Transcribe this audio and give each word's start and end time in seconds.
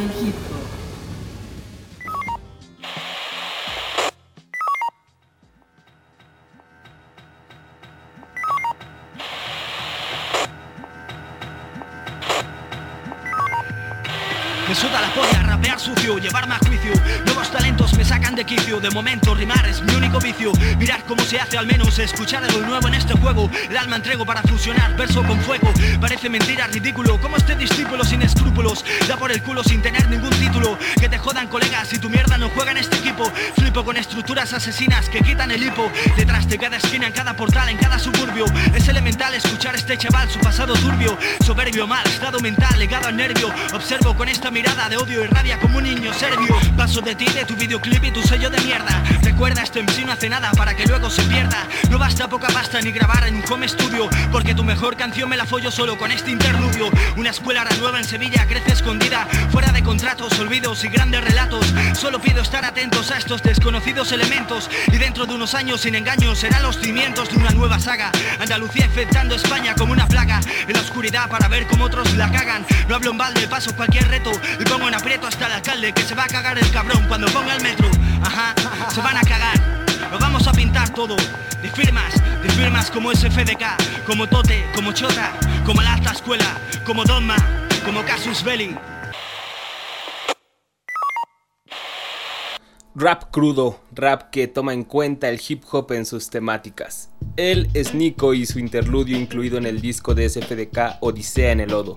Me 0.00 0.06
suda 14.76 15.00
la 15.00 15.12
polla, 15.12 15.42
rapear 15.42 15.78
sucio, 15.78 16.16
llevarme 16.18 16.54
a 16.54 16.58
juicio. 16.58 16.92
Nuevos 17.26 17.50
talentos 17.50 17.92
me 17.94 18.04
sacan 18.04 18.36
de 18.36 18.44
quicio. 18.44 18.80
De 18.80 18.88
momento 18.90 19.34
rimar 19.34 19.66
es 19.66 19.82
mi 19.82 19.94
único 19.96 20.18
vicio. 20.20 20.52
Mirar 20.78 21.04
cómo 21.04 21.19
se 21.30 21.38
hace 21.38 21.56
al 21.56 21.66
menos, 21.66 21.96
escuchar 22.00 22.42
algo 22.42 22.58
nuevo 22.62 22.88
en 22.88 22.94
este 22.94 23.14
juego. 23.14 23.48
El 23.68 23.76
alma 23.76 23.94
entrego 23.94 24.26
para 24.26 24.42
fusionar 24.42 24.96
verso 24.96 25.22
con 25.22 25.40
fuego. 25.42 25.72
Parece 26.00 26.28
mentira, 26.28 26.66
ridículo, 26.66 27.20
como 27.20 27.36
este 27.36 27.54
discípulo 27.54 28.02
sin 28.02 28.20
escrúpulos. 28.22 28.84
Da 29.06 29.16
por 29.16 29.30
el 29.30 29.40
culo 29.40 29.62
sin 29.62 29.80
tener 29.80 30.10
ningún 30.10 30.30
título. 30.30 30.76
Que 30.98 31.08
te 31.08 31.18
jodan 31.18 31.46
colegas 31.46 31.86
si 31.86 32.00
tu 32.00 32.10
mierda 32.10 32.36
no 32.36 32.48
juega 32.48 32.72
en 32.72 32.78
este 32.78 32.96
equipo. 32.96 33.30
Flipo 33.56 33.84
con 33.84 33.96
estructuras 33.96 34.52
asesinas 34.54 35.08
que 35.08 35.20
quitan 35.20 35.52
el 35.52 35.62
hipo. 35.62 35.88
Detrás 36.16 36.48
de 36.48 36.58
cada 36.58 36.78
esquina, 36.78 37.06
en 37.06 37.12
cada 37.12 37.36
portal, 37.36 37.68
en 37.68 37.78
cada 37.78 38.00
suburbio. 38.00 38.46
Es 38.74 38.88
elemental 38.88 39.32
escuchar 39.32 39.76
a 39.76 39.78
este 39.78 39.96
chaval, 39.96 40.28
su 40.28 40.40
pasado 40.40 40.74
turbio. 40.74 41.16
Soberbio, 41.46 41.86
mal, 41.86 42.04
estado 42.08 42.40
mental, 42.40 42.76
legado 42.76 43.06
al 43.06 43.16
nervio. 43.16 43.54
Observo 43.72 44.16
con 44.16 44.28
esta 44.28 44.50
mirada 44.50 44.88
de 44.88 44.96
odio 44.96 45.22
y 45.22 45.28
rabia 45.28 45.60
como 45.60 45.78
un 45.78 45.84
niño 45.84 46.12
serbio. 46.12 46.56
Paso 46.76 47.00
de 47.00 47.14
ti, 47.14 47.26
de 47.26 47.44
tu 47.44 47.54
videoclip 47.54 48.02
y 48.02 48.10
tu 48.10 48.20
sello 48.22 48.50
de 48.50 48.60
mierda. 48.62 49.00
Recuerda, 49.22 49.62
este 49.62 49.80
MC 49.80 50.04
no 50.04 50.12
hace 50.12 50.28
nada 50.28 50.50
para 50.56 50.74
que 50.74 50.86
luego 50.86 51.08
se 51.08 51.19
No 51.90 51.98
basta 51.98 52.28
poca 52.28 52.48
pasta 52.48 52.80
ni 52.80 52.92
grabar 52.92 53.26
en 53.26 53.36
un 53.36 53.44
home 53.50 53.68
studio 53.68 54.08
Porque 54.30 54.54
tu 54.54 54.62
mejor 54.62 54.96
canción 54.96 55.28
me 55.28 55.36
la 55.36 55.44
follo 55.44 55.70
solo 55.70 55.98
con 55.98 56.12
este 56.12 56.30
interludio. 56.30 56.90
Una 57.16 57.30
escuela 57.30 57.64
nueva 57.78 57.98
en 57.98 58.04
Sevilla 58.04 58.46
crece 58.46 58.72
escondida 58.72 59.26
Fuera 59.50 59.72
de 59.72 59.82
contratos, 59.82 60.38
olvidos 60.38 60.84
y 60.84 60.88
grandes 60.88 61.22
relatos. 61.24 61.74
Solo 61.94 62.20
pido 62.20 62.42
estar 62.42 62.64
atentos 62.64 63.10
a 63.10 63.18
estos 63.18 63.42
desconocidos 63.42 64.12
elementos 64.12 64.70
Y 64.92 64.98
dentro 64.98 65.26
de 65.26 65.34
unos 65.34 65.54
años 65.54 65.80
sin 65.80 65.94
engaños 65.94 66.38
serán 66.38 66.62
los 66.62 66.78
cimientos 66.78 67.28
de 67.30 67.36
una 67.36 67.50
nueva 67.50 67.78
saga. 67.78 68.12
Andalucía 68.38 68.86
infectando 68.86 69.34
España 69.34 69.74
como 69.74 69.92
una 69.92 70.06
plaga 70.06 70.40
En 70.68 70.74
la 70.74 70.80
oscuridad 70.80 71.28
para 71.28 71.48
ver 71.48 71.66
cómo 71.66 71.86
otros 71.86 72.14
la 72.16 72.30
cagan. 72.30 72.64
No 72.88 72.94
hablo 72.94 73.10
en 73.10 73.18
balde, 73.18 73.48
paso 73.48 73.74
cualquier 73.74 74.08
reto 74.08 74.30
y 74.58 74.64
pongo 74.64 74.88
en 74.88 74.94
aprieto 74.94 75.26
hasta 75.26 75.46
el 75.46 75.52
alcalde 75.52 75.92
que 75.92 76.02
se 76.02 76.14
va 76.14 76.24
a 76.24 76.28
cagar 76.28 76.58
el 76.58 76.70
cabrón 76.70 77.04
cuando 77.08 77.26
ponga 77.28 77.54
el 77.56 77.62
metro. 77.62 77.90
Ajá, 78.22 78.54
se 78.92 79.00
van 79.00 79.16
a 79.16 79.22
cagar. 79.22 79.79
Lo 80.10 80.18
vamos 80.18 80.48
a 80.48 80.52
pintar 80.52 80.92
todo. 80.92 81.14
De 81.62 81.68
firmas, 81.68 82.14
de 82.42 82.48
firmas 82.50 82.90
como 82.90 83.12
SFDK, 83.12 84.04
como 84.06 84.26
Tote, 84.28 84.64
como 84.74 84.92
Chota, 84.92 85.32
como 85.64 85.82
la 85.82 85.94
alta 85.94 86.10
escuela, 86.10 86.58
como 86.84 87.04
Dogma, 87.04 87.36
como 87.84 88.02
Casus 88.04 88.42
Belli. 88.42 88.76
Rap 92.96 93.30
crudo, 93.30 93.80
rap 93.92 94.30
que 94.30 94.48
toma 94.48 94.74
en 94.74 94.82
cuenta 94.82 95.28
el 95.28 95.40
hip 95.48 95.62
hop 95.70 95.92
en 95.92 96.04
sus 96.04 96.28
temáticas. 96.28 97.10
Él 97.36 97.70
es 97.72 97.94
Nico 97.94 98.34
y 98.34 98.46
su 98.46 98.58
interludio 98.58 99.16
incluido 99.16 99.58
en 99.58 99.66
el 99.66 99.80
disco 99.80 100.16
de 100.16 100.28
SFDK 100.28 100.98
Odisea 100.98 101.52
en 101.52 101.60
el 101.60 101.70
Lodo. 101.70 101.96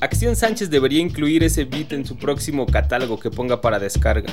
Acción 0.00 0.36
Sánchez 0.36 0.70
debería 0.70 1.00
incluir 1.00 1.42
ese 1.42 1.64
beat 1.64 1.92
en 1.92 2.06
su 2.06 2.16
próximo 2.16 2.66
catálogo 2.66 3.18
que 3.18 3.30
ponga 3.30 3.60
para 3.60 3.80
descarga. 3.80 4.32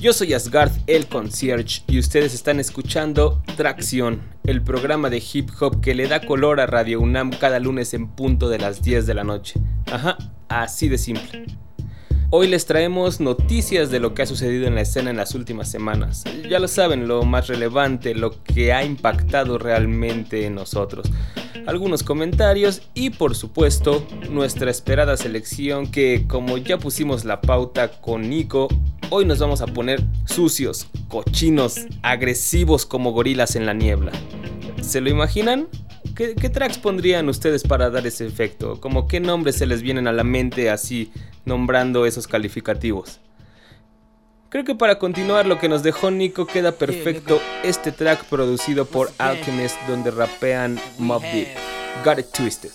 Yo 0.00 0.12
soy 0.12 0.32
Asgard 0.32 0.70
el 0.86 1.08
Concierge 1.08 1.82
y 1.88 1.98
ustedes 1.98 2.32
están 2.32 2.60
escuchando 2.60 3.42
Tracción, 3.56 4.22
el 4.44 4.62
programa 4.62 5.10
de 5.10 5.20
hip 5.32 5.50
hop 5.58 5.80
que 5.80 5.92
le 5.96 6.06
da 6.06 6.20
color 6.20 6.60
a 6.60 6.66
Radio 6.66 7.00
UNAM 7.00 7.32
cada 7.32 7.58
lunes 7.58 7.92
en 7.94 8.06
punto 8.06 8.48
de 8.48 8.60
las 8.60 8.80
10 8.80 9.08
de 9.08 9.14
la 9.14 9.24
noche. 9.24 9.60
Ajá, 9.90 10.16
así 10.48 10.88
de 10.88 10.98
simple. 10.98 11.46
Hoy 12.30 12.46
les 12.46 12.66
traemos 12.66 13.20
noticias 13.20 13.90
de 13.90 14.00
lo 14.00 14.12
que 14.12 14.20
ha 14.20 14.26
sucedido 14.26 14.66
en 14.66 14.74
la 14.74 14.82
escena 14.82 15.08
en 15.08 15.16
las 15.16 15.34
últimas 15.34 15.70
semanas. 15.70 16.24
Ya 16.46 16.58
lo 16.58 16.68
saben, 16.68 17.08
lo 17.08 17.22
más 17.22 17.46
relevante, 17.46 18.14
lo 18.14 18.42
que 18.44 18.74
ha 18.74 18.84
impactado 18.84 19.56
realmente 19.56 20.44
en 20.44 20.54
nosotros. 20.54 21.10
Algunos 21.66 22.02
comentarios 22.02 22.82
y 22.92 23.08
por 23.08 23.34
supuesto 23.34 24.06
nuestra 24.28 24.70
esperada 24.70 25.16
selección 25.16 25.90
que 25.90 26.26
como 26.28 26.58
ya 26.58 26.76
pusimos 26.78 27.24
la 27.24 27.40
pauta 27.40 27.98
con 28.02 28.28
Nico, 28.28 28.68
hoy 29.08 29.24
nos 29.24 29.38
vamos 29.38 29.62
a 29.62 29.66
poner 29.66 30.02
sucios, 30.26 30.86
cochinos, 31.08 31.86
agresivos 32.02 32.84
como 32.84 33.12
gorilas 33.12 33.56
en 33.56 33.64
la 33.64 33.72
niebla. 33.72 34.12
¿Se 34.82 35.00
lo 35.00 35.08
imaginan? 35.08 35.66
¿Qué, 36.18 36.34
¿Qué, 36.34 36.50
tracks 36.50 36.78
pondrían 36.78 37.28
ustedes 37.28 37.62
para 37.62 37.90
dar 37.90 38.04
ese 38.04 38.26
efecto? 38.26 38.80
¿Como 38.80 39.06
qué 39.06 39.20
nombres 39.20 39.54
se 39.54 39.66
les 39.66 39.82
vienen 39.82 40.08
a 40.08 40.12
la 40.12 40.24
mente 40.24 40.68
así 40.68 41.12
nombrando 41.44 42.06
esos 42.06 42.26
calificativos? 42.26 43.20
Creo 44.48 44.64
que 44.64 44.74
para 44.74 44.98
continuar 44.98 45.46
lo 45.46 45.60
que 45.60 45.68
nos 45.68 45.84
dejó 45.84 46.10
Nico 46.10 46.44
queda 46.44 46.72
perfecto 46.72 47.40
este 47.62 47.92
track 47.92 48.24
producido 48.24 48.84
por 48.84 49.12
Alchemist 49.18 49.76
donde 49.86 50.10
rapean 50.10 50.80
Mob 50.98 51.22
Deep. 51.22 51.46
Got 52.04 52.18
it 52.18 52.32
twisted. 52.32 52.72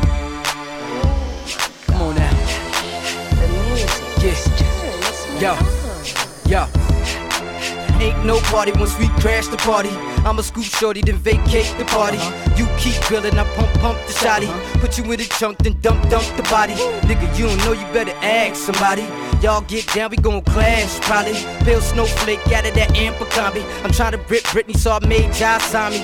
Yo, 5.38 5.54
yo. 6.48 6.66
Ain't 8.00 8.24
no 8.24 8.40
party 8.40 8.72
once 8.72 8.98
we 8.98 9.08
crash 9.20 9.48
the 9.48 9.58
party. 9.58 9.90
I'ma 10.24 10.40
scoop 10.40 10.64
shorty, 10.64 11.02
then 11.02 11.16
vacate 11.16 11.74
the 11.78 11.84
party. 11.84 12.16
You 12.56 12.66
keep 12.78 12.98
grilling, 13.02 13.38
I 13.38 13.44
pump 13.54 13.72
pump 13.80 13.98
the 14.06 14.12
shotty. 14.14 14.48
Put 14.80 14.96
you 14.96 15.04
in 15.04 15.18
the 15.18 15.24
trunk, 15.24 15.58
then 15.58 15.78
dump 15.82 16.08
dump 16.08 16.24
the 16.36 16.42
body. 16.44 16.72
Nigga, 17.04 17.38
you 17.38 17.48
don't 17.48 17.58
know 17.58 17.72
you 17.72 17.84
better 17.92 18.16
ask 18.22 18.56
somebody. 18.56 19.02
Y'all 19.42 19.60
get 19.62 19.86
down, 19.94 20.10
we 20.10 20.16
gon' 20.16 20.40
clash 20.40 21.00
probably. 21.00 21.34
Bill 21.66 21.82
Snowflake 21.82 22.40
out 22.52 22.66
of 22.66 22.74
that 22.74 22.90
amper 22.94 23.28
combi. 23.30 23.62
I'm 23.84 23.92
trying 23.92 24.12
to 24.12 24.18
rip 24.28 24.44
Britney, 24.44 24.76
so 24.76 24.92
I 24.92 25.06
made 25.06 25.32
Josh 25.34 25.62
sign 25.64 25.92
me. 25.92 25.98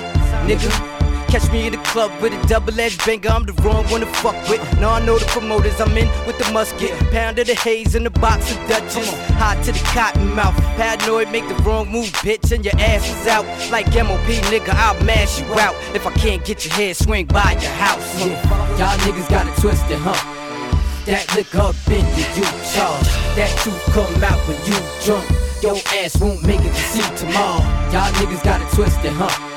Nigga. 0.47 0.92
Catch 1.33 1.51
me 1.51 1.65
in 1.65 1.71
the 1.73 1.79
club 1.79 2.11
with 2.21 2.31
a 2.31 2.47
double-edged 2.47 3.03
banger, 3.07 3.29
I'm 3.29 3.43
the 3.43 3.53
wrong 3.63 3.89
one 3.89 4.01
to 4.01 4.05
fuck 4.05 4.35
with. 4.47 4.61
Now 4.79 4.91
I 4.91 5.03
know 5.03 5.17
the 5.17 5.25
promoters, 5.25 5.81
I'm 5.81 5.97
in 5.97 6.07
with 6.27 6.37
the 6.37 6.45
musket. 6.53 6.91
Pound 7.09 7.39
of 7.39 7.47
the 7.47 7.55
haze 7.55 7.95
in 7.95 8.03
the 8.03 8.11
box 8.11 8.51
of 8.51 8.57
Dutchess. 8.69 9.09
Hot 9.41 9.57
to 9.63 9.71
the 9.71 9.79
cotton 9.79 10.29
mouth. 10.35 10.55
Paranoid, 10.77 11.31
make 11.31 11.47
the 11.47 11.55
wrong 11.63 11.89
move, 11.89 12.11
bitch, 12.21 12.51
and 12.51 12.63
your 12.63 12.75
ass 12.77 13.09
is 13.09 13.25
out. 13.25 13.47
Like 13.71 13.87
MOP, 13.95 14.29
nigga, 14.53 14.75
I'll 14.75 15.03
mash 15.05 15.41
you 15.41 15.47
out. 15.55 15.73
If 15.95 16.05
I 16.05 16.11
can't 16.11 16.45
get 16.45 16.65
your 16.65 16.73
head, 16.75 16.97
swing 16.97 17.25
by 17.25 17.53
your 17.53 17.71
house. 17.81 18.19
Yeah. 18.19 18.37
Y'all 18.77 18.95
niggas 18.99 19.27
got 19.27 19.47
it 19.47 19.59
twisted, 19.59 19.97
huh? 19.97 20.13
That 21.07 21.25
liquor 21.35 21.61
up 21.61 21.75
in 21.87 22.05
you, 22.13 22.25
you 22.37 22.45
charge. 22.77 23.09
That 23.33 23.49
truth 23.57 23.81
come 23.89 24.23
out 24.23 24.37
when 24.47 24.61
you 24.69 24.77
drunk. 25.03 25.25
Your 25.63 25.81
ass 25.97 26.15
won't 26.21 26.45
make 26.45 26.61
it 26.61 26.75
to 26.75 26.83
see 26.93 27.01
tomorrow. 27.17 27.57
Y'all 27.89 28.13
niggas 28.21 28.43
got 28.43 28.61
it 28.61 28.69
twisted, 28.75 29.13
huh? 29.13 29.52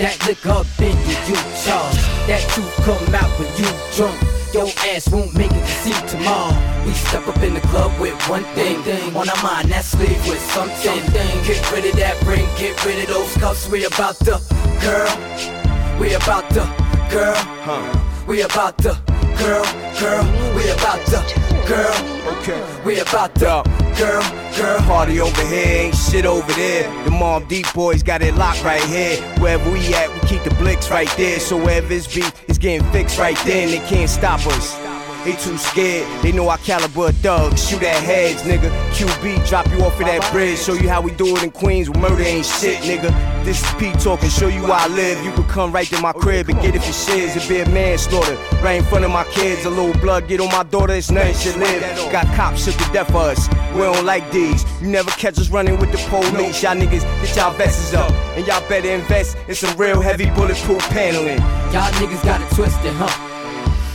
That 0.00 0.16
liquor 0.26 0.48
up 0.48 0.66
in 0.80 0.96
you, 1.04 1.16
you 1.28 1.36
charge. 1.60 2.00
That 2.24 2.40
truth 2.56 2.72
come 2.88 3.14
out 3.14 3.28
when 3.38 3.52
you 3.60 3.68
drunk. 3.92 4.16
Your 4.54 4.72
ass 4.88 5.10
won't 5.10 5.36
make 5.36 5.52
it 5.52 5.60
to 5.60 5.74
see 5.84 5.92
tomorrow. 6.08 6.56
We 6.86 6.94
step 6.94 7.28
up 7.28 7.36
in 7.42 7.52
the 7.52 7.60
club 7.68 7.92
with 8.00 8.16
one 8.26 8.44
thing, 8.56 8.82
thing. 8.82 9.14
on 9.14 9.28
our 9.28 9.42
mind. 9.42 9.68
That's 9.70 9.88
sleep 9.88 10.16
with 10.26 10.40
something. 10.40 11.00
Thing. 11.12 11.44
Get 11.44 11.70
rid 11.70 11.84
of 11.84 11.96
that 11.96 12.16
ring, 12.22 12.48
get 12.56 12.82
rid 12.86 13.04
of 13.04 13.08
those 13.12 13.36
cuffs. 13.36 13.68
We 13.68 13.84
about 13.84 14.18
the 14.20 14.40
girl. 14.80 16.00
We 16.00 16.14
about 16.14 16.48
the 16.48 16.64
girl. 17.10 17.36
Huh. 17.36 18.24
We 18.26 18.40
about 18.40 18.78
the 18.78 19.09
girl, 19.40 19.64
girl. 19.98 20.24
We 20.54 20.70
about 20.70 21.04
to, 21.06 21.20
girl. 21.66 22.36
Okay. 22.38 22.84
We 22.84 23.00
about 23.00 23.34
to, 23.36 23.62
girl, 23.96 24.22
girl. 24.56 24.78
Party 24.80 25.20
over 25.20 25.46
here, 25.46 25.84
ain't 25.84 25.96
shit 25.96 26.26
over 26.26 26.52
there. 26.52 27.04
The 27.04 27.10
mom 27.10 27.46
Deep 27.46 27.72
boys 27.72 28.02
got 28.02 28.22
it 28.22 28.34
locked 28.34 28.62
right 28.62 28.82
here. 28.84 29.16
Wherever 29.38 29.70
we 29.70 29.94
at, 29.94 30.12
we 30.12 30.28
keep 30.28 30.42
the 30.44 30.54
blicks 30.56 30.90
right 30.90 31.12
there. 31.16 31.40
So 31.40 31.56
wherever 31.56 31.92
it's 31.92 32.12
beat, 32.12 32.32
it's 32.48 32.58
getting 32.58 32.86
fixed 32.92 33.18
right 33.18 33.38
then. 33.44 33.68
they 33.68 33.86
can't 33.88 34.10
stop 34.10 34.46
us. 34.46 34.99
They 35.24 35.32
too 35.32 35.58
scared, 35.58 36.06
they 36.22 36.32
know 36.32 36.48
our 36.48 36.56
caliber 36.58 37.12
thugs. 37.12 37.68
Shoot 37.68 37.82
at 37.82 38.02
heads, 38.02 38.42
nigga. 38.42 38.70
QB, 38.92 39.46
drop 39.46 39.66
you 39.68 39.84
off 39.84 40.00
of 40.00 40.06
that 40.06 40.26
bridge. 40.32 40.58
Show 40.58 40.72
you 40.72 40.88
how 40.88 41.02
we 41.02 41.10
do 41.12 41.36
it 41.36 41.42
in 41.42 41.50
Queens 41.50 41.90
murder 41.90 42.22
ain't 42.22 42.46
shit, 42.46 42.78
nigga. 42.78 43.10
This 43.44 43.62
is 43.62 43.74
Pete 43.74 43.98
talking, 44.00 44.30
show 44.30 44.48
you 44.48 44.62
how 44.62 44.84
I 44.84 44.86
live. 44.88 45.22
You 45.22 45.30
can 45.32 45.44
come 45.44 45.72
right 45.72 45.86
to 45.88 46.00
my 46.00 46.12
crib 46.12 46.48
and 46.48 46.58
get 46.62 46.74
it 46.74 46.80
for 46.80 46.92
shiz. 46.92 47.36
It 47.36 47.46
be 47.48 47.60
a 47.60 47.68
manslaughter 47.68 48.34
right 48.62 48.78
in 48.78 48.84
front 48.84 49.04
of 49.04 49.10
my 49.10 49.24
kids. 49.24 49.66
A 49.66 49.70
little 49.70 49.92
blood 50.00 50.26
get 50.26 50.40
on 50.40 50.48
my 50.48 50.62
daughter, 50.62 50.94
it's 50.94 51.10
nothing 51.10 51.34
should 51.34 51.56
live. 51.56 51.82
Got 52.10 52.24
cops 52.34 52.64
shook 52.64 52.76
to 52.76 52.92
death 52.92 53.08
for 53.08 53.18
us. 53.18 53.46
We 53.74 53.80
don't 53.80 54.06
like 54.06 54.30
these. 54.32 54.64
You 54.80 54.88
never 54.88 55.10
catch 55.10 55.38
us 55.38 55.50
running 55.50 55.78
with 55.78 55.92
the 55.92 55.98
police. 56.08 56.62
Y'all 56.62 56.76
niggas 56.76 57.02
get 57.20 57.36
y'all 57.36 57.52
vests 57.52 57.92
up. 57.92 58.10
And 58.36 58.46
y'all 58.46 58.66
better 58.70 58.88
invest 58.88 59.36
in 59.48 59.54
some 59.54 59.76
real 59.76 60.00
heavy 60.00 60.30
bulletproof 60.30 60.80
paneling. 60.88 61.40
Y'all 61.74 61.92
niggas 62.00 62.24
got 62.24 62.40
it 62.40 62.54
twisted, 62.54 62.94
huh? 62.94 63.29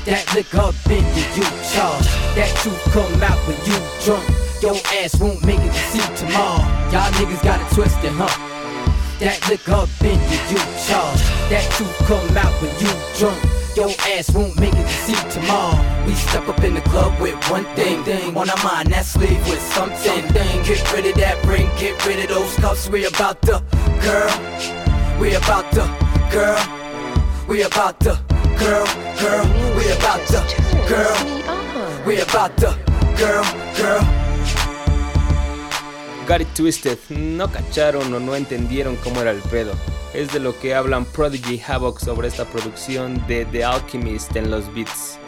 That 0.06 0.22
liquor 0.36 0.62
up 0.62 0.76
in 0.86 1.02
you, 1.18 1.42
charge. 1.74 2.06
That 2.38 2.54
truth 2.62 2.78
come 2.94 3.24
out 3.26 3.42
when 3.50 3.58
you 3.66 3.74
drunk. 4.06 4.22
Your 4.62 4.78
ass 5.02 5.18
won't 5.20 5.44
make 5.44 5.58
it 5.58 5.74
to 5.74 5.84
see 5.90 6.06
tomorrow. 6.14 6.62
Y'all 6.94 7.10
niggas 7.18 7.42
got 7.42 7.58
it 7.58 7.74
twisted, 7.74 8.14
huh? 8.14 8.30
That 9.18 9.42
liquor 9.50 9.74
up 9.74 9.90
in 10.06 10.22
you, 10.30 10.62
charge. 10.86 11.22
That 11.50 11.66
truth 11.74 11.98
come 12.06 12.38
out 12.38 12.54
when 12.62 12.70
you 12.78 12.94
drunk. 13.18 13.42
Your 13.74 13.90
ass 14.14 14.30
won't 14.30 14.54
make 14.60 14.78
it 14.78 14.86
to 14.86 14.98
see 15.10 15.18
tomorrow. 15.34 15.82
We 16.06 16.14
step 16.14 16.48
up 16.48 16.64
in 16.64 16.76
the 16.76 16.82
club 16.82 17.20
with 17.20 17.42
one 17.50 17.66
thing, 17.74 18.04
thing 18.04 18.38
on 18.38 18.48
our 18.48 18.64
mind. 18.64 18.94
That's 18.94 19.18
leave 19.18 19.42
with 19.50 19.60
something. 19.74 20.22
Thing. 20.30 20.64
Get 20.70 20.86
rid 20.94 21.08
of 21.08 21.16
that 21.18 21.44
ring, 21.50 21.66
get 21.80 21.98
rid 22.06 22.20
of 22.22 22.30
those 22.30 22.56
cuffs. 22.58 22.88
We 22.88 23.06
about 23.06 23.42
to, 23.50 23.58
girl. 24.06 24.30
We 25.20 25.34
about 25.34 25.66
to, 25.74 25.90
girl. 26.30 26.62
We 27.48 27.64
about 27.64 28.00
to, 28.02 28.20
girl, 28.58 28.86
girl. 29.20 29.46
We 29.76 29.92
about 29.92 30.26
to, 30.28 30.44
girl. 30.88 32.06
We 32.06 32.22
about 32.22 32.56
to, 32.58 32.78
girl, 33.18 33.44
girl. 33.76 34.02
Got 36.28 36.42
It 36.42 36.48
Twisted, 36.56 36.98
no 37.10 37.48
cacharon 37.48 38.14
o 38.14 38.20
no 38.20 38.36
entendieron 38.36 38.96
cómo 38.98 39.22
era 39.22 39.32
el 39.32 39.42
pedo. 39.42 39.74
Es 40.14 40.34
de 40.34 40.40
lo 40.40 40.58
que 40.60 40.74
hablan 40.74 41.06
Prodigy 41.06 41.62
Havoc 41.62 42.00
sobre 42.00 42.28
esta 42.28 42.46
producción 42.46 43.26
de 43.28 43.46
The 43.46 43.64
Alchemist 43.64 44.36
en 44.36 44.50
los 44.50 44.74
beats. 44.74 45.20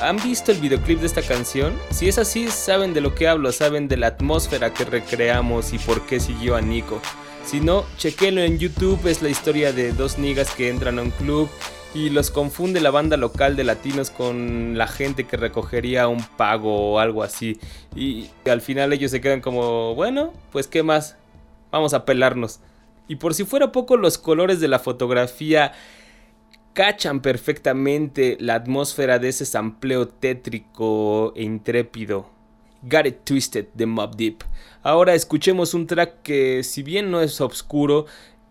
¿Han 0.00 0.16
visto 0.22 0.52
el 0.52 0.58
videoclip 0.58 1.00
de 1.00 1.06
esta 1.06 1.22
canción? 1.22 1.76
Si 1.90 2.08
es 2.08 2.18
así, 2.18 2.48
saben 2.48 2.94
de 2.94 3.00
lo 3.00 3.14
que 3.14 3.26
hablo, 3.26 3.50
saben 3.50 3.88
de 3.88 3.96
la 3.96 4.06
atmósfera 4.06 4.72
que 4.72 4.84
recreamos 4.84 5.72
y 5.72 5.78
por 5.78 6.06
qué 6.06 6.20
siguió 6.20 6.54
a 6.54 6.60
Nico. 6.60 7.02
Si 7.48 7.60
no, 7.60 7.86
chequenlo 7.96 8.42
en 8.42 8.58
YouTube, 8.58 9.06
es 9.06 9.22
la 9.22 9.30
historia 9.30 9.72
de 9.72 9.94
dos 9.94 10.18
niggas 10.18 10.54
que 10.54 10.68
entran 10.68 10.98
a 10.98 11.02
un 11.02 11.10
club 11.10 11.48
y 11.94 12.10
los 12.10 12.30
confunde 12.30 12.78
la 12.82 12.90
banda 12.90 13.16
local 13.16 13.56
de 13.56 13.64
latinos 13.64 14.10
con 14.10 14.76
la 14.76 14.86
gente 14.86 15.24
que 15.24 15.38
recogería 15.38 16.08
un 16.08 16.22
pago 16.22 16.92
o 16.92 16.98
algo 16.98 17.22
así. 17.22 17.58
Y 17.96 18.28
al 18.44 18.60
final 18.60 18.92
ellos 18.92 19.10
se 19.10 19.22
quedan 19.22 19.40
como, 19.40 19.94
bueno, 19.94 20.34
pues 20.52 20.66
qué 20.66 20.82
más, 20.82 21.16
vamos 21.72 21.94
a 21.94 22.04
pelarnos. 22.04 22.60
Y 23.08 23.16
por 23.16 23.32
si 23.32 23.44
fuera 23.44 23.72
poco, 23.72 23.96
los 23.96 24.18
colores 24.18 24.60
de 24.60 24.68
la 24.68 24.78
fotografía 24.78 25.72
cachan 26.74 27.22
perfectamente 27.22 28.36
la 28.40 28.56
atmósfera 28.56 29.18
de 29.18 29.30
ese 29.30 29.46
sampleo 29.46 30.06
tétrico 30.06 31.32
e 31.34 31.44
intrépido. 31.44 32.28
Got 32.82 33.06
It 33.06 33.24
Twisted 33.24 33.66
de 33.74 33.86
Mob 33.86 34.16
Deep. 34.16 34.44
Ahora 34.82 35.14
escuchemos 35.14 35.74
un 35.74 35.86
track 35.86 36.22
que, 36.22 36.62
si 36.62 36.82
bien 36.82 37.10
no 37.10 37.20
es 37.20 37.40
oscuro, 37.40 38.06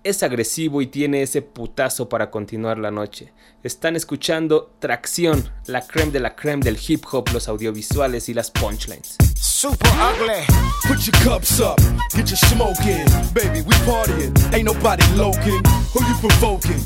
es 0.09 0.23
agresivo 0.23 0.81
y 0.81 0.87
tiene 0.87 1.21
ese 1.21 1.41
putazo 1.41 2.07
para 2.07 2.31
continuar 2.31 2.77
la 2.77 2.91
noche. 2.91 3.33
Están 3.63 3.95
escuchando 3.95 4.73
Tracción, 4.79 5.49
la 5.65 5.85
creme 5.85 6.11
de 6.11 6.19
la 6.21 6.35
creme 6.35 6.63
del 6.63 6.77
hip 6.87 7.03
hop, 7.11 7.29
los 7.33 7.49
audiovisuales 7.49 8.29
y 8.29 8.33
las 8.33 8.49
punchlines. 8.49 9.17
Super 9.35 9.89
ugly. 9.99 10.45
Put 10.87 11.05
your 11.05 11.17
cups 11.23 11.59
up, 11.59 11.77
get 12.15 12.29
your 12.29 12.37
smoke 12.37 12.79
in. 12.85 13.05
Baby, 13.33 13.61
we 13.61 13.73
partying. 13.85 14.33
Ain't 14.53 14.65
nobody 14.65 15.03
loking. 15.15 15.61
Who 15.93 16.05
you 16.05 16.15
provoking? 16.21 16.79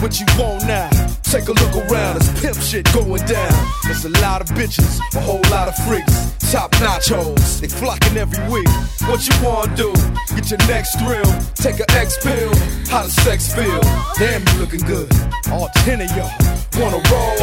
What 0.00 0.20
you 0.20 0.26
want 0.38 0.66
now? 0.66 0.90
Take 1.22 1.48
a 1.48 1.52
look 1.52 1.74
around, 1.88 2.16
it's 2.16 2.40
pimp 2.40 2.60
shit 2.60 2.92
going 2.92 3.24
down. 3.24 3.66
There's 3.84 4.04
a 4.04 4.10
lot 4.20 4.42
of 4.42 4.48
bitches, 4.48 5.00
a 5.14 5.20
whole 5.20 5.40
lot 5.50 5.68
of 5.68 5.76
freaks. 5.86 6.34
Top 6.52 6.70
nachos, 6.72 7.60
they 7.60 7.68
flocking 7.68 8.16
every 8.16 8.38
week. 8.52 8.68
What 9.08 9.26
you 9.26 9.34
wanna 9.42 9.74
do? 9.74 9.92
Get 10.34 10.50
your 10.50 10.58
next 10.68 10.98
thrill. 11.00 11.24
Take 11.54 11.80
a 11.80 11.90
X 11.92 12.18
pill. 12.22 12.52
How 12.88 13.02
does 13.02 13.14
sex 13.24 13.54
feel? 13.54 13.80
Damn, 14.18 14.42
you 14.46 14.60
looking 14.60 14.80
good. 14.80 15.10
All 15.50 15.68
ten 15.84 16.00
of 16.00 16.10
y'all 16.16 16.32
wanna 16.80 17.00
roll. 17.10 17.36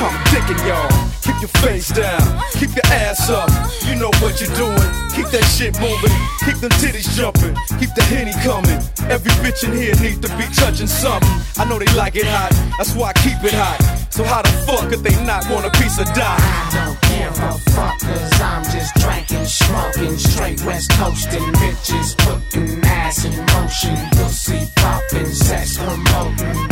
I'm 0.00 0.14
dicking 0.30 0.60
y'all. 0.66 0.88
Keep 1.22 1.40
your 1.40 1.54
face 1.62 1.88
down, 1.88 2.42
keep 2.52 2.70
your 2.74 2.86
ass 2.86 3.28
up. 3.30 3.50
You 3.86 3.96
know 3.96 4.10
what 4.20 4.40
you're 4.40 4.54
doing. 4.54 5.07
Keep 5.18 5.34
that 5.34 5.50
shit 5.50 5.74
moving, 5.82 6.14
keep 6.46 6.62
them 6.62 6.70
titties 6.78 7.10
jumping, 7.18 7.50
keep 7.82 7.90
the 7.98 8.06
henny 8.06 8.30
coming. 8.46 8.78
Every 9.10 9.34
bitch 9.42 9.66
in 9.66 9.74
here 9.74 9.98
needs 9.98 10.22
to 10.22 10.30
be 10.38 10.46
touching 10.54 10.86
something. 10.86 11.28
I 11.58 11.66
know 11.66 11.76
they 11.76 11.90
like 11.98 12.14
it 12.14 12.24
hot, 12.24 12.54
that's 12.78 12.94
why 12.94 13.10
I 13.10 13.12
keep 13.18 13.42
it 13.42 13.50
hot. 13.50 13.82
So 14.14 14.22
how 14.22 14.42
the 14.42 14.48
fuck 14.62 14.88
could 14.88 15.02
they 15.02 15.18
not 15.26 15.42
want 15.50 15.66
a 15.66 15.70
piece 15.74 15.98
of 15.98 16.06
dot? 16.14 16.38
I 16.38 16.70
don't 16.70 16.98
give 17.10 17.34
a 17.34 17.52
fuck, 17.74 17.98
cause 17.98 18.40
I'm 18.40 18.62
just 18.70 18.94
drinking, 18.94 19.46
smoking, 19.46 20.16
straight 20.18 20.62
west 20.62 20.90
coasting, 20.94 21.42
bitches 21.58 22.14
putting 22.22 22.78
ass 22.86 23.24
in 23.26 23.34
motion, 23.58 23.98
pussy 24.14 24.70
popping, 24.76 25.26
sex 25.34 25.78
promoting. 25.78 26.62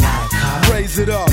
Raise 0.71 0.99
it 0.99 1.09
up, 1.09 1.31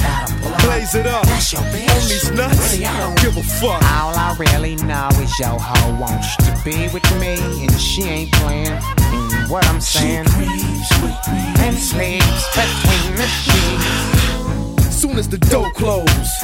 blaze 0.83 0.95
it 0.95 1.07
up. 1.07 1.25
That's 1.25 1.51
your 1.51 1.61
bitch. 1.61 1.89
On 1.89 2.07
these 2.07 2.31
nuts, 2.31 2.73
Really, 2.73 2.85
I 2.85 2.99
don't 2.99 3.17
give 3.21 3.37
a 3.37 3.43
fuck. 3.43 3.81
All 3.83 4.15
I 4.15 4.35
really 4.39 4.75
know 4.75 5.09
is 5.21 5.39
your 5.39 5.57
hoe 5.59 5.99
wants 5.99 6.35
to 6.37 6.51
be 6.63 6.87
with 6.93 7.05
me, 7.19 7.35
and 7.63 7.79
she 7.79 8.03
ain't 8.03 8.31
playing. 8.33 8.67
And 8.67 9.49
what 9.49 9.65
I'm 9.67 9.81
saying, 9.81 10.25
She 10.25 10.31
greets 10.31 11.01
with 11.01 11.29
and 11.59 11.77
sleeps 11.77 12.43
between 12.55 13.15
the 13.15 13.27
sheets. 13.27 14.95
Soon 14.95 15.17
as 15.17 15.27
the 15.27 15.37
door 15.37 15.71
close, 15.71 16.43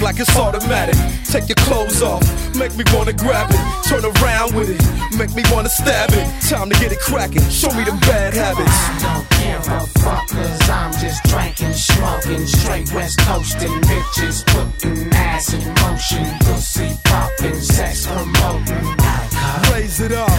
like 0.00 0.20
it's 0.20 0.36
automatic. 0.36 0.94
Take 1.24 1.48
your 1.48 1.56
clothes 1.66 2.02
off, 2.02 2.22
make 2.56 2.74
me 2.76 2.84
wanna 2.92 3.12
grab 3.12 3.50
it. 3.50 3.60
Turn 3.88 4.04
around 4.04 4.54
with 4.54 4.70
it, 4.70 4.82
make 5.16 5.34
me 5.34 5.42
wanna 5.52 5.68
stab 5.68 6.10
it. 6.12 6.26
Time 6.48 6.70
to 6.70 6.76
get 6.78 6.92
it 6.92 7.00
cracking, 7.00 7.42
show 7.48 7.72
me 7.74 7.84
them 7.84 7.98
bad 8.00 8.34
habits. 8.34 8.70
I 8.70 8.98
don't 9.02 9.28
give 9.38 9.72
a 9.72 9.80
fuck, 10.00 10.28
cause 10.28 10.70
I'm 10.70 10.92
just 10.92 11.22
drinking, 11.24 11.72
smoking, 11.72 12.46
straight 12.46 12.92
west 12.92 13.18
coasting, 13.20 13.80
bitches 13.82 14.44
putting 14.46 15.12
ass 15.12 15.52
in 15.52 15.62
motion, 15.82 16.26
pussy 16.40 16.96
popping, 17.04 17.60
sex 17.60 18.06
promoting. 18.06 18.96
Not 18.96 19.32
a 19.32 19.34
car, 19.34 19.60
Blaze 19.70 20.00
it 20.00 20.12
up, 20.12 20.30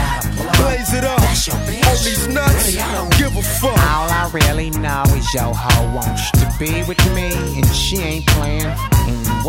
blaze 0.57 0.93
it 0.93 1.03
up. 1.03 1.19
That's 1.19 1.47
your 1.47 1.55
bitch. 1.57 1.85
On 1.85 1.97
these 2.03 2.27
nuts, 2.27 2.65
Really, 2.67 2.79
I 2.79 2.95
don't 2.95 3.17
give 3.17 3.35
a 3.35 3.41
fuck. 3.41 3.77
All 3.77 4.09
I 4.09 4.29
really 4.33 4.69
know 4.71 5.03
is 5.15 5.33
your 5.33 5.53
hoe 5.53 5.95
wants 5.95 6.31
to 6.31 6.49
be 6.59 6.83
with 6.83 7.03
me, 7.15 7.29
and 7.57 7.67
she 7.67 7.97
ain't 7.97 8.27
playing. 8.27 8.98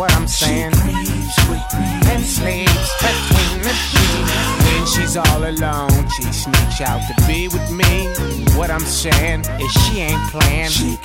What 0.01 0.13
I'm 0.15 0.27
saying, 0.27 0.73
and 0.73 2.25
sleeps 2.25 2.91
between 2.97 3.61
the 3.61 3.69
sheets. 3.69 4.33
When 4.65 4.85
she's 4.87 5.15
all 5.15 5.43
alone, 5.47 6.09
she 6.09 6.23
sneaks 6.23 6.81
out 6.81 7.01
to 7.07 7.13
be 7.27 7.47
with 7.47 7.69
me. 7.69 8.09
What 8.57 8.71
I'm 8.71 8.79
saying 8.79 9.41
is 9.61 9.71
she 9.71 9.99
ain't 9.99 10.31
playing. 10.31 10.69
She 10.69 10.97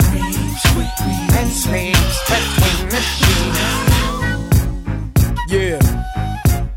and 1.36 1.50
sleeps 1.52 2.18
between 2.24 2.88
the 2.88 3.02
sheets. 3.18 3.60
Yeah, 5.50 5.78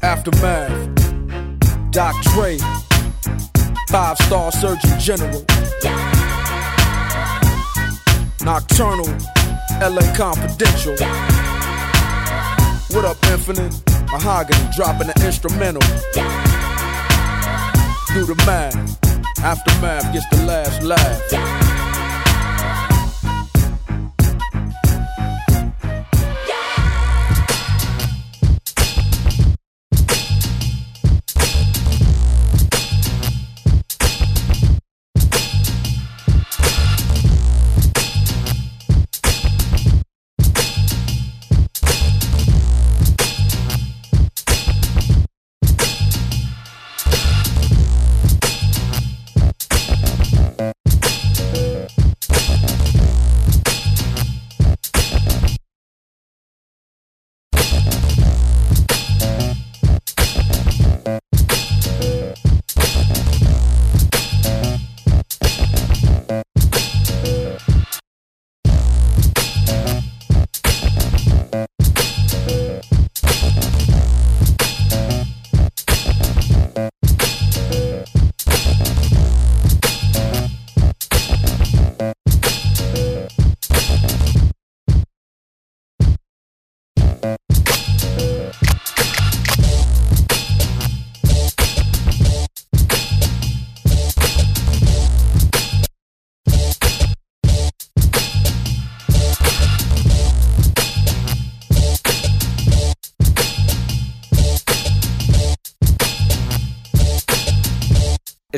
aftermath. 0.02 0.90
Doc 1.92 2.22
Dre, 2.34 2.58
five 3.88 4.18
star 4.18 4.52
surgeon 4.52 5.00
general. 5.00 5.46
Nocturnal, 8.44 9.08
LA 9.80 10.14
Confidential. 10.18 10.98
What 12.92 13.06
up, 13.06 13.24
Infinite? 13.28 13.72
Mahogany 14.12 14.68
dropping 14.76 15.08
the 15.10 15.24
instrumental. 15.24 15.82
Do 18.14 18.26
the 18.26 18.36
math. 18.48 18.98
Aftermath 19.44 20.12
gets 20.12 20.28
the 20.30 20.44
last 20.46 20.82
laugh. 20.82 21.69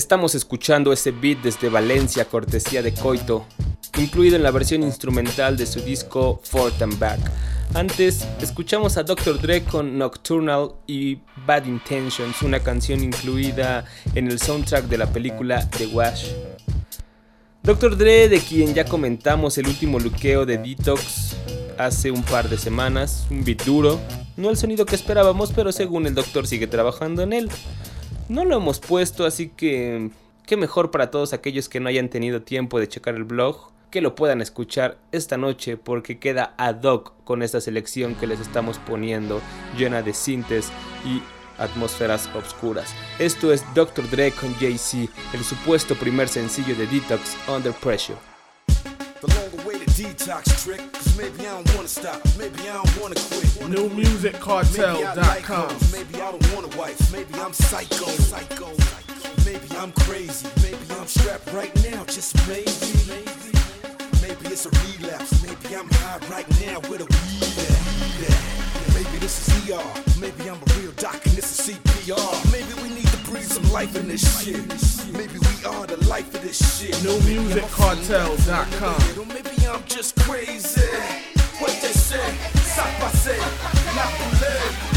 Estamos 0.01 0.34
escuchando 0.34 0.91
ese 0.91 1.12
beat 1.12 1.43
desde 1.43 1.70
Valencia, 1.70 2.25
cortesía 2.25 2.81
de 2.81 2.91
Coito, 2.91 3.46
incluido 4.00 4.36
en 4.36 4.41
la 4.41 4.50
versión 4.50 4.81
instrumental 4.81 5.55
de 5.55 5.67
su 5.67 5.79
disco 5.79 6.41
Fort 6.43 6.81
and 6.81 6.98
Back. 6.98 7.20
Antes 7.75 8.27
escuchamos 8.41 8.98
a 8.98 9.03
Dr. 9.03 9.39
Dre 9.39 9.63
con 9.63 10.00
Nocturnal 10.00 10.72
y 10.88 11.20
Bad 11.46 11.65
Intentions, 11.65 12.41
una 12.41 12.62
canción 12.62 13.03
incluida 13.03 13.86
en 14.15 14.25
el 14.25 14.39
soundtrack 14.39 14.86
de 14.86 14.98
la 14.98 15.05
película 15.05 15.70
The 15.70 15.86
Wash. 15.86 16.31
Dr. 17.62 17.96
Dre, 17.96 18.27
de 18.27 18.39
quien 18.39 18.74
ya 18.74 18.86
comentamos 18.86 19.60
el 19.60 19.67
último 19.67 20.00
luqueo 20.00 20.48
de 20.48 20.58
Detox 20.58 21.36
hace 21.77 22.10
un 22.10 22.24
par 22.24 22.50
de 22.50 22.58
semanas, 22.58 23.27
un 23.29 23.43
beat 23.43 23.63
duro, 23.65 24.00
no 24.36 24.50
el 24.50 24.58
sonido 24.58 24.88
que 24.88 24.96
esperábamos, 24.96 25.51
pero 25.53 25.72
según 25.72 26.08
el 26.08 26.15
doctor 26.15 26.48
sigue 26.48 26.65
trabajando 26.65 27.22
en 27.22 27.34
él. 27.34 27.51
No 28.31 28.45
lo 28.45 28.55
hemos 28.55 28.79
puesto, 28.79 29.25
así 29.25 29.50
que 29.50 30.09
qué 30.47 30.55
mejor 30.55 30.89
para 30.89 31.11
todos 31.11 31.33
aquellos 31.33 31.67
que 31.67 31.81
no 31.81 31.89
hayan 31.89 32.07
tenido 32.07 32.41
tiempo 32.43 32.79
de 32.79 32.88
checar 32.88 33.15
el 33.15 33.25
blog, 33.25 33.73
que 33.89 34.00
lo 34.00 34.15
puedan 34.15 34.39
escuchar 34.39 34.97
esta 35.11 35.35
noche 35.35 35.75
porque 35.75 36.17
queda 36.17 36.55
ad 36.57 36.81
hoc 36.83 37.11
con 37.25 37.43
esta 37.43 37.59
selección 37.59 38.15
que 38.15 38.27
les 38.27 38.39
estamos 38.39 38.77
poniendo 38.77 39.41
llena 39.77 40.01
de 40.01 40.13
sintes 40.13 40.71
y 41.03 41.21
atmósferas 41.61 42.29
oscuras. 42.33 42.95
Esto 43.19 43.51
es 43.51 43.65
Dr. 43.75 44.09
Dre 44.09 44.31
con 44.31 44.53
Jay-Z, 44.53 45.11
el 45.33 45.43
supuesto 45.43 45.95
primer 45.95 46.29
sencillo 46.29 46.73
de 46.73 46.88
Detox 46.88 47.35
Under 47.50 47.73
Pressure. 47.73 48.30
Detox 49.95 50.63
trick. 50.63 50.81
Cause 50.93 51.17
maybe 51.17 51.39
I 51.48 51.51
don't 51.53 51.75
wanna 51.75 51.88
stop, 51.88 52.21
maybe 52.38 52.60
I 52.69 52.74
don't 52.74 53.01
wanna 53.01 53.15
quit. 53.15 53.45
NewMusicCartel.com. 53.71 55.77
Maybe 55.91 56.21
I 56.21 56.31
don't 56.31 56.53
want 56.53 56.74
a 56.74 56.77
wife, 56.77 57.12
maybe 57.12 57.33
I'm 57.36 57.53
psycho, 57.53 58.05
psycho. 58.05 58.69
Maybe 59.45 59.67
I'm 59.77 59.91
crazy, 59.93 60.48
maybe 60.62 60.77
I'm 61.00 61.07
strapped 61.07 61.51
right 61.53 61.74
now, 61.83 62.03
just 62.05 62.36
maybe. 62.48 62.71
Maybe 64.21 64.48
it's 64.53 64.65
a 64.65 64.69
relapse, 64.69 65.41
maybe 65.43 65.75
I'm 65.75 65.89
high 65.91 66.19
right 66.29 66.48
now 66.62 66.79
with 66.89 67.01
a 67.01 67.05
weed. 67.05 67.41
Maybe 68.93 69.17
this 69.19 69.48
is 69.48 69.69
ER, 69.69 69.83
maybe 70.19 70.50
I'm 70.50 70.62
a 70.62 70.65
real 70.79 70.91
doc 70.93 71.25
and 71.25 71.36
this 71.36 71.67
is 71.67 71.75
CPR. 71.75 72.51
Maybe 72.51 72.74
we 72.81 72.89
need 72.95 73.11
breathe 73.31 73.43
some 73.43 73.71
life 73.71 73.95
in 73.95 74.07
this 74.07 74.43
shit. 74.43 74.57
Maybe 75.13 75.39
we 75.39 75.65
are 75.65 75.88
the 75.88 75.97
life 76.07 76.35
of 76.35 76.41
this 76.41 76.79
shit. 76.79 76.93
NewMusicCartel.com. 76.95 79.19
Or 79.19 79.25
maybe 79.25 79.50
I'm 79.67 79.83
just 79.85 80.15
crazy. 80.19 80.81
What 81.59 81.71
they 81.81 81.93
say, 81.93 82.35
stop 82.55 83.01
I 83.01 83.11
say, 83.11 83.39
not 83.95 84.90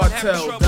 cartel. 0.00 0.67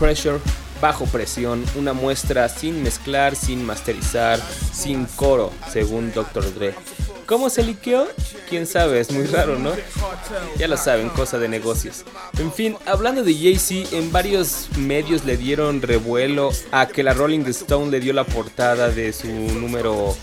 Pressure, 0.00 0.38
bajo 0.80 1.04
presión, 1.04 1.62
una 1.76 1.92
muestra 1.92 2.48
sin 2.48 2.82
mezclar, 2.82 3.36
sin 3.36 3.64
masterizar, 3.64 4.40
sin 4.72 5.04
coro, 5.04 5.52
según 5.70 6.10
Dr. 6.12 6.54
Dre. 6.54 6.74
¿Cómo 7.26 7.48
se 7.48 7.62
liqueó? 7.62 8.08
Quién 8.48 8.66
sabe, 8.66 8.98
es 8.98 9.12
muy 9.12 9.24
raro, 9.26 9.56
¿no? 9.56 9.70
Ya 10.58 10.66
lo 10.66 10.76
saben, 10.76 11.10
cosa 11.10 11.38
de 11.38 11.48
negocios. 11.48 12.04
En 12.38 12.52
fin, 12.52 12.76
hablando 12.86 13.22
de 13.22 13.34
Jay-Z, 13.34 13.94
en 13.96 14.10
varios 14.10 14.68
medios 14.76 15.24
le 15.24 15.36
dieron 15.36 15.80
revuelo 15.80 16.50
a 16.72 16.88
que 16.88 17.04
la 17.04 17.12
Rolling 17.12 17.44
Stone 17.46 17.92
le 17.92 18.00
dio 18.00 18.12
la 18.14 18.24
portada 18.24 18.88
de 18.88 19.12
su 19.12 19.28
número 19.28 20.16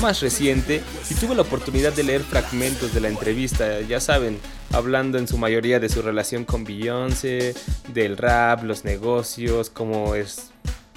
más 0.00 0.20
reciente 0.20 0.82
y 1.10 1.14
tuve 1.14 1.34
la 1.34 1.42
oportunidad 1.42 1.92
de 1.92 2.04
leer 2.04 2.22
fragmentos 2.22 2.94
de 2.94 3.00
la 3.00 3.08
entrevista, 3.08 3.80
ya 3.82 4.00
saben, 4.00 4.38
hablando 4.72 5.18
en 5.18 5.28
su 5.28 5.38
mayoría 5.38 5.80
de 5.80 5.88
su 5.88 6.02
relación 6.02 6.44
con 6.44 6.64
Beyoncé, 6.64 7.54
del 7.92 8.16
rap, 8.16 8.62
los 8.62 8.84
negocios, 8.84 9.70
cómo 9.70 10.14
es 10.14 10.50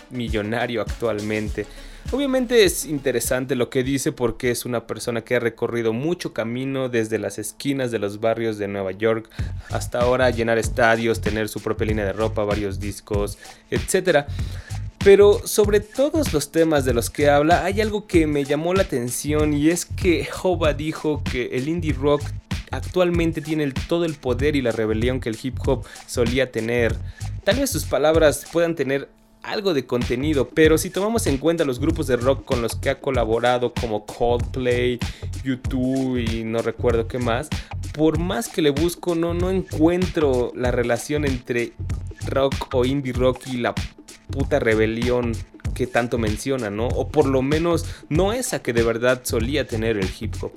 millonario 0.09 0.81
actualmente. 0.81 1.65
Obviamente 2.11 2.63
es 2.63 2.85
interesante 2.85 3.55
lo 3.55 3.69
que 3.69 3.83
dice 3.83 4.11
porque 4.11 4.51
es 4.51 4.65
una 4.65 4.85
persona 4.85 5.21
que 5.23 5.35
ha 5.35 5.39
recorrido 5.39 5.93
mucho 5.93 6.33
camino 6.33 6.89
desde 6.89 7.17
las 7.17 7.39
esquinas 7.39 7.89
de 7.91 7.97
los 7.97 8.19
barrios 8.19 8.57
de 8.57 8.67
Nueva 8.67 8.91
York 8.91 9.29
hasta 9.71 10.01
ahora 10.01 10.29
llenar 10.29 10.57
estadios, 10.57 11.21
tener 11.21 11.49
su 11.49 11.59
propia 11.61 11.87
línea 11.87 12.05
de 12.05 12.13
ropa, 12.13 12.43
varios 12.43 12.79
discos, 12.79 13.39
etc. 13.71 14.27
Pero 15.03 15.45
sobre 15.45 15.81
todos 15.81 16.31
los 16.31 16.51
temas 16.51 16.85
de 16.85 16.93
los 16.93 17.09
que 17.09 17.29
habla 17.29 17.65
hay 17.65 17.81
algo 17.81 18.07
que 18.07 18.25
me 18.25 18.45
llamó 18.45 18.73
la 18.73 18.83
atención 18.83 19.53
y 19.53 19.69
es 19.69 19.83
que 19.83 20.25
Hova 20.41 20.73
dijo 20.73 21.21
que 21.29 21.57
el 21.57 21.67
indie 21.67 21.91
rock 21.91 22.21
actualmente 22.71 23.41
tiene 23.41 23.69
todo 23.89 24.05
el 24.05 24.15
poder 24.15 24.55
y 24.55 24.61
la 24.61 24.71
rebelión 24.71 25.19
que 25.19 25.27
el 25.27 25.37
hip 25.41 25.57
hop 25.67 25.83
solía 26.07 26.53
tener. 26.53 26.95
Tal 27.43 27.57
vez 27.57 27.69
sus 27.69 27.83
palabras 27.83 28.45
puedan 28.49 28.75
tener 28.75 29.09
algo 29.41 29.73
de 29.73 29.85
contenido, 29.85 30.47
pero 30.47 30.77
si 30.77 30.89
tomamos 30.89 31.27
en 31.27 31.37
cuenta 31.37 31.65
los 31.65 31.81
grupos 31.81 32.07
de 32.07 32.15
rock 32.15 32.45
con 32.45 32.61
los 32.61 32.75
que 32.75 32.89
ha 32.89 33.01
colaborado 33.01 33.73
como 33.73 34.05
Coldplay, 34.05 34.99
YouTube 35.43 36.17
y 36.17 36.45
no 36.45 36.59
recuerdo 36.59 37.09
qué 37.09 37.19
más, 37.19 37.49
por 37.93 38.19
más 38.19 38.47
que 38.47 38.61
le 38.61 38.69
busco 38.69 39.15
no, 39.15 39.33
no 39.33 39.51
encuentro 39.51 40.53
la 40.55 40.71
relación 40.71 41.25
entre 41.25 41.73
rock 42.27 42.73
o 42.73 42.85
indie 42.85 43.11
rock 43.11 43.47
y 43.47 43.57
la 43.57 43.75
puta 44.33 44.59
rebelión 44.59 45.33
que 45.75 45.85
tanto 45.85 46.17
menciona, 46.17 46.71
¿no? 46.71 46.87
O 46.87 47.07
por 47.09 47.27
lo 47.27 47.43
menos 47.43 47.85
no 48.09 48.33
esa 48.33 48.61
que 48.63 48.73
de 48.73 48.81
verdad 48.81 49.21
solía 49.23 49.67
tener 49.67 49.97
el 49.97 50.09
hip 50.19 50.33
hop. 50.41 50.53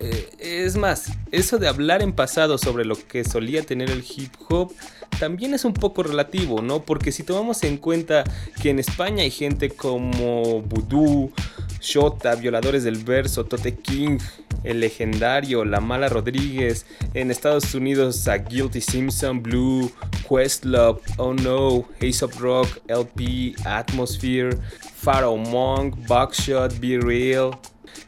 Eh, 0.00 0.30
es 0.38 0.76
más, 0.76 1.10
eso 1.32 1.58
de 1.58 1.66
hablar 1.66 2.02
en 2.02 2.12
pasado 2.12 2.56
sobre 2.56 2.84
lo 2.84 2.94
que 2.96 3.24
solía 3.24 3.64
tener 3.64 3.90
el 3.90 4.04
hip 4.04 4.32
hop 4.48 4.72
también 5.18 5.54
es 5.54 5.64
un 5.64 5.74
poco 5.74 6.04
relativo, 6.04 6.62
¿no? 6.62 6.82
Porque 6.82 7.10
si 7.10 7.24
tomamos 7.24 7.64
en 7.64 7.78
cuenta 7.78 8.22
que 8.62 8.70
en 8.70 8.78
España 8.78 9.24
hay 9.24 9.32
gente 9.32 9.70
como 9.70 10.62
Voodoo, 10.62 11.32
Shota, 11.80 12.34
Violadores 12.34 12.84
del 12.84 12.96
Verso, 12.96 13.44
Tote 13.44 13.76
King, 13.76 14.18
el 14.64 14.80
legendario, 14.80 15.64
La 15.64 15.80
Mala 15.80 16.08
Rodríguez, 16.08 16.86
en 17.14 17.30
Estados 17.30 17.74
Unidos 17.74 18.26
a 18.28 18.38
Guilty 18.38 18.80
Simpson, 18.80 19.42
Blue, 19.42 19.90
Questlove, 20.28 21.00
Oh 21.16 21.34
No, 21.34 21.86
Ace 22.00 22.24
of 22.24 22.38
Rock, 22.40 22.80
LP, 22.88 23.54
Atmosphere, 23.64 24.56
Pharaoh 24.96 25.36
Monk, 25.36 25.94
Buckshot, 26.06 26.78
Be 26.80 26.98
Real, 26.98 27.50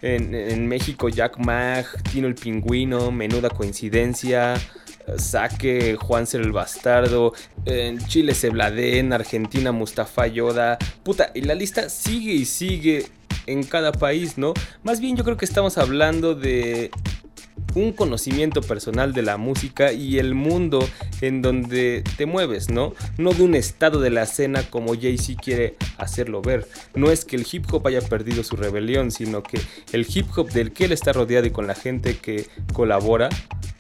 en, 0.03 0.67
México 0.67 1.09
Jack 1.09 1.39
Mag, 1.39 1.87
Tino 2.11 2.27
el 2.27 2.35
Pingüino, 2.35 3.11
Menuda 3.11 3.51
Coincidencia, 3.51 4.55
Saque, 5.17 5.97
Juancer 5.97 6.41
el 6.41 6.53
Bastardo, 6.53 7.33
en 7.65 7.99
Chile 8.07 8.35
Sebladé, 8.35 8.99
en 8.99 9.13
Argentina 9.13 9.73
Mustafa 9.73 10.27
Yoda, 10.27 10.79
puta, 11.03 11.31
y 11.35 11.43
la 11.43 11.55
lista 11.55 11.89
sigue 11.89 12.33
y 12.33 12.45
sigue 12.45 13.07
en 13.47 13.63
cada 13.63 13.93
país, 13.93 14.39
¿no? 14.39 14.55
Más 14.83 15.01
bien 15.01 15.17
yo 15.17 15.25
creo 15.25 15.37
que 15.37 15.45
estamos 15.45 15.79
hablando 15.79 16.35
de 16.35 16.91
un 17.75 17.93
conocimiento 17.93 18.63
personal 18.63 19.13
de 19.13 19.23
la 19.23 19.37
música 19.37 19.93
y 19.93 20.19
el 20.19 20.35
mundo 20.35 20.87
en 21.21 21.43
donde 21.43 22.03
te 22.17 22.27
mueves, 22.27 22.71
¿no? 22.71 22.95
No 23.19 23.33
de 23.33 23.43
un 23.43 23.55
estado 23.55 24.01
de 24.01 24.11
la 24.11 24.23
escena 24.23 24.63
como 24.65 24.95
Jay-Z 24.95 25.41
quiere 25.41 25.77
hacerlo 25.99 26.43
ver. 26.43 26.67
No 26.95 27.11
es 27.11 27.25
que 27.25 27.37
el 27.37 27.47
hip 27.51 27.67
hop 27.73 27.87
haya 27.87 28.01
perdido 28.01 28.43
su 28.43 28.57
rebelión, 28.57 29.11
sino 29.11 29.43
que 29.43 29.61
el 29.93 30.07
hip 30.13 30.27
hop 30.37 30.51
del 30.51 30.73
que 30.73 30.87
él 30.87 30.93
está 30.93 31.13
rodeado 31.13 31.47
y 31.47 31.51
con 31.51 31.67
la 31.67 31.75
gente 31.75 32.17
que 32.17 32.47
colabora 32.73 33.29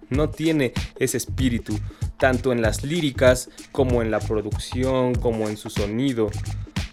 no 0.09 0.29
tiene 0.29 0.73
ese 0.99 1.17
espíritu, 1.17 1.79
tanto 2.19 2.53
en 2.53 2.63
las 2.63 2.85
líricas 2.85 3.49
como 3.73 4.03
en 4.03 4.11
la 4.11 4.21
producción, 4.21 5.15
como 5.15 5.49
en 5.49 5.57
su 5.57 5.71
sonido. 5.71 6.31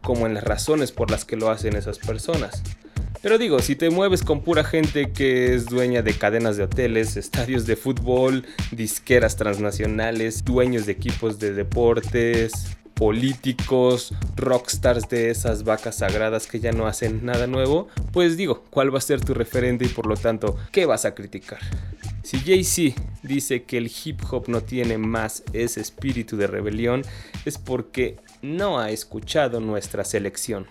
Como 0.07 0.25
en 0.25 0.35
las 0.35 0.45
razones 0.45 0.93
por 0.93 1.11
las 1.11 1.25
que 1.25 1.35
lo 1.35 1.49
hacen 1.49 1.75
esas 1.75 1.99
personas. 1.99 2.63
Pero 3.21 3.37
digo, 3.37 3.59
si 3.59 3.75
te 3.75 3.89
mueves 3.89 4.23
con 4.23 4.39
pura 4.39 4.63
gente 4.63 5.11
que 5.11 5.53
es 5.53 5.65
dueña 5.65 6.01
de 6.01 6.13
cadenas 6.13 6.55
de 6.55 6.63
hoteles, 6.63 7.17
estadios 7.17 7.65
de 7.65 7.75
fútbol, 7.75 8.45
disqueras 8.71 9.35
transnacionales, 9.35 10.45
dueños 10.45 10.85
de 10.85 10.93
equipos 10.93 11.39
de 11.39 11.53
deportes, 11.53 12.77
políticos, 12.93 14.13
rockstars 14.37 15.09
de 15.09 15.29
esas 15.29 15.65
vacas 15.65 15.97
sagradas 15.97 16.47
que 16.47 16.61
ya 16.61 16.71
no 16.71 16.87
hacen 16.87 17.25
nada 17.25 17.45
nuevo, 17.45 17.89
pues 18.13 18.37
digo, 18.37 18.63
¿cuál 18.69 18.93
va 18.93 18.99
a 18.99 19.01
ser 19.01 19.19
tu 19.19 19.33
referente 19.33 19.83
y 19.83 19.89
por 19.89 20.07
lo 20.07 20.15
tanto, 20.15 20.55
qué 20.71 20.85
vas 20.85 21.03
a 21.03 21.15
criticar? 21.15 21.59
Si 22.23 22.39
Jay-Z 22.39 23.01
dice 23.23 23.63
que 23.63 23.77
el 23.77 23.91
hip 24.05 24.21
hop 24.31 24.45
no 24.47 24.61
tiene 24.61 24.97
más 24.97 25.43
ese 25.51 25.81
espíritu 25.81 26.37
de 26.37 26.47
rebelión, 26.47 27.03
es 27.43 27.57
porque 27.57 28.17
no 28.55 28.79
ha 28.79 28.91
escuchado 28.91 29.59
nuestra 29.59 30.03
selección. 30.05 30.67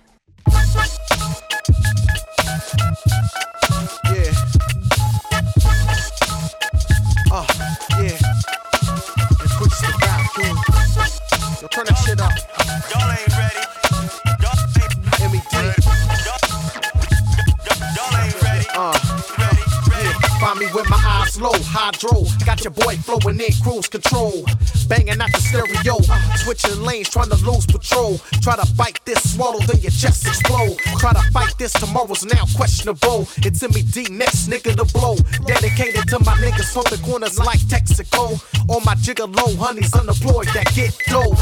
With 21.37 21.43
my 21.43 21.49
eyes 21.49 21.57
low, 21.57 21.59
hydro. 21.63 22.25
Got 22.45 22.65
your 22.65 22.73
boy 22.73 22.97
flowing 22.97 23.41
in 23.41 23.53
cruise 23.63 23.89
control. 23.89 24.45
Banging 24.89 25.21
out 25.21 25.33
the 25.33 25.41
stereo. 25.41 26.01
Switching 26.37 26.83
lanes, 26.83 27.09
trying 27.09 27.31
to 27.31 27.37
lose 27.45 27.67
patrol. 27.67 28.19
Try 28.43 28.57
to 28.57 28.67
bite 28.75 29.01
this, 29.05 29.35
swallow, 29.35 29.61
then 29.61 29.81
your 29.81 29.91
chest 29.91 30.27
explode. 30.27 30.79
Try 30.99 31.13
to 31.13 31.23
fight 31.33 31.55
this, 31.59 31.73
tomorrow's 31.73 32.25
now 32.25 32.45
questionable. 32.55 33.27
It's 33.39 33.63
in 33.63 33.71
me 33.73 33.83
D 33.83 34.07
next 34.11 34.49
nigga 34.49 34.77
to 34.77 34.85
blow. 34.93 35.17
Dedicated 35.47 36.09
to 36.09 36.19
my 36.21 36.37
niggas 36.39 36.73
from 36.73 36.85
the 36.91 37.01
corners 37.05 37.39
like 37.39 37.61
Texaco. 37.61 38.41
All 38.69 38.81
my 38.81 38.95
gigolo 38.97 39.57
honeys 39.57 39.95
unemployed 39.95 40.49
that 40.55 40.73
get 40.75 40.97
dough. 41.09 41.35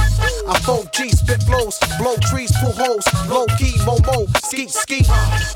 I 0.48 0.56
4G 0.64 1.10
spit 1.10 1.42
flows, 1.44 1.78
blow 1.98 2.16
trees, 2.30 2.52
pull 2.60 2.72
holes, 2.72 3.06
low 3.28 3.46
key, 3.58 3.76
momo, 3.84 4.28
ski 4.44 4.68
ski. 4.68 5.04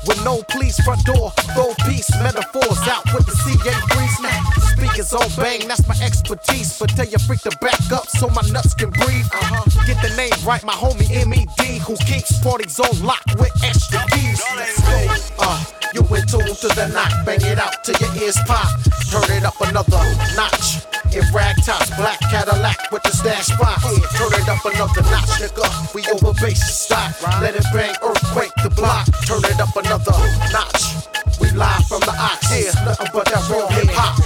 With 0.07 0.23
no 0.23 0.43
police 0.49 0.79
front 0.81 1.05
door, 1.05 1.31
throw 1.53 1.73
peace, 1.85 2.09
metaphors 2.21 2.81
out 2.87 3.05
with 3.13 3.25
the 3.25 3.35
CA 3.35 3.73
breeze. 3.95 4.28
Speakers 4.75 5.13
on 5.13 5.27
bang, 5.37 5.67
that's 5.67 5.87
my 5.87 5.95
expertise. 6.01 6.77
But 6.79 6.89
tell 6.91 7.07
your 7.07 7.19
freak 7.19 7.41
to 7.41 7.51
back 7.61 7.91
up 7.91 8.07
so 8.07 8.27
my 8.29 8.41
nuts 8.51 8.73
can 8.73 8.89
breathe. 8.91 9.27
Uh-huh. 9.31 9.85
Get 9.85 10.01
the 10.01 10.15
name 10.15 10.31
right, 10.45 10.63
my 10.63 10.73
homie 10.73 11.09
MED, 11.27 11.81
who 11.81 11.95
keeps 11.97 12.37
parties 12.39 12.79
on 12.79 13.05
lock 13.05 13.23
with 13.37 13.51
extra 13.63 13.99
keys. 14.11 14.41
Let's 14.55 14.79
go. 14.81 15.43
Uh, 15.43 15.63
you 15.93 16.01
in 16.15 16.25
to 16.27 16.37
the 16.37 16.91
knock, 16.93 17.25
bang 17.25 17.41
it 17.41 17.57
out 17.57 17.83
till 17.83 17.95
your 17.99 18.23
ears 18.23 18.37
pop. 18.45 18.69
Turn 19.09 19.25
it 19.35 19.43
up 19.43 19.59
another 19.61 20.03
notch. 20.35 20.85
In 21.11 21.25
rag 21.33 21.55
tops, 21.65 21.89
black 21.97 22.19
Cadillac 22.29 22.91
with 22.91 23.01
the 23.01 23.09
stash 23.09 23.47
spot. 23.47 23.81
Turn 23.81 24.29
it 24.39 24.47
up 24.47 24.63
another 24.63 25.01
notch, 25.09 25.41
nigga. 25.41 25.93
We 25.95 26.05
over 26.13 26.33
base 26.39 26.61
stop. 26.61 27.19
Let 27.41 27.55
it 27.55 27.65
bang, 27.73 27.95
earthquake 28.03 28.53
the 28.61 28.69
block. 28.69 29.07
Turn 29.25 29.41
it 29.45 29.59
up 29.59 29.75
another 29.75 30.13
notch. 30.53 31.09
We 31.39 31.49
live 31.51 31.85
from 31.87 32.01
the 32.01 32.15
ox. 32.17 32.49
Yeah, 32.51 32.71
nothing 32.85 33.07
but 33.13 33.25
that 33.25 33.49
real 33.49 33.67
hip 33.67 33.89
hop. 33.91 34.19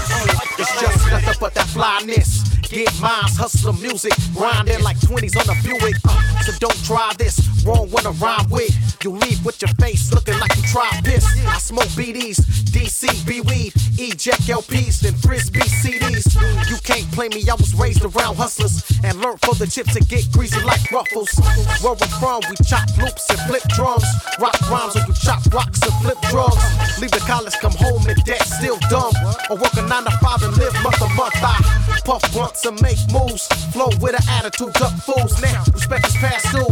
It's 0.59 0.81
just 0.81 1.09
nothing 1.11 1.35
but 1.39 1.53
that 1.53 1.67
flyness. 1.67 2.43
Get 2.61 2.89
mines, 3.01 3.37
hustler 3.37 3.73
music, 3.73 4.13
grinding 4.33 4.81
like 4.81 4.97
20s 4.97 5.37
on 5.37 5.45
a 5.55 5.61
Buick. 5.61 5.95
Uh, 6.07 6.41
so 6.41 6.51
don't 6.59 6.83
try 6.85 7.11
this, 7.17 7.39
wrong 7.65 7.89
one 7.91 8.03
to 8.03 8.11
rhyme 8.11 8.49
with. 8.49 8.73
You 9.03 9.11
leave 9.11 9.43
with 9.43 9.61
your 9.61 9.73
face 9.83 10.13
looking 10.13 10.39
like 10.39 10.55
you 10.55 10.63
try 10.63 10.89
piss. 11.03 11.25
I 11.45 11.57
smoke 11.57 11.91
BDs, 11.91 12.39
DC, 12.71 13.27
B 13.27 13.41
weed, 13.41 13.73
eject 13.99 14.43
LPs, 14.43 15.01
then 15.01 15.13
frisbee 15.15 15.59
CDs. 15.59 16.23
You 16.69 16.77
can't 16.83 17.11
play 17.11 17.27
me, 17.27 17.43
I 17.49 17.55
was 17.55 17.75
raised 17.75 18.05
around 18.05 18.37
hustlers 18.37 18.79
and 19.03 19.19
learned 19.19 19.41
for 19.41 19.55
the 19.55 19.67
chips 19.67 19.93
to 19.95 19.99
get 19.99 20.31
greasy 20.31 20.61
like 20.63 20.89
ruffles. 20.89 21.29
Where 21.83 21.99
we're 21.99 22.15
from, 22.15 22.43
we 22.49 22.55
chop 22.63 22.87
loops 22.97 23.29
and 23.29 23.39
flip 23.41 23.63
drums. 23.75 24.05
Rock 24.39 24.55
rhymes 24.71 24.95
or 24.95 25.03
you 25.05 25.13
chop 25.19 25.43
rocks 25.51 25.81
and 25.83 25.93
flip 25.99 26.19
drugs. 26.31 26.63
Leave 27.01 27.11
the 27.11 27.19
college, 27.27 27.53
come 27.59 27.75
home 27.75 28.07
and 28.07 28.23
debt, 28.23 28.47
still 28.47 28.79
dumb. 28.89 29.11
Or 29.49 29.57
work 29.57 29.75
a 29.75 29.81
nine 29.83 30.05
to 30.05 30.15
five 30.23 30.41
and 30.43 30.55
live 30.55 30.73
month 30.81 30.99
to 31.03 31.09
month. 31.19 31.35
I 31.43 31.99
puff 32.05 32.23
blunts 32.31 32.61
to 32.61 32.71
make 32.79 32.99
moves. 33.11 33.47
Flow 33.75 33.89
with 33.99 34.15
an 34.15 34.23
attitude, 34.29 34.73
duck 34.73 34.93
fools. 35.03 35.41
Now, 35.41 35.63
respect 35.73 36.07
is 36.07 36.15
past 36.15 36.47
due. 36.55 36.71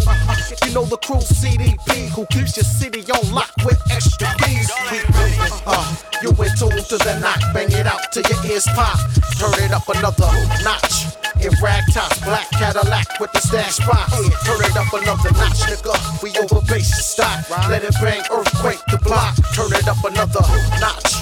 You 0.68 0.74
know 0.74 0.86
the 0.86 0.98
crew, 0.98 1.20
CDP, 1.20 2.10
who 2.22 2.28
keeps 2.28 2.56
your 2.56 2.64
city 2.64 3.02
on 3.12 3.34
lock 3.34 3.52
with 3.66 3.82
extra 3.90 4.28
keys. 4.46 4.70
Keep 4.90 5.10
moving. 5.10 5.54
Uh, 5.66 5.96
you 6.22 6.30
in 6.30 6.54
tune 6.54 6.78
to 6.86 6.98
the 7.02 7.18
knock, 7.20 7.42
bang 7.54 7.72
it 7.72 7.88
out 7.88 8.00
till 8.12 8.22
your 8.30 8.46
ears 8.46 8.68
pop. 8.76 9.00
Turn 9.42 9.58
it 9.66 9.72
up 9.74 9.90
another 9.90 10.30
notch. 10.62 11.18
In 11.42 11.50
rag 11.64 11.82
tops, 11.92 12.20
black 12.22 12.48
Cadillac 12.52 13.08
with 13.20 13.32
the 13.32 13.42
stash 13.42 13.80
box. 13.88 14.14
Turn 14.46 14.62
it 14.62 14.78
up 14.78 14.94
another 14.94 15.34
notch, 15.34 15.66
nigga. 15.66 15.98
We 16.22 16.30
over 16.38 16.62
base 16.68 16.94
stop. 16.94 17.50
Let 17.68 17.84
it 17.84 17.96
bang, 18.00 18.22
earthquake 18.30 18.86
the 18.92 19.00
block. 19.02 19.36
Turn 19.56 19.74
it 19.74 19.88
up 19.88 20.04
another 20.06 20.46
notch. 20.80 21.18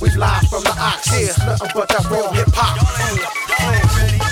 We 0.00 0.10
live 0.14 0.46
from 0.46 0.62
the 0.62 0.74
ox. 0.78 1.10
Yeah, 1.10 1.34
nothing 1.46 1.70
but 1.74 1.88
that 1.88 2.06
real 2.10 2.30
hip 2.32 2.48
hop. 2.52 4.23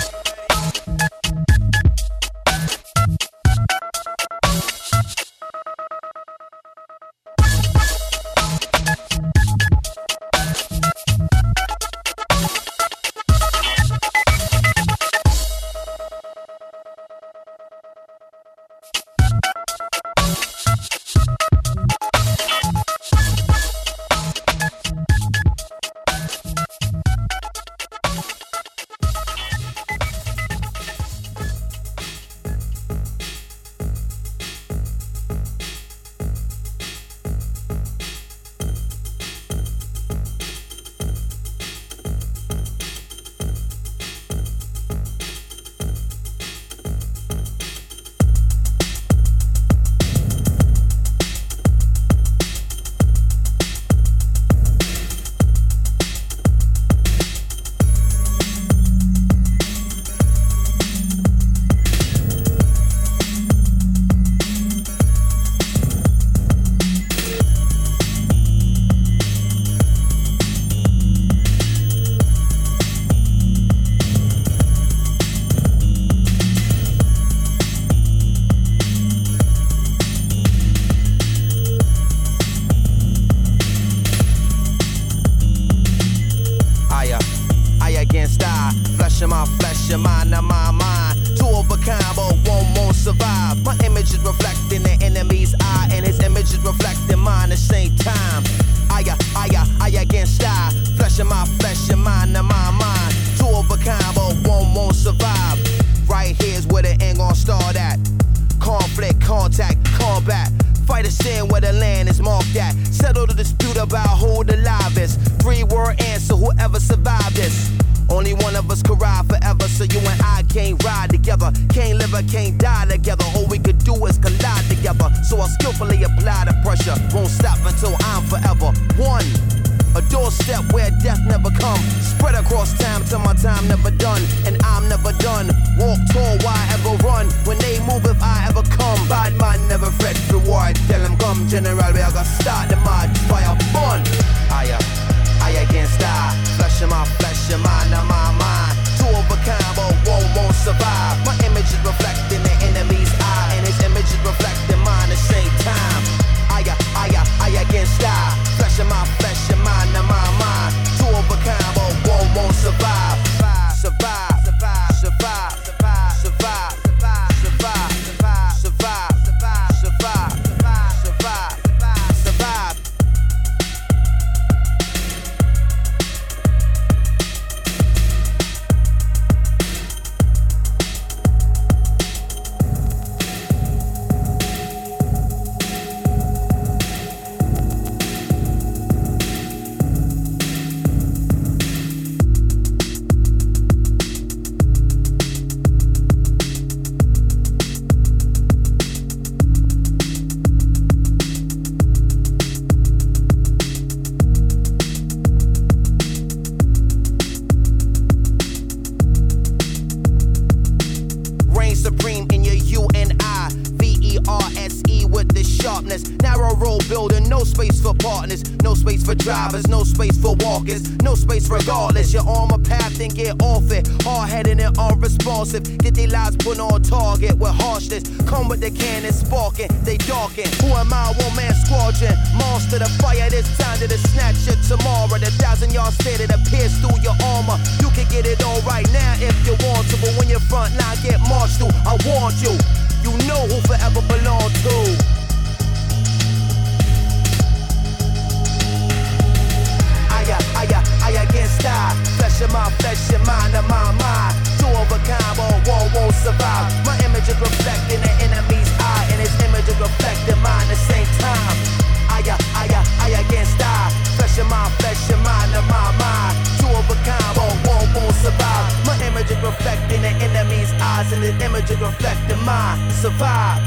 the 271.22 271.44
image 271.44 271.70
and 271.70 271.80
reflect 271.80 272.28
the 272.28 272.36
mind. 272.38 272.92
Survive, 272.92 273.62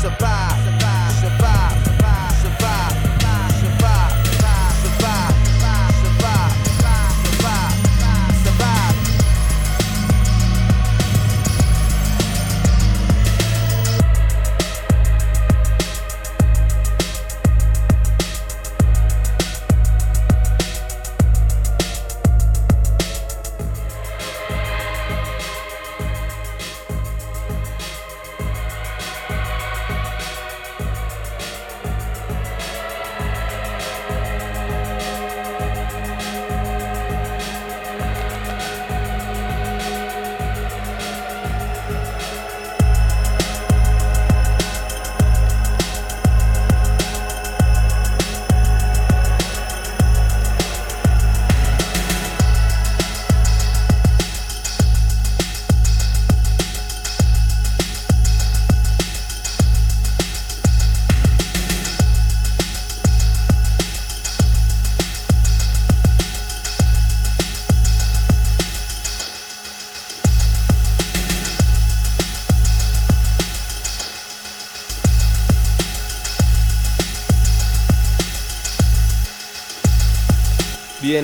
survive. 0.00 0.81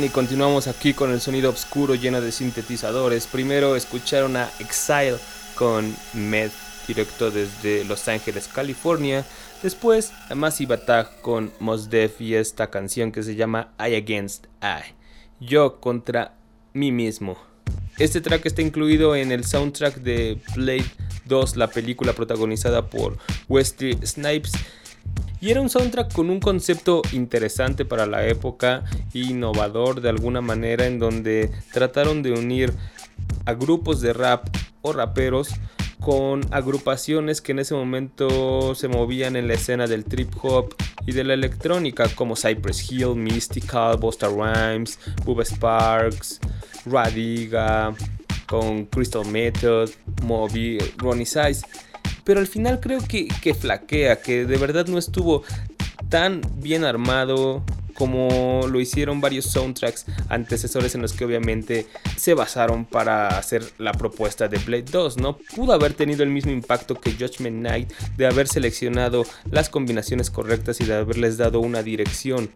y 0.05 0.09
continuamos 0.09 0.67
aquí 0.67 0.95
con 0.95 1.11
el 1.11 1.21
sonido 1.21 1.51
oscuro 1.51 1.95
lleno 1.95 2.21
de 2.21 2.33
sintetizadores. 2.33 3.27
Primero 3.27 3.77
escucharon 3.77 4.37
a 4.37 4.51
Exile 4.59 5.17
con 5.55 5.95
Med 6.15 6.51
directo 6.87 7.31
desde 7.31 7.85
Los 7.85 8.07
Ángeles, 8.09 8.49
California. 8.49 9.25
Después 9.63 10.13
a 10.29 10.35
Massive 10.35 10.75
Attack 10.75 11.21
con 11.21 11.53
Mos 11.61 11.91
Def 11.91 12.21
y 12.21 12.35
esta 12.35 12.71
canción 12.71 13.13
que 13.13 13.23
se 13.23 13.35
llama 13.35 13.73
I 13.79 13.95
Against 13.95 14.47
I. 14.63 14.95
Yo 15.41 15.81
contra 15.81 16.35
mí 16.73 16.93
mismo. 16.93 17.37
Este 17.99 18.21
track 18.21 18.47
está 18.47 18.63
incluido 18.63 19.17
en 19.17 19.33
el 19.33 19.45
soundtrack 19.45 19.97
de 19.97 20.41
Blade 20.55 20.91
2, 21.25 21.57
la 21.57 21.69
película 21.69 22.13
protagonizada 22.13 22.89
por 22.89 23.19
Wesley 23.49 23.99
Snipes 24.05 24.53
y 25.41 25.51
era 25.51 25.61
un 25.61 25.71
soundtrack 25.71 26.13
con 26.13 26.31
un 26.31 26.41
concepto 26.41 27.03
interesante 27.13 27.85
para 27.85 28.07
la 28.07 28.27
época, 28.27 28.85
innovador 29.13 30.01
de 30.01 30.09
alguna 30.09 30.41
manera, 30.41 30.87
en 30.87 30.99
donde 30.99 31.51
trataron 31.73 32.23
de 32.23 32.33
unir 32.33 32.73
a 33.47 33.55
grupos 33.55 34.01
de 34.01 34.13
rap 34.13 34.49
o 34.83 34.93
raperos 34.93 35.51
con 36.01 36.43
agrupaciones 36.53 37.41
que 37.41 37.53
en 37.53 37.59
ese 37.61 37.75
momento 37.75 38.75
se 38.75 38.89
movían 38.89 39.37
en 39.37 39.49
la 39.49 39.55
escena 39.55 39.87
del 39.87 40.05
trip 40.05 40.33
hop 40.43 40.75
y 41.07 41.13
de 41.13 41.25
la 41.25 41.35
electrónica 41.35 42.09
como 42.15 42.37
Cypress 42.37 42.91
Hill, 42.91 43.15
Mystical, 43.17 43.97
Busta 43.97 44.29
Rhymes, 44.29 44.99
Bubba 45.25 45.45
Sparks, 45.45 46.41
Radiga, 46.87 47.95
con 48.47 48.87
Crystal 48.87 49.25
Method, 49.27 49.91
Moby, 50.23 50.79
Ronnie 50.97 51.27
Size 51.27 51.63
pero 52.29 52.41
al 52.41 52.47
final 52.47 52.79
creo 52.79 53.01
que, 53.01 53.27
que 53.41 53.55
flaquea, 53.55 54.21
que 54.21 54.45
de 54.45 54.59
verdad 54.59 54.87
no 54.87 54.99
estuvo 54.99 55.45
tan 56.11 56.43
bien 56.57 56.85
armado, 56.85 57.63
como 57.99 58.69
lo 58.71 58.81
hicieron 58.81 59.21
varios 59.21 59.47
soundtracks 59.47 60.07
antecesores 60.29 60.95
en 60.95 61.03
los 61.03 61.13
que 61.13 61.25
obviamente 61.25 61.89
se 62.17 62.33
basaron 62.33 62.85
para 62.85 63.27
hacer 63.27 63.65
la 63.79 63.91
propuesta 63.91 64.47
de 64.47 64.59
Blade 64.59 64.85
2, 64.85 65.17
¿no? 65.17 65.37
Pudo 65.57 65.73
haber 65.73 65.95
tenido 65.95 66.23
el 66.23 66.31
mismo 66.31 66.53
impacto 66.53 66.95
que 66.95 67.11
Judgment 67.11 67.57
Night 67.57 67.93
de 68.17 68.27
haber 68.27 68.47
seleccionado 68.47 69.25
las 69.51 69.69
combinaciones 69.69 70.31
correctas 70.31 70.81
y 70.81 70.85
de 70.85 70.95
haberles 70.95 71.39
dado 71.39 71.59
una 71.59 71.83
dirección. 71.83 72.51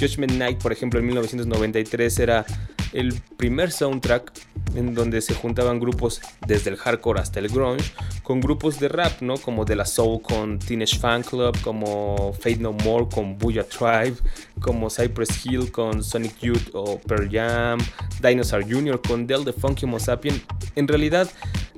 Judgment 0.00 0.32
Night, 0.32 0.62
por 0.62 0.72
ejemplo, 0.72 0.98
en 0.98 1.06
1993 1.06 2.18
era 2.18 2.46
el 2.94 3.12
primer 3.36 3.72
soundtrack 3.72 4.32
en 4.74 4.94
donde 4.94 5.20
se 5.20 5.34
juntaban 5.34 5.78
grupos 5.78 6.20
desde 6.46 6.70
el 6.70 6.76
hardcore 6.76 7.20
hasta 7.20 7.40
el 7.40 7.48
grunge 7.48 7.92
con 8.22 8.40
grupos 8.40 8.78
de 8.80 8.88
rap, 8.88 9.20
¿no? 9.22 9.36
Como 9.36 9.64
de 9.64 9.76
la 9.76 9.84
Soul 9.84 10.20
con 10.22 10.58
Teenage 10.58 10.98
Fan 10.98 11.22
Club, 11.22 11.56
como 11.62 12.32
Fate 12.34 12.56
No 12.56 12.72
More 12.72 13.06
con 13.12 13.38
Booyah 13.38 13.64
Tribe, 13.64 14.16
como 14.60 14.90
Cypress 14.90 15.44
Hill 15.44 15.70
con 15.70 16.02
Sonic 16.02 16.38
Youth 16.40 16.70
o 16.72 16.98
Pearl 16.98 17.28
Jam, 17.30 17.78
Dinosaur 18.22 18.64
Jr. 18.64 19.00
con 19.00 19.26
Del 19.26 19.44
the 19.44 19.52
Funky 19.52 19.84
Homo 19.84 20.00
Sapien. 20.00 20.42
En 20.74 20.88
realidad, 20.88 21.28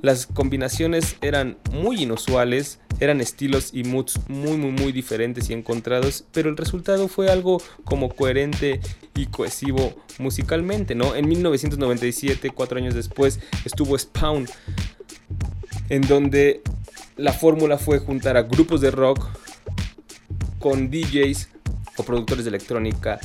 las 0.01 0.25
combinaciones 0.25 1.17
eran 1.21 1.57
muy 1.71 2.03
inusuales, 2.03 2.79
eran 2.99 3.21
estilos 3.21 3.71
y 3.73 3.83
moods 3.83 4.19
muy 4.27 4.57
muy 4.57 4.71
muy 4.71 4.91
diferentes 4.91 5.49
y 5.49 5.53
encontrados, 5.53 6.25
pero 6.31 6.49
el 6.49 6.57
resultado 6.57 7.07
fue 7.07 7.29
algo 7.29 7.61
como 7.83 8.09
coherente 8.09 8.79
y 9.15 9.27
cohesivo 9.27 9.93
musicalmente, 10.17 10.95
¿no? 10.95 11.15
En 11.15 11.27
1997, 11.27 12.51
cuatro 12.51 12.77
años 12.77 12.95
después, 12.95 13.39
estuvo 13.65 13.97
Spawn, 13.97 14.47
en 15.89 16.01
donde 16.07 16.61
la 17.17 17.33
fórmula 17.33 17.77
fue 17.77 17.99
juntar 17.99 18.37
a 18.37 18.43
grupos 18.43 18.79
de 18.81 18.91
rock 18.91 19.27
con 20.59 20.89
DJs 20.89 21.49
productores 22.05 22.45
de 22.45 22.49
electrónica 22.49 23.19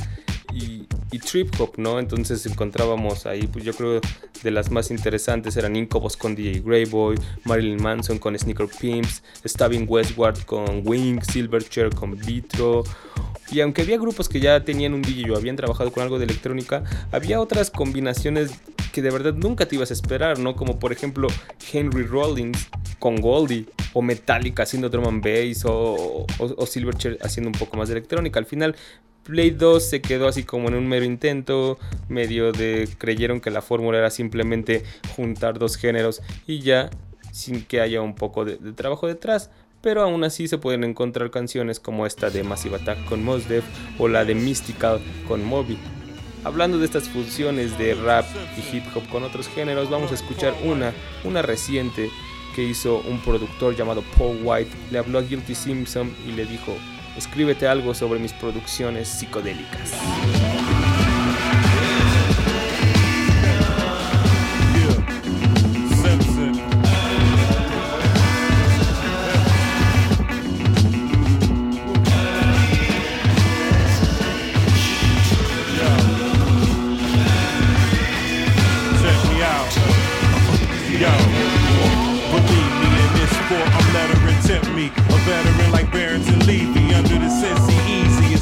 y, 0.53 0.87
trip 1.19 1.61
hop, 1.61 1.75
¿no? 1.77 2.01
Entonces 2.01 2.45
encontrábamos 2.47 3.27
ahí, 3.27 3.47
pues 3.47 3.65
yo 3.65 3.73
creo 3.73 4.01
de 4.43 4.51
las 4.51 4.71
más 4.71 4.91
interesantes 4.91 5.57
eran 5.57 5.77
Incubus 5.77 6.17
con 6.17 6.35
DJ 6.35 6.61
Greyboy, 6.61 7.17
Marilyn 7.45 7.81
Manson 7.83 8.19
con 8.19 8.39
Sneaker 8.39 8.69
Pimps, 8.81 9.23
Stabbing 9.45 9.87
Westward 9.89 10.45
con 10.45 10.83
Wing, 10.85 11.21
Silverchair 11.23 11.91
con 11.95 12.19
Vitro. 12.19 12.83
Y 13.51 13.61
aunque 13.61 13.83
había 13.83 13.97
grupos 13.97 14.29
que 14.29 14.41
ya 14.41 14.65
tenían 14.65 14.93
un 14.93 15.03
DJ 15.03 15.31
o 15.31 15.37
habían 15.37 15.57
trabajado 15.57 15.93
con 15.93 16.03
algo 16.03 16.19
de 16.19 16.25
electrónica, 16.25 16.83
había 17.13 17.41
otras 17.41 17.71
combinaciones 17.71 18.51
que 18.93 19.03
de 19.03 19.11
verdad 19.11 19.35
nunca 19.35 19.67
te 19.67 19.77
ibas 19.77 19.91
a 19.91 19.95
esperar, 19.95 20.39
¿no? 20.39 20.57
Como 20.57 20.79
por 20.79 20.93
ejemplo 20.93 21.29
Henry 21.73 22.05
Rollins 22.05 22.69
con 22.99 23.17
Goldie, 23.17 23.67
o 23.93 24.03
Metallica 24.03 24.65
haciendo 24.65 24.89
drum 24.89 25.07
and 25.07 25.25
bass, 25.25 25.65
o, 25.67 26.27
Silverchair 26.67 27.19
haciendo 27.23 27.49
un 27.49 27.59
poco 27.59 27.77
más 27.77 27.89
de 27.89 27.95
electrónica. 27.95 28.39
Al 28.39 28.47
final 28.47 28.77
Play 29.25 29.51
2 29.51 29.83
se 29.83 30.03
quedó 30.03 30.29
así 30.29 30.45
como 30.45 30.69
en 30.69 30.75
un 30.75 30.87
mero 30.87 31.05
intento, 31.05 31.79
medio 32.09 32.53
de 32.53 32.89
creyeron 32.99 33.41
que 33.41 33.51
la 33.51 33.63
fórmula 33.63 33.99
era 33.99 34.11
simplemente 34.11 34.85
juntar 35.17 35.59
dos 35.59 35.77
géneros 35.77 36.21
y 36.47 36.61
ya, 36.61 36.91
sin 37.33 37.65
que 37.65 37.81
haya 37.81 38.03
un 38.03 38.15
poco 38.15 38.45
de, 38.45 38.57
trabajo 38.73 39.07
detrás. 39.07 39.51
Pero 39.81 40.03
aún 40.03 40.25
así 40.25 40.49
se 40.49 40.59
pueden 40.59 40.85
encontrar 40.85 41.31
canciones 41.31 41.81
como 41.81 42.07
esta 42.07 42.31
de 42.31 42.43
Massive 42.43 42.77
Attack 42.77 43.05
con 43.07 43.23
Mos 43.23 43.49
Def 43.49 43.65
o 43.99 44.09
la 44.09 44.25
de 44.25 44.35
Mystical 44.35 45.01
con 45.27 45.45
Moby. 45.45 45.79
Hablando 46.43 46.79
de 46.79 46.85
estas 46.85 47.09
fusiones 47.09 47.79
de 47.79 47.95
rap 47.95 48.27
y 48.57 48.77
hip 48.77 48.85
hop 48.95 49.09
con 49.11 49.25
otros 49.25 49.49
géneros, 49.49 49.89
vamos 49.89 50.11
a 50.11 50.15
escuchar 50.15 50.55
una, 50.65 50.93
una 51.25 51.41
reciente 51.41 52.11
que 52.55 52.63
hizo 52.63 52.99
un 52.99 53.19
productor 53.21 53.75
llamado 53.77 54.03
Paul 54.17 54.39
White. 54.43 54.71
Le 54.91 54.99
habló 54.99 55.19
a 55.19 55.23
Guilty 55.23 55.55
Simpson 55.55 56.15
y 56.27 56.33
le 56.33 56.47
dijo, 56.47 56.77
escríbete 57.17 57.67
algo 57.67 57.95
sobre 57.95 58.19
mis 58.21 58.33
producciones 58.33 59.09
psicodélicas. 59.09 59.93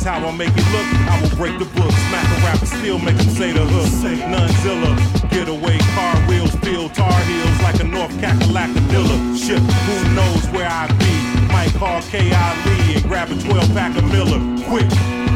is 0.02 0.06
how 0.06 0.26
I 0.26 0.32
make 0.32 0.50
it 0.50 0.66
look. 0.72 0.86
I 1.10 1.20
will 1.22 1.36
break 1.36 1.58
the 1.58 1.64
book, 1.64 1.92
smack 2.08 2.26
a 2.26 2.40
rapper, 2.44 2.66
still 2.66 2.98
make 2.98 3.16
him 3.16 3.30
say 3.30 3.52
the 3.52 3.64
hook. 3.64 3.86
Nunzilla, 4.32 5.30
get 5.30 5.48
away, 5.48 5.78
car 5.94 6.16
wheels, 6.28 6.54
feel 6.56 6.88
tar 6.88 7.20
heels 7.24 7.62
like 7.62 7.80
a 7.80 7.84
North 7.84 8.12
Cackalack 8.18 8.72
Miller. 8.90 9.18
Shit, 9.36 9.60
who 9.60 10.14
knows 10.14 10.44
where 10.50 10.68
I 10.68 10.86
be? 10.98 11.14
Might 11.52 11.72
call 11.74 12.02
K.I. 12.02 12.48
Lee 12.66 12.96
and 12.96 13.04
grab 13.04 13.30
a 13.30 13.38
12 13.40 13.74
pack 13.74 13.96
of 13.96 14.04
Miller. 14.04 14.40
Quick, 14.68 14.90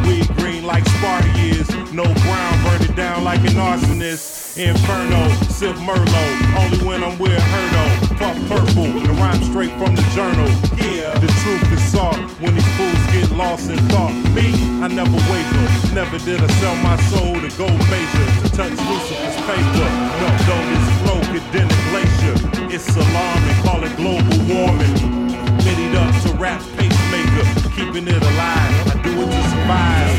we 0.07 0.27
green 0.41 0.65
like 0.65 0.85
Sparty 0.85 1.53
is. 1.53 1.69
No 1.93 2.05
brown, 2.05 2.65
burn 2.65 2.83
it 2.83 2.97
down 2.97 3.25
like 3.25 3.41
an 3.41 3.57
arsonist. 3.57 4.46
Inferno, 4.57 5.29
sip 5.53 5.77
Merlot, 5.85 6.57
only 6.57 6.81
when 6.81 7.05
I'm 7.05 7.19
with 7.19 7.37
Herno, 7.37 8.16
fuck 8.16 8.37
purple, 8.49 8.88
the 9.05 9.12
rhyme 9.21 9.42
straight 9.45 9.69
from 9.77 9.95
the 9.95 10.01
journal. 10.16 10.49
Yeah, 10.81 11.12
the 11.21 11.29
truth 11.45 11.73
is 11.77 11.85
soft 11.92 12.16
when 12.40 12.55
these 12.55 12.64
fools 12.73 13.05
get 13.12 13.37
lost 13.37 13.69
in 13.69 13.77
thought. 13.92 14.16
Me, 14.33 14.57
I 14.81 14.88
never 14.88 15.12
waver, 15.29 15.66
never 15.92 16.16
did 16.25 16.40
I 16.40 16.49
sell 16.57 16.75
my 16.77 16.97
soul 17.12 17.37
to 17.37 17.53
gold 17.61 17.77
major 17.92 18.27
to 18.40 18.49
touch 18.57 18.73
Lucifer's 18.73 19.37
paper. 19.45 19.88
No, 20.25 20.29
though 20.49 20.64
this 20.73 20.88
flow 21.05 21.21
could 21.37 21.47
then 21.53 21.69
glacier. 21.92 22.37
It's 22.73 22.88
alarming, 22.97 23.61
call 23.61 23.85
it 23.85 23.95
global 24.01 24.40
warming. 24.49 25.37
Mitted 25.69 25.95
up 26.01 26.16
to 26.25 26.33
rap 26.40 26.64
pacemaker, 26.81 27.45
keeping 27.77 28.09
it 28.09 28.23
alive. 28.25 28.73
I 28.88 29.03
do 29.05 29.21
it 29.21 29.29
to 29.29 29.42
survive. 29.53 30.16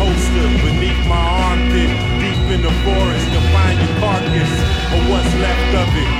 Poster 0.00 0.48
beneath 0.64 1.02
my 1.08 1.20
armpit, 1.44 1.92
deep 2.24 2.40
in 2.56 2.62
the 2.62 2.72
forest 2.84 3.15
what's 5.10 5.32
left 5.38 5.72
of 5.74 5.88
it. 5.94 6.10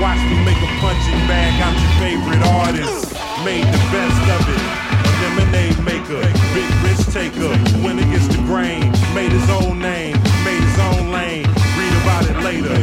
Watch 0.00 0.20
me 0.28 0.36
make 0.44 0.60
a 0.60 0.70
punching 0.80 1.22
bag 1.24 1.56
out 1.64 1.72
your 1.72 1.94
favorite 2.00 2.42
artist. 2.44 3.12
Made 3.44 3.64
the 3.64 3.82
best 3.92 4.22
of 4.28 4.42
it. 4.44 4.62
A 5.00 5.10
lemonade 5.24 5.78
maker, 5.84 6.20
big 6.52 6.70
risk 6.84 7.12
taker. 7.12 7.48
Went 7.80 8.00
against 8.00 8.30
the 8.32 8.42
grain, 8.44 8.92
made 9.14 9.32
his 9.32 9.48
own 9.48 9.78
name, 9.78 10.16
made 10.44 10.60
his 10.60 10.78
own 10.92 11.12
lane. 11.12 11.46
Read 11.76 11.94
about 12.04 12.24
it 12.28 12.38
later. 12.44 12.76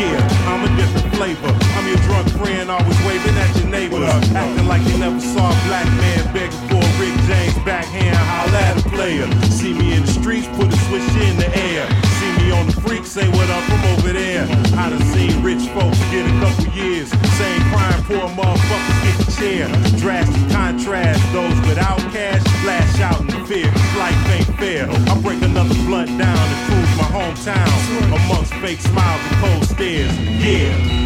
Yeah, 0.00 0.18
I'm 0.48 0.64
a 0.64 0.70
different 0.76 1.14
flavor. 1.14 1.52
I'm 1.76 1.86
your 1.86 2.00
drunk 2.08 2.28
friend, 2.40 2.70
always 2.70 2.98
waving 3.06 3.36
at 3.36 3.54
your 3.56 3.68
neighbor. 3.68 4.02
Acting 4.34 4.66
like 4.66 4.82
you 4.88 4.98
never 4.98 5.20
saw 5.20 5.46
a 5.46 5.58
black 5.68 5.86
man 6.00 6.32
begging 6.32 6.58
for 6.66 6.80
a 6.80 6.90
Rick 6.98 7.14
James 7.28 7.58
backhand. 7.64 8.16
Holla 8.16 8.58
at 8.58 8.84
a 8.84 8.88
player. 8.88 9.30
See 9.46 9.74
me 9.74 9.94
in 9.94 10.06
streets, 10.20 10.46
put 10.48 10.68
a 10.68 10.76
switch 10.88 11.08
in 11.24 11.36
the 11.36 11.48
air. 11.48 11.88
See 12.18 12.32
me 12.38 12.50
on 12.52 12.66
the 12.66 12.76
freak, 12.80 13.04
say 13.04 13.28
what 13.28 13.48
up, 13.50 13.64
I'm 13.70 13.98
over 13.98 14.12
there. 14.12 14.44
I 14.76 14.90
done 14.90 15.02
seen 15.12 15.42
rich 15.42 15.64
folks 15.72 15.98
get 16.10 16.26
a 16.28 16.34
couple 16.40 16.66
years. 16.74 17.10
Same 17.40 17.62
crime, 17.72 18.02
poor 18.04 18.28
motherfuckers 18.36 19.00
get 19.04 19.16
the 19.24 19.32
chair. 19.32 19.64
Drastic 19.98 20.50
contrast, 20.50 21.20
those 21.32 21.56
without 21.68 22.00
cash 22.12 22.42
flash 22.62 23.00
out 23.00 23.20
in 23.20 23.46
fear. 23.46 23.70
Life 23.98 24.30
ain't 24.36 24.52
fair. 24.58 24.88
I 24.90 25.20
break 25.22 25.42
another 25.42 25.74
blunt 25.86 26.10
down 26.18 26.46
and 26.52 26.60
prove 26.68 26.90
my 27.00 27.08
hometown 27.16 27.72
amongst 28.12 28.52
fake 28.54 28.80
smiles 28.80 29.22
and 29.28 29.36
cold 29.42 29.64
stares. 29.64 30.16
Yeah. 30.44 31.00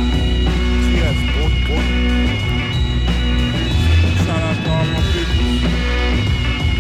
Shout 4.25 4.43
out 4.43 4.57
to 4.65 4.71
all 4.71 4.87
my 4.87 5.01
people. 5.13 5.45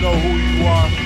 Know 0.01 0.14
who 0.18 0.33
you 0.37 0.66
are. 0.66 1.04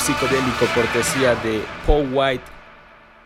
Psicodélico 0.00 0.66
cortesía 0.74 1.34
de 1.36 1.62
Paul 1.86 2.08
White 2.12 2.59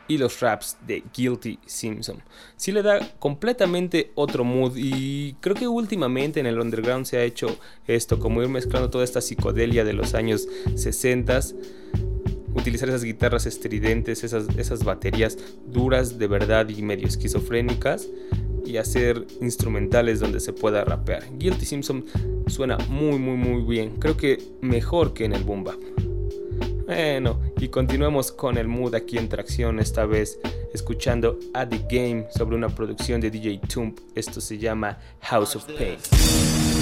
y 0.09 0.19
los 0.19 0.41
raps 0.41 0.77
de 0.87 1.03
Guilty 1.15 1.59
Simpson. 1.67 2.23
Sí 2.57 2.73
le 2.73 2.83
da 2.83 3.01
completamente 3.19 4.13
otro 4.15 4.45
mood 4.45 4.77
y 4.77 5.35
creo 5.41 5.55
que 5.55 5.69
últimamente 5.69 6.41
en 6.41 6.47
el 6.47 6.61
underground 6.61 7.07
se 7.07 7.19
ha 7.19 7.23
hecho 7.23 7.57
esto, 7.87 8.19
como 8.19 8.43
ir 8.43 8.49
mezclando 8.49 8.91
toda 8.91 9.05
esta 9.05 9.21
psicodelia 9.21 9.85
de 9.85 9.93
los 9.93 10.15
años 10.15 10.47
60 10.75 11.41
utilizar 12.55 12.89
esas 12.89 13.05
guitarras 13.05 13.47
estridentes, 13.47 14.25
esas, 14.25 14.47
esas 14.57 14.85
baterías 14.85 15.37
duras 15.67 16.19
de 16.19 16.27
verdad 16.27 16.69
y 16.69 16.83
medio 16.83 17.07
esquizofrénicas 17.07 18.09
y 18.65 18.77
hacer 18.79 19.27
instrumentales 19.41 20.21
donde 20.21 20.41
se 20.41 20.53
pueda 20.53 20.85
rapear. 20.85 21.25
Guilty 21.37 21.67
Simpson 21.67 22.05
suena 22.47 22.79
muy 22.89 23.19
muy 23.19 23.37
muy 23.37 23.63
bien, 23.63 23.97
creo 23.97 24.17
que 24.17 24.39
mejor 24.61 25.13
que 25.13 25.25
en 25.25 25.35
el 25.35 25.45
boom 25.45 25.65
bap. 25.65 25.94
Bueno, 26.87 27.41
y 27.59 27.69
continuemos 27.69 28.31
con 28.31 28.59
el 28.59 28.69
mood 28.69 28.95
aquí 28.95 29.17
en 29.17 29.29
tracción, 29.29 29.79
esta 29.79 30.05
vez 30.05 30.39
escuchando 30.75 31.39
A 31.55 31.67
The 31.67 31.85
Game 31.89 32.27
sobre 32.37 32.57
una 32.57 32.69
producción 32.69 33.21
de 33.21 33.31
DJ 33.31 33.61
Tump. 33.67 34.01
Esto 34.15 34.41
se 34.41 34.59
llama 34.59 34.99
House 35.21 35.57
of 35.57 35.65
Pain. 35.65 36.74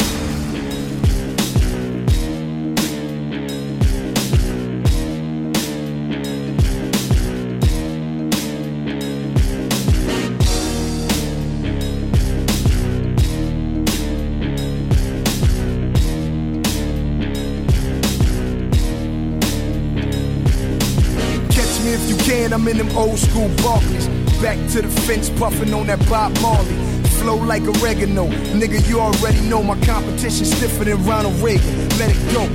I'm 22.63 22.69
in 22.69 22.79
them 22.79 22.97
old 22.97 23.19
school 23.19 23.51
Barclays. 23.57 24.07
Back 24.41 24.57
to 24.71 24.83
the 24.83 24.89
fence, 25.03 25.29
puffing 25.31 25.75
on 25.75 25.89
that 25.89 25.99
Bob 26.09 26.33
Marley. 26.41 26.73
Flow 27.19 27.35
like 27.35 27.65
oregano. 27.65 28.29
Nigga, 28.55 28.89
you 28.89 29.01
already 29.01 29.41
know 29.49 29.65
my 29.65 29.75
competition 29.81 30.47
stiffer 30.47 30.85
than 30.85 31.05
Ronald 31.05 31.35
Reagan. 31.43 31.89
Let 31.99 32.15
it 32.15 32.33
go. 32.33 32.47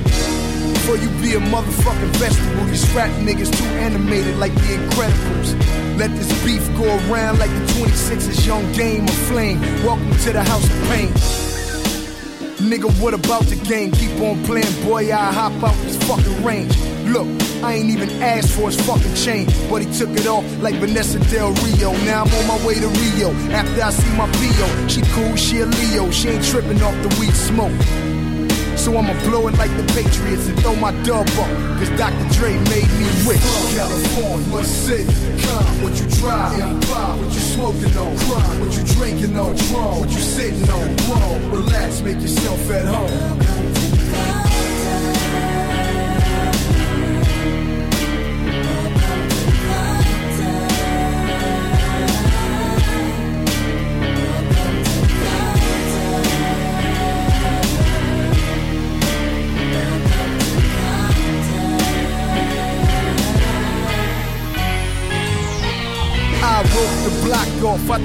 Before 0.72 0.96
you 0.96 1.10
be 1.20 1.34
a 1.34 1.40
motherfucking 1.52 2.16
vegetable, 2.16 2.64
these 2.64 2.90
rap 2.94 3.10
niggas 3.20 3.54
too 3.54 3.68
animated 3.84 4.38
like 4.38 4.54
the 4.54 4.78
Incredibles. 4.78 5.98
Let 5.98 6.10
this 6.12 6.32
beef 6.42 6.66
go 6.78 6.86
around 7.12 7.38
like 7.38 7.50
the 7.50 7.66
26's 7.74 8.46
young 8.46 8.64
game 8.72 9.04
of 9.04 9.14
flame. 9.28 9.60
Welcome 9.84 10.16
to 10.24 10.32
the 10.32 10.42
house 10.42 10.64
of 10.64 10.88
pain. 10.88 11.08
Nigga, 12.64 12.88
what 12.98 13.12
about 13.12 13.42
the 13.42 13.56
game? 13.56 13.92
Keep 13.92 14.22
on 14.22 14.42
playing, 14.44 14.72
boy. 14.86 15.12
I 15.12 15.32
hop 15.32 15.52
out 15.62 15.76
this 15.82 16.02
fucking 16.08 16.42
range. 16.42 16.87
Look, 17.08 17.26
I 17.64 17.74
ain't 17.74 17.88
even 17.88 18.10
asked 18.22 18.52
for 18.52 18.70
his 18.70 18.78
fucking 18.86 19.14
chain, 19.14 19.46
but 19.70 19.80
he 19.80 19.90
took 19.96 20.10
it 20.10 20.26
off 20.26 20.44
like 20.60 20.74
Vanessa 20.74 21.18
Del 21.30 21.52
Rio. 21.64 21.92
Now 22.04 22.24
I'm 22.24 22.34
on 22.34 22.46
my 22.46 22.66
way 22.66 22.74
to 22.74 22.86
Rio. 22.86 23.32
After 23.50 23.82
I 23.82 23.90
see 23.90 24.12
my 24.14 24.28
PO, 24.28 24.88
she 24.88 25.00
cool, 25.16 25.34
she 25.34 25.60
a 25.60 25.66
Leo. 25.66 26.10
She 26.10 26.28
ain't 26.28 26.44
tripping 26.44 26.82
off 26.82 26.94
the 27.02 27.08
weed 27.18 27.32
smoke. 27.32 27.72
So 28.76 28.96
I'ma 28.96 29.14
blow 29.24 29.48
it 29.48 29.56
like 29.56 29.74
the 29.76 29.84
Patriots 29.96 30.48
and 30.48 30.60
throw 30.60 30.76
my 30.76 30.92
dub 31.02 31.26
up. 31.40 31.50
Cause 31.80 31.88
Dr. 31.96 32.28
Dre 32.36 32.52
made 32.68 32.90
me 33.00 33.08
rich. 33.24 33.40
From 33.40 33.72
California, 33.72 34.52
what 34.52 34.66
city? 34.66 35.08
Come, 35.42 35.82
what 35.82 35.98
you 35.98 36.06
drive? 36.20 36.60
Empire, 36.60 37.16
what 37.16 37.32
you 37.32 37.40
smoking 37.40 37.96
on? 37.96 38.16
Crime, 38.18 38.60
what 38.60 38.76
you 38.76 38.84
drinking 38.84 39.38
on? 39.38 39.56
Draw, 39.56 40.00
what 40.00 40.10
you 40.10 40.20
sitting 40.20 40.68
on? 40.68 40.96
Wrong, 41.08 41.50
relax, 41.52 42.02
make 42.02 42.20
yourself 42.20 42.70
at 42.70 42.84
home. 42.84 43.87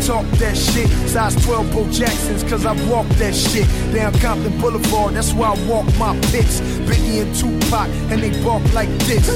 Talk 0.06 0.26
that 0.38 0.58
shit. 0.58 0.90
Size 1.08 1.36
12 1.46 1.72
Bo 1.72 1.90
Jacksons, 1.90 2.44
cause 2.44 2.66
I 2.66 2.74
walk 2.90 3.08
that 3.20 3.34
shit. 3.34 3.68
Down 3.94 4.14
Compton 4.20 4.60
Boulevard, 4.60 5.14
that's 5.14 5.34
where 5.34 5.50
I 5.50 5.68
walk 5.68 5.86
my 5.98 6.20
picks. 6.32 6.60
Biggie 6.88 7.22
and 7.22 7.36
Tupac, 7.36 7.88
and 8.12 8.22
they 8.22 8.32
bark 8.44 8.64
like 8.74 8.90
this. 9.08 9.30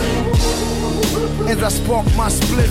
As 1.47 1.63
I 1.63 1.69
spark 1.69 2.05
my 2.15 2.29
split. 2.29 2.69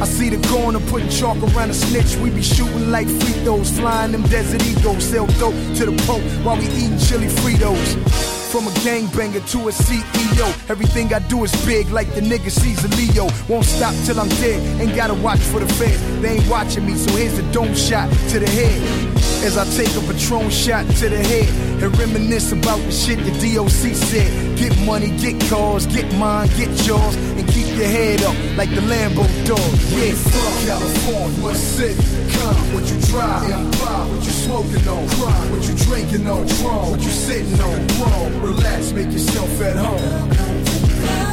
I 0.00 0.06
see 0.06 0.30
the 0.30 0.48
corner 0.48 0.80
putting 0.88 1.10
chalk 1.10 1.36
around 1.36 1.70
a 1.70 1.74
snitch. 1.74 2.16
We 2.16 2.30
be 2.30 2.42
shooting 2.42 2.90
like 2.90 3.06
free 3.06 3.44
throws, 3.44 3.70
flying 3.70 4.12
them 4.12 4.22
desert 4.22 4.64
egos. 4.66 5.04
Sell 5.04 5.26
dope 5.38 5.54
to 5.76 5.86
the 5.86 6.02
Pope 6.06 6.22
while 6.42 6.56
we 6.56 6.64
eating 6.68 6.98
chili 6.98 7.26
Fritos. 7.26 8.29
From 8.50 8.66
a 8.66 8.70
gangbanger 8.82 9.48
to 9.52 9.68
a 9.68 9.70
CEO. 9.70 10.48
Everything 10.68 11.14
I 11.14 11.20
do 11.20 11.44
is 11.44 11.52
big, 11.64 11.88
like 11.90 12.12
the 12.14 12.20
nigga 12.20 12.50
sees 12.50 12.84
a 12.84 12.88
Leo. 12.96 13.28
Won't 13.48 13.64
stop 13.64 13.94
till 14.04 14.18
I'm 14.18 14.28
dead. 14.40 14.80
Ain't 14.80 14.96
gotta 14.96 15.14
watch 15.14 15.38
for 15.38 15.60
the 15.60 15.72
feds. 15.74 16.02
They 16.20 16.38
ain't 16.38 16.48
watching 16.48 16.84
me, 16.84 16.96
so 16.96 17.14
here's 17.14 17.38
a 17.38 17.52
dome 17.52 17.76
shot 17.76 18.10
to 18.30 18.40
the 18.40 18.50
head. 18.50 18.82
As 19.44 19.56
I 19.56 19.64
take 19.76 19.94
a 19.94 20.00
patron 20.00 20.50
shot 20.50 20.84
to 20.96 21.08
the 21.08 21.18
head 21.18 21.69
and 21.82 21.96
reminisce 21.98 22.52
about 22.52 22.78
the 22.78 22.92
shit 22.92 23.18
the 23.18 23.30
DOC 23.30 23.94
said. 23.94 24.58
Get 24.58 24.78
money, 24.84 25.10
get 25.18 25.40
cars, 25.48 25.86
get 25.86 26.12
mine, 26.16 26.48
get 26.56 26.70
yours, 26.86 27.16
and 27.16 27.46
keep 27.48 27.66
your 27.76 27.88
head 27.88 28.22
up 28.22 28.36
like 28.56 28.70
the 28.70 28.82
Lambo 28.82 29.24
dog. 29.46 29.58
Yeah, 29.90 30.12
fuck 30.12 30.66
California, 30.66 31.42
what 31.42 31.56
city? 31.56 32.02
Come, 32.32 32.74
what 32.74 32.84
you 32.90 33.00
drive? 33.08 33.50
Empire, 33.50 34.06
what 34.10 34.24
you 34.24 34.30
smoking 34.30 34.88
on? 34.88 35.08
Crime, 35.08 35.50
what 35.50 35.68
you 35.68 35.74
drinking 35.76 36.26
on? 36.26 36.46
Draw, 36.46 36.90
what 36.90 37.00
you 37.00 37.10
sitting 37.10 37.60
on? 37.60 37.86
Wrong, 37.98 38.42
relax, 38.42 38.92
make 38.92 39.10
yourself 39.12 39.60
at 39.62 39.76
home. 39.76 41.29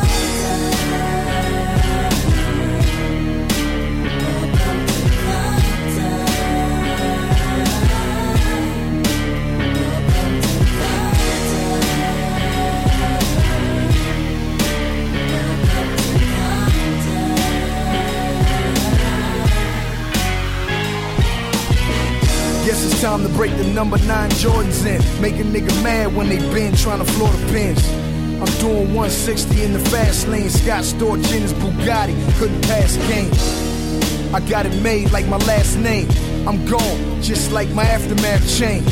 Time 23.17 23.27
to 23.27 23.35
break 23.35 23.55
the 23.57 23.63
number 23.73 23.97
nine 23.99 24.29
Jordans 24.31 24.85
in. 24.85 25.21
Make 25.21 25.35
a 25.35 25.43
nigga 25.43 25.71
mad 25.83 26.15
when 26.15 26.29
they 26.29 26.37
been 26.53 26.75
trying 26.75 26.99
to 26.99 27.05
floor 27.05 27.29
the 27.31 27.51
pins. 27.51 27.87
I'm 28.39 28.59
doing 28.59 28.93
160 28.93 29.63
in 29.63 29.73
the 29.73 29.79
fast 29.79 30.27
lane. 30.27 30.49
Scott 30.49 30.83
Storch 30.83 31.33
in 31.33 31.41
his 31.41 31.53
Bugatti. 31.53 32.15
Couldn't 32.37 32.61
pass 32.63 32.97
game. 33.07 33.31
I 34.33 34.39
got 34.47 34.65
it 34.65 34.81
made 34.81 35.11
like 35.11 35.25
my 35.27 35.37
last 35.37 35.77
name. 35.77 36.07
I'm 36.47 36.63
gone, 36.65 37.21
just 37.21 37.51
like 37.51 37.69
my 37.69 37.83
aftermath 37.83 38.47
chain. 38.57 38.83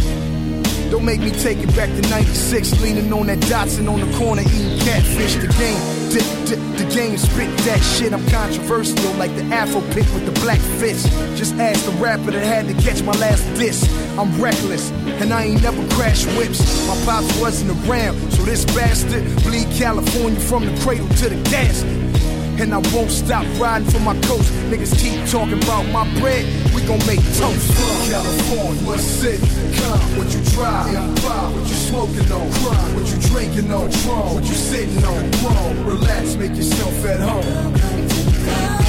Don't 0.91 1.05
make 1.05 1.19
me 1.19 1.31
take 1.31 1.57
it 1.59 1.75
back 1.75 1.89
to 1.89 2.01
96, 2.09 2.81
leaning 2.81 3.11
on 3.11 3.27
that 3.27 3.39
Datsun 3.39 3.91
on 3.91 3.99
the 3.99 4.17
corner, 4.17 4.41
eating 4.41 4.79
catfish. 4.79 5.35
The 5.35 5.47
game, 5.57 5.79
the, 6.13 6.21
the, 6.49 6.83
the 6.83 6.95
game 6.95 7.17
spit 7.17 7.49
that 7.65 7.79
shit. 7.79 8.13
I'm 8.13 8.25
controversial 8.27 8.95
like 9.13 9.35
the 9.35 9.43
Afro 9.45 9.81
pick 9.93 10.05
with 10.13 10.25
the 10.25 10.39
black 10.41 10.59
fist. 10.79 11.07
Just 11.37 11.55
ask 11.55 11.83
the 11.85 11.91
rapper 11.93 12.31
that 12.31 12.45
had 12.45 12.67
to 12.67 12.73
catch 12.81 13.01
my 13.03 13.13
last 13.13 13.43
diss. 13.55 13.83
I'm 14.17 14.39
reckless, 14.41 14.91
and 15.21 15.33
I 15.33 15.45
ain't 15.45 15.63
never 15.63 15.85
crashed 15.95 16.27
whips. 16.37 16.61
My 16.87 16.95
pops 17.05 17.39
wasn't 17.39 17.71
around, 17.87 18.17
so 18.33 18.43
this 18.43 18.65
bastard 18.65 19.23
bleed 19.43 19.67
California 19.75 20.39
from 20.39 20.65
the 20.65 20.81
cradle 20.81 21.07
to 21.09 21.29
the 21.29 21.49
casket. 21.49 21.94
And 22.57 22.73
I 22.73 22.77
won't 22.93 23.11
stop 23.11 23.45
riding 23.59 23.89
for 23.89 23.99
my 23.99 24.15
coast. 24.21 24.49
Niggas 24.71 24.97
keep 24.97 25.29
talking 25.29 25.61
about 25.63 25.83
my 25.87 26.03
bread, 26.19 26.45
we 26.73 26.81
gon' 26.83 27.05
make 27.05 27.19
toast. 27.35 27.71
Fuck 27.73 28.09
California, 28.09 28.83
what 28.87 28.99
city? 28.99 29.45
Come, 29.77 30.17
what 30.17 30.33
you 30.33 30.41
drive? 30.55 30.95
Empire, 30.95 31.51
what 31.51 31.67
you 31.67 31.75
smoking 31.75 32.31
on? 32.31 32.51
Crime, 32.53 32.95
what 32.95 33.11
you 33.11 33.19
drinking 33.29 33.71
on? 33.71 33.89
Draw, 33.89 34.33
what 34.35 34.43
you 34.43 34.53
sitting 34.53 35.03
on? 35.03 35.31
Wrong, 35.43 35.85
relax, 35.85 36.35
make 36.35 36.55
yourself 36.55 37.05
at 37.05 37.19
home. 37.19 38.84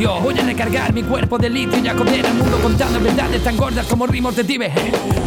Voy 0.00 0.38
a 0.38 0.42
recargar 0.42 0.94
mi 0.94 1.02
cuerpo 1.02 1.36
de 1.36 1.50
litio 1.50 1.78
y 1.78 1.86
a 1.86 1.94
comer 1.94 2.26
al 2.26 2.32
mundo 2.32 2.58
contando 2.62 2.98
verdades 3.00 3.44
tan 3.44 3.54
gordas 3.54 3.86
como 3.86 4.06
rimos 4.06 4.34
de 4.34 4.44
Tibe. 4.44 4.72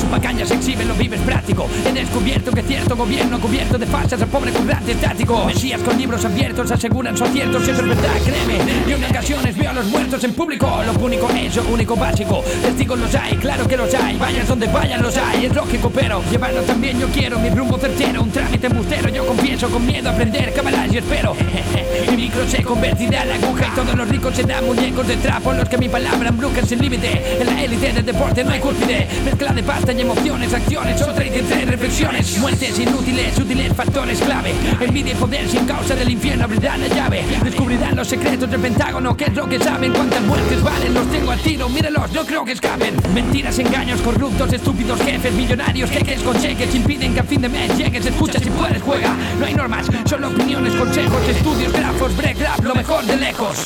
Su 0.02 0.08
pacaña 0.08 0.48
se 0.48 0.56
exhibe, 0.56 0.84
lo 0.84 0.96
vives 0.96 1.22
práctico. 1.22 1.68
He 1.86 1.92
descubierto 1.92 2.52
que 2.52 2.64
cierto 2.64 2.96
gobierno 2.96 3.40
cubierto 3.40 3.78
de 3.78 3.86
falsas 3.86 4.20
al 4.20 4.30
pobre 4.30 4.52
currante 4.52 4.94
estático. 4.94 5.46
Mesías 5.46 5.80
con 5.82 5.96
libros 5.96 6.26
abiertos 6.26 6.72
aseguran 6.72 7.16
su 7.16 7.24
acierto, 7.24 7.60
si 7.60 7.70
eso 7.70 7.82
es 7.82 7.88
verdad, 7.88 8.14
créeme. 8.26 8.58
Y 8.88 8.94
en 8.94 9.04
ocasiones 9.04 9.56
veo 9.56 9.70
a 9.70 9.74
los 9.74 9.86
muertos 9.86 10.24
en 10.24 10.34
público. 10.34 10.68
Lo 10.84 10.94
único 11.06 11.30
es 11.30 11.56
lo 11.56 11.64
único 11.72 11.96
básico. 11.96 12.44
Testigos 12.64 13.00
los 13.00 13.14
hay, 13.14 13.36
claro 13.38 13.68
que 13.68 13.78
los 13.78 13.94
hay. 13.94 14.18
Vayas 14.18 14.48
donde 14.48 14.66
vayan 14.68 15.04
los 15.04 15.16
hay, 15.18 15.46
es 15.46 15.54
lógico, 15.54 15.92
pero 15.94 16.24
llevarlo 16.32 16.64
también 16.64 17.00
yo 17.00 17.08
quiero. 17.10 17.38
Mi 17.38 17.52
rumbo 17.52 17.78
certero, 17.78 18.24
un 18.24 18.32
trámite 18.32 18.66
embustero. 18.66 19.10
Yo 19.10 19.24
confieso 19.28 19.70
con 19.70 19.86
miedo 19.86 20.10
a 20.10 20.14
aprender, 20.14 20.52
cabalas 20.52 20.92
y 20.92 20.98
espero. 20.98 21.36
mi 22.10 22.18
micro 22.18 22.48
se 22.48 22.64
convertirá 22.64 23.22
en 23.22 23.30
la 23.30 23.36
aguja 23.36 23.68
y 23.72 23.76
todos 23.76 23.96
los 23.96 24.10
ricos 24.10 24.36
serán 24.36 24.63
muñecos 24.64 25.08
de 25.08 25.18
trapo. 25.18 25.54
Los 25.54 25.70
que 25.70 25.78
mi 25.78 25.90
palabra 25.90 26.30
embrujan 26.30 26.66
sin 26.66 26.80
límite. 26.80 27.40
En 27.40 27.48
la 27.48 27.64
élite 27.64 27.94
del 27.94 28.06
deporte 28.06 28.44
no 28.44 28.52
hay 28.52 28.60
cúspide. 28.60 29.08
Mezcla 29.26 29.54
de 29.54 29.64
pasta 29.64 29.94
y 29.94 30.02
emociones, 30.02 30.54
acciones, 30.54 31.02
otra 31.02 31.26
y 31.26 31.30
reflexiones. 31.66 32.38
Muertes 32.38 32.80
inútiles, 32.80 33.38
útiles, 33.38 33.74
factores 33.74 34.20
clave. 34.20 34.54
Envidia 34.80 35.14
y 35.14 35.16
poder 35.16 35.48
sin 35.50 35.66
causa 35.66 35.96
del 35.96 36.10
infierno 36.10 36.46
abrirán 36.46 36.82
la 36.82 36.88
llave. 36.88 37.24
Descubrirán 37.44 37.96
los 37.96 38.08
secretos 38.08 38.50
del 38.50 38.60
Pentágono, 38.60 39.16
que 39.16 39.26
es 39.26 39.34
lo 39.34 39.48
que 39.48 39.60
saben. 39.60 39.94
Cuántas 39.94 40.22
muertes 40.22 40.64
valen, 40.64 40.94
los 40.94 41.10
tengo 41.12 41.32
a 41.32 41.38
tiro, 41.38 41.70
míralos, 41.70 42.12
no 42.12 42.26
creo 42.26 42.46
que 42.46 42.54
escapen. 42.54 42.96
Mentiras, 43.14 43.58
engaños, 43.60 44.02
corruptos, 44.02 44.52
estúpidos 44.54 45.02
jefes, 45.02 45.34
millonarios, 45.34 45.90
jeques 45.90 46.22
con 46.22 46.40
cheques 46.40 46.74
impiden 46.76 47.14
que 47.14 47.20
a 47.20 47.24
fin 47.24 47.42
de 47.42 47.50
mes 47.50 47.78
llegues. 47.78 48.06
Escucha 48.06 48.40
si 48.40 48.50
puedes, 48.50 48.82
juega. 48.82 49.16
No 49.40 49.46
hay 49.46 49.54
normas, 49.54 49.88
solo 50.06 50.30
opiniones, 50.30 50.74
consejos, 50.74 51.28
estudios, 51.28 51.74
grafos, 51.74 52.16
break 52.16 52.40
rap, 52.40 52.64
lo 52.64 52.76
mejor 52.76 53.04
de 53.06 53.18
lejos. 53.18 53.58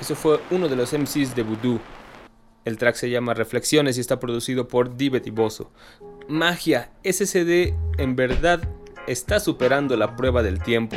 Eso 0.00 0.14
fue 0.14 0.40
uno 0.50 0.68
de 0.68 0.76
los 0.76 0.92
MCs 0.92 1.34
de 1.34 1.42
Voodoo. 1.42 1.78
El 2.64 2.78
track 2.78 2.94
se 2.94 3.10
llama 3.10 3.34
Reflexiones 3.34 3.98
y 3.98 4.00
está 4.00 4.18
producido 4.18 4.66
por 4.66 4.96
Divet 4.96 5.26
y. 5.26 5.32
Magia, 6.28 6.90
ese 7.02 7.26
CD 7.26 7.74
en 7.98 8.16
verdad 8.16 8.60
está 9.06 9.40
superando 9.40 9.96
la 9.96 10.16
prueba 10.16 10.42
del 10.42 10.62
tiempo. 10.62 10.96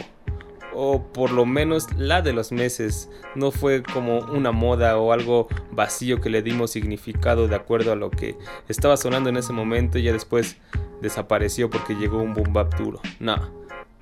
O 0.73 1.03
por 1.03 1.31
lo 1.31 1.45
menos 1.45 1.87
la 1.97 2.21
de 2.21 2.33
los 2.33 2.51
meses. 2.51 3.09
No 3.35 3.51
fue 3.51 3.83
como 3.83 4.19
una 4.19 4.51
moda 4.51 4.97
o 4.97 5.11
algo 5.11 5.47
vacío 5.71 6.21
que 6.21 6.29
le 6.29 6.41
dimos 6.41 6.71
significado 6.71 7.47
de 7.47 7.55
acuerdo 7.55 7.91
a 7.91 7.95
lo 7.95 8.09
que 8.09 8.37
estaba 8.69 8.97
sonando 8.97 9.29
en 9.29 9.37
ese 9.37 9.53
momento 9.53 9.97
y 9.97 10.03
ya 10.03 10.13
después 10.13 10.57
desapareció 11.01 11.69
porque 11.69 11.95
llegó 11.95 12.21
un 12.21 12.33
boom 12.33 12.53
bap 12.53 12.73
duro. 12.75 13.01
No, 13.19 13.51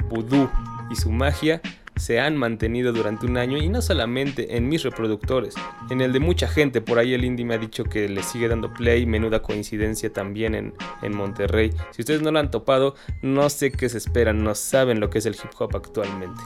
Voodoo 0.09 0.49
y 0.89 0.95
su 0.95 1.09
magia 1.11 1.61
se 2.01 2.19
han 2.19 2.35
mantenido 2.35 2.91
durante 2.93 3.27
un 3.27 3.37
año 3.37 3.59
y 3.59 3.69
no 3.69 3.79
solamente 3.79 4.57
en 4.57 4.67
mis 4.67 4.81
reproductores, 4.81 5.53
en 5.91 6.01
el 6.01 6.11
de 6.11 6.19
mucha 6.19 6.47
gente, 6.47 6.81
por 6.81 6.97
ahí 6.97 7.13
el 7.13 7.23
indie 7.23 7.45
me 7.45 7.53
ha 7.53 7.59
dicho 7.59 7.83
que 7.83 8.09
le 8.09 8.23
sigue 8.23 8.47
dando 8.47 8.73
play, 8.73 9.05
menuda 9.05 9.43
coincidencia 9.43 10.11
también 10.11 10.55
en, 10.55 10.73
en 11.03 11.15
Monterrey. 11.15 11.71
Si 11.91 12.01
ustedes 12.01 12.23
no 12.23 12.31
lo 12.31 12.39
han 12.39 12.49
topado, 12.49 12.95
no 13.21 13.51
sé 13.51 13.71
qué 13.71 13.87
se 13.87 13.99
esperan, 13.99 14.43
no 14.43 14.55
saben 14.55 14.99
lo 14.99 15.11
que 15.11 15.19
es 15.19 15.27
el 15.27 15.35
hip 15.35 15.51
hop 15.59 15.75
actualmente. 15.75 16.41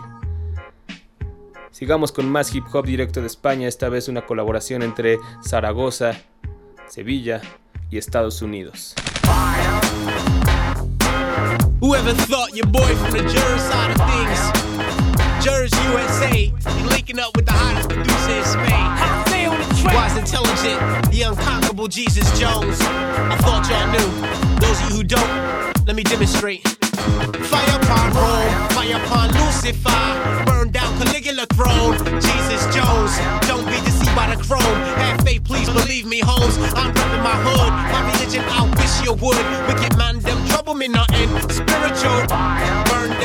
Sigamos 1.72 2.12
con 2.12 2.30
más 2.30 2.54
hip 2.54 2.66
hop 2.74 2.86
directo 2.86 3.22
de 3.22 3.28
España, 3.28 3.70
esta 3.70 3.88
vez 3.88 4.10
una 4.10 4.26
colaboración 4.26 4.84
entre 4.84 5.20
Zaragoza, 5.42 6.22
Sevilla 6.90 7.40
y 7.90 7.98
Estados 7.98 8.42
Unidos. 8.42 8.94
Jersey, 15.46 15.78
USA. 15.94 16.52
Linking 16.90 17.20
up 17.20 17.36
with 17.36 17.46
the 17.46 17.52
hottest 17.52 17.90
producer 17.90 18.32
in 18.34 18.46
Spain. 18.46 18.90
Wise, 19.94 20.18
intelligent, 20.18 20.82
the 21.12 21.22
unconquerable 21.22 21.88
Jesus 21.88 22.26
Jones. 22.40 22.82
I 22.82 23.38
thought 23.46 23.70
y'all 23.70 23.86
knew. 23.94 24.10
Those 24.58 24.82
of 24.82 24.90
you 24.90 24.96
who 24.98 25.04
don't, 25.04 25.86
let 25.86 25.96
me 25.96 26.02
demonstrate. 26.02 26.68
Fire 27.46 27.78
upon 27.78 28.10
Rome, 28.18 28.70
fire 28.74 28.98
upon 28.98 29.30
Lucifer. 29.38 30.46
Burn 30.48 30.72
down 30.72 30.90
Caligula 30.98 31.46
throne. 31.54 31.94
Jesus 32.18 32.66
Jones, 32.74 33.14
don't 33.46 33.70
be 33.70 33.78
deceived 33.86 34.16
by 34.16 34.34
the 34.34 34.42
chrome. 34.42 34.78
Have 34.98 35.22
faith, 35.22 35.44
please 35.44 35.70
believe 35.70 36.08
me, 36.08 36.22
homes. 36.26 36.58
I'm 36.74 36.90
repping 36.90 37.22
my 37.22 37.38
hood. 37.46 37.70
My 37.94 38.02
religion, 38.18 38.44
I 38.50 38.66
wish 38.82 39.06
you 39.06 39.14
would. 39.14 39.46
Wicked 39.70 39.96
man, 39.96 40.18
them 40.22 40.44
trouble 40.48 40.74
me 40.74 40.88
nothing. 40.88 41.30
Spiritual, 41.54 42.26
burn 42.90 43.14
them 43.22 43.25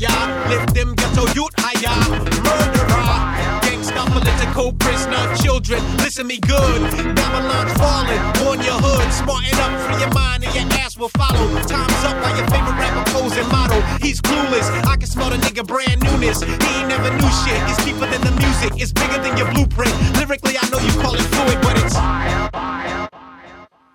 vampire. 0.00 0.48
Lift 0.48 0.74
them 0.74 0.94
ghetto 0.94 1.26
youth 1.34 1.54
higher. 1.56 1.96
Murderer, 2.42 3.60
gangsta 3.62 4.04
political 4.12 4.72
prisoner. 4.74 5.34
Children, 5.36 5.82
listen 5.98 6.26
me 6.26 6.38
good. 6.38 6.80
Babylon's 7.14 7.72
falling. 7.74 8.20
Warn 8.44 8.60
your 8.60 8.78
hood. 8.80 9.12
Smarten 9.12 9.58
up, 9.60 9.72
free 9.84 10.00
your 10.00 10.12
mind, 10.12 10.44
and 10.44 10.54
your 10.54 10.80
ass 10.80 10.96
will 10.96 11.10
follow. 11.10 11.46
Time's 11.66 12.04
up 12.04 12.16
by 12.22 12.36
your 12.36 12.46
favorite 12.48 12.78
rapper 12.78 13.10
posing 13.12 13.48
model. 13.48 13.80
He's 14.00 14.20
clueless. 14.20 14.68
I 14.86 14.96
can 14.96 15.06
smell 15.06 15.30
the 15.30 15.36
nigga 15.36 15.66
brand 15.66 16.02
newness. 16.02 16.42
He 16.42 16.52
ain't 16.52 16.88
never 16.88 17.10
knew 17.10 17.32
shit. 17.44 17.60
It's 17.70 17.84
deeper 17.84 18.06
than 18.06 18.22
the 18.22 18.34
music. 18.40 18.80
It's 18.80 18.92
bigger 18.92 19.18
than 19.18 19.36
your 19.36 19.50
blueprint. 19.52 19.92
Lyrically, 20.16 20.56
I 20.60 20.68
know 20.70 20.78
you 20.78 20.92
call 21.00 21.14
it 21.14 21.26
fluid, 21.32 21.60
but 21.62 21.76
it's. 21.78 21.89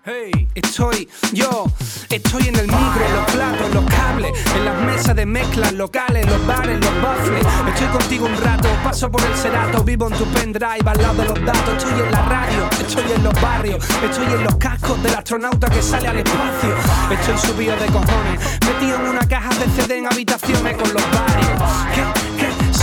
Hey, 0.08 0.46
estoy 0.54 1.08
yo, 1.32 1.64
estoy 2.08 2.46
en 2.46 2.54
el 2.54 2.68
micro, 2.68 3.08
los 3.12 3.32
platos, 3.32 3.74
los 3.74 3.84
cables, 3.86 4.30
en 4.54 4.64
las 4.64 4.80
mesas 4.82 5.16
de 5.16 5.26
mezclas 5.26 5.72
locales, 5.72 6.24
los 6.30 6.46
bares, 6.46 6.78
los 6.78 7.02
baffles. 7.02 7.44
Estoy 7.74 7.88
contigo 7.88 8.26
un 8.26 8.36
rato, 8.36 8.68
paso 8.84 9.10
por 9.10 9.20
el 9.24 9.34
cerato, 9.34 9.82
vivo 9.82 10.06
en 10.06 10.16
tu 10.16 10.24
pendrive 10.26 10.88
al 10.88 11.02
lado 11.02 11.14
de 11.14 11.24
los 11.24 11.44
datos. 11.44 11.74
Estoy 11.82 12.00
en 12.04 12.12
la 12.12 12.22
radio, 12.22 12.68
estoy 12.70 13.12
en 13.16 13.24
los 13.24 13.40
barrios, 13.42 13.84
estoy 14.04 14.26
en 14.26 14.44
los 14.44 14.54
cascos 14.58 15.02
del 15.02 15.12
astronauta 15.12 15.68
que 15.68 15.82
sale 15.82 16.06
al 16.06 16.18
espacio. 16.18 16.76
Estoy 17.10 17.38
subido 17.38 17.74
de 17.74 17.86
cojones, 17.86 18.60
metido 18.64 19.00
en 19.00 19.06
una 19.08 19.26
caja 19.26 19.48
de 19.58 19.82
CD 19.82 19.98
en 19.98 20.06
habitaciones 20.06 20.76
con 20.76 20.92
los. 20.94 21.02
¿Qué? 21.02 22.35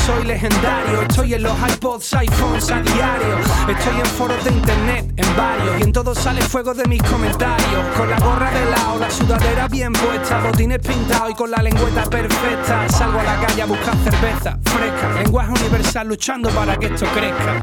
Soy 0.05 0.25
legendario, 0.25 1.01
estoy 1.03 1.33
en 1.33 1.43
los 1.43 1.57
iPods, 1.57 2.13
iPhones 2.15 2.69
a 2.69 2.81
diario. 2.81 3.39
Estoy 3.69 3.99
en 3.99 4.05
foros 4.05 4.43
de 4.43 4.51
internet, 4.51 5.13
en 5.15 5.37
varios, 5.37 5.79
y 5.79 5.83
en 5.83 5.93
todos 5.93 6.17
sale 6.17 6.41
fuego 6.41 6.73
de 6.73 6.85
mis 6.89 7.01
comentarios. 7.03 7.85
Con 7.95 8.09
la 8.09 8.19
gorra 8.19 8.51
de 8.51 8.69
lado, 8.69 8.99
la 8.99 9.09
sudadera 9.09 9.69
bien 9.69 9.93
puesta, 9.93 10.41
botines 10.41 10.79
pintados 10.79 11.31
y 11.31 11.33
con 11.35 11.49
la 11.49 11.63
lengüeta 11.63 12.03
perfecta. 12.09 12.89
Salgo 12.89 13.17
a 13.21 13.23
la 13.23 13.47
calle 13.47 13.61
a 13.61 13.65
buscar 13.65 13.95
cerveza 13.95 14.59
fresca, 14.65 15.13
lenguaje 15.23 15.51
universal 15.51 16.07
luchando 16.09 16.49
para 16.49 16.75
que 16.75 16.87
esto 16.87 17.05
crezca. 17.15 17.61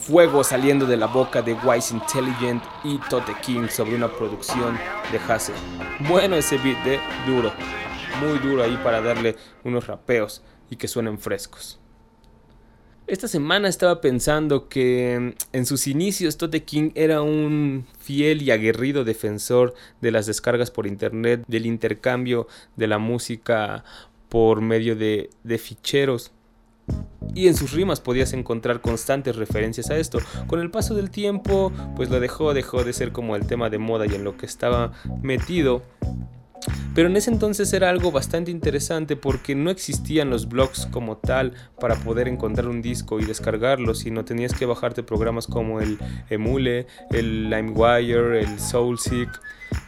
Fuego 0.00 0.42
saliendo 0.42 0.86
de 0.86 0.96
la 0.96 1.06
boca 1.06 1.40
de 1.40 1.54
Wise 1.54 1.94
Intelligent 1.94 2.64
y 2.82 2.98
Tote 3.08 3.34
King 3.40 3.68
sobre 3.68 3.94
una 3.94 4.08
producción 4.08 4.76
de 5.12 5.20
Hassel. 5.32 5.54
Bueno 6.00 6.34
ese 6.34 6.58
beat 6.58 6.82
de 6.82 6.98
duro, 7.26 7.52
muy 8.20 8.40
duro 8.40 8.64
ahí 8.64 8.76
para 8.82 9.00
darle 9.00 9.36
unos 9.62 9.86
rapeos 9.86 10.42
y 10.70 10.76
que 10.76 10.88
suenen 10.88 11.18
frescos. 11.18 11.78
Esta 13.06 13.28
semana 13.28 13.68
estaba 13.68 14.00
pensando 14.00 14.68
que 14.68 15.36
en 15.52 15.66
sus 15.66 15.86
inicios 15.86 16.38
Tote 16.38 16.64
King 16.64 16.90
era 16.96 17.22
un 17.22 17.86
fiel 18.00 18.42
y 18.42 18.50
aguerrido 18.50 19.04
defensor 19.04 19.74
de 20.00 20.10
las 20.10 20.26
descargas 20.26 20.72
por 20.72 20.88
internet, 20.88 21.44
del 21.46 21.66
intercambio 21.66 22.48
de 22.74 22.88
la 22.88 22.98
música 22.98 23.84
por 24.28 24.60
medio 24.60 24.96
de, 24.96 25.30
de 25.44 25.58
ficheros. 25.58 26.32
Y 27.32 27.46
en 27.46 27.54
sus 27.54 27.72
rimas 27.72 28.00
podías 28.00 28.32
encontrar 28.32 28.80
constantes 28.80 29.36
referencias 29.36 29.90
a 29.90 29.96
esto. 29.96 30.18
Con 30.48 30.58
el 30.58 30.72
paso 30.72 30.94
del 30.94 31.10
tiempo, 31.10 31.72
pues 31.94 32.10
lo 32.10 32.18
dejó, 32.18 32.54
dejó 32.54 32.82
de 32.82 32.92
ser 32.92 33.12
como 33.12 33.36
el 33.36 33.46
tema 33.46 33.70
de 33.70 33.78
moda 33.78 34.06
y 34.06 34.16
en 34.16 34.24
lo 34.24 34.36
que 34.36 34.46
estaba 34.46 34.92
metido. 35.22 35.82
Pero 36.94 37.08
en 37.08 37.16
ese 37.16 37.30
entonces 37.30 37.72
era 37.72 37.90
algo 37.90 38.10
bastante 38.10 38.50
interesante 38.50 39.16
porque 39.16 39.54
no 39.54 39.70
existían 39.70 40.30
los 40.30 40.48
blogs 40.48 40.86
como 40.86 41.18
tal 41.18 41.52
para 41.78 41.96
poder 41.96 42.26
encontrar 42.26 42.68
un 42.68 42.80
disco 42.80 43.20
y 43.20 43.24
descargarlo, 43.24 43.94
sino 43.94 44.24
tenías 44.24 44.54
que 44.54 44.66
bajarte 44.66 45.02
programas 45.02 45.46
como 45.46 45.80
el 45.80 45.98
Emule, 46.30 46.86
el 47.10 47.50
LimeWire, 47.50 48.40
el 48.40 48.58
SoulSeek, 48.58 49.28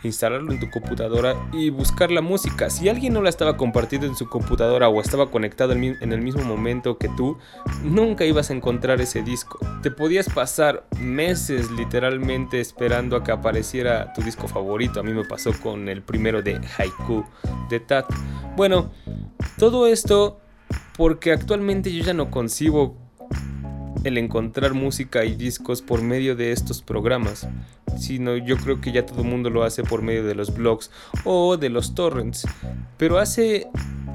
instalarlo 0.03 0.53
en 0.53 0.61
tu 0.61 0.71
computadora 0.71 1.35
y 1.53 1.71
buscar 1.71 2.11
la 2.11 2.21
música. 2.21 2.71
Si 2.71 2.89
alguien 2.89 3.13
no 3.15 3.23
la 3.23 3.29
estaba 3.29 3.57
compartiendo 3.57 4.07
en 4.07 4.17
su 4.17 4.29
computadora 4.29 4.89
o 4.89 5.01
estaba 5.01 5.31
conectado 5.31 5.73
en 5.73 6.13
el 6.13 6.21
mismo 6.21 6.43
momento 6.43 6.99
que 6.99 7.09
tú, 7.17 7.39
nunca 7.83 8.25
ibas 8.25 8.51
a 8.51 8.55
encontrar 8.55 9.01
ese 9.01 9.23
disco. 9.23 9.59
Te 9.83 9.91
podías 9.91 10.29
pasar 10.29 10.87
meses 10.99 11.71
literalmente 11.71 12.61
esperando 12.61 13.17
a 13.17 13.25
que 13.25 13.33
apareciera 13.33 14.13
tu 14.13 14.23
disco 14.23 14.49
favorito. 14.49 15.01
A 15.01 15.03
mí 15.03 15.13
me 15.13 15.25
pasó 15.25 15.53
con 15.63 15.89
el 15.89 16.03
primero 16.03 16.43
de 16.43 16.61
Haiku 16.77 17.25
de 17.69 17.81
Tat. 17.81 18.07
Bueno, 18.57 18.91
todo 19.59 19.87
esto 19.87 20.41
porque 20.97 21.33
actualmente 21.33 21.93
yo 21.93 22.05
ya 22.05 22.13
no 22.13 22.31
concibo 22.31 22.97
el 24.05 24.19
encontrar 24.19 24.75
música 24.75 25.25
y 25.25 25.35
discos 25.35 25.83
por 25.83 26.03
medio 26.03 26.37
de 26.37 26.53
estos 26.53 26.83
programas, 26.83 27.49
sino 27.99 28.37
yo 28.37 28.57
creo 28.57 28.81
que 28.81 28.93
ya 28.93 29.05
todo 29.05 29.23
el 29.23 29.29
mundo 29.29 29.51
lo 29.51 29.65
hace 29.65 29.83
por 29.83 30.03
medio 30.03 30.25
de 30.25 30.35
los 30.35 30.55
blogs 30.55 30.91
o 31.25 31.57
de 31.57 31.69
los 31.69 31.95
torrents. 31.95 32.47
Pero 32.97 33.19
hace 33.19 33.67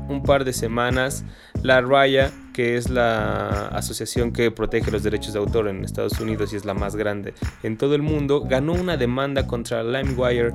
un 0.09 0.23
par 0.23 0.45
de 0.45 0.53
semanas 0.53 1.23
la 1.61 1.81
Raya, 1.81 2.31
que 2.53 2.75
es 2.77 2.89
la 2.89 3.67
asociación 3.67 4.31
que 4.31 4.51
protege 4.51 4.91
los 4.91 5.03
derechos 5.03 5.33
de 5.33 5.39
autor 5.39 5.67
en 5.67 5.83
Estados 5.83 6.19
Unidos 6.19 6.53
y 6.53 6.57
es 6.57 6.65
la 6.65 6.73
más 6.73 6.95
grande 6.95 7.33
en 7.63 7.77
todo 7.77 7.95
el 7.95 8.01
mundo, 8.01 8.41
ganó 8.41 8.73
una 8.73 8.97
demanda 8.97 9.47
contra 9.47 9.83
LimeWire 9.83 10.53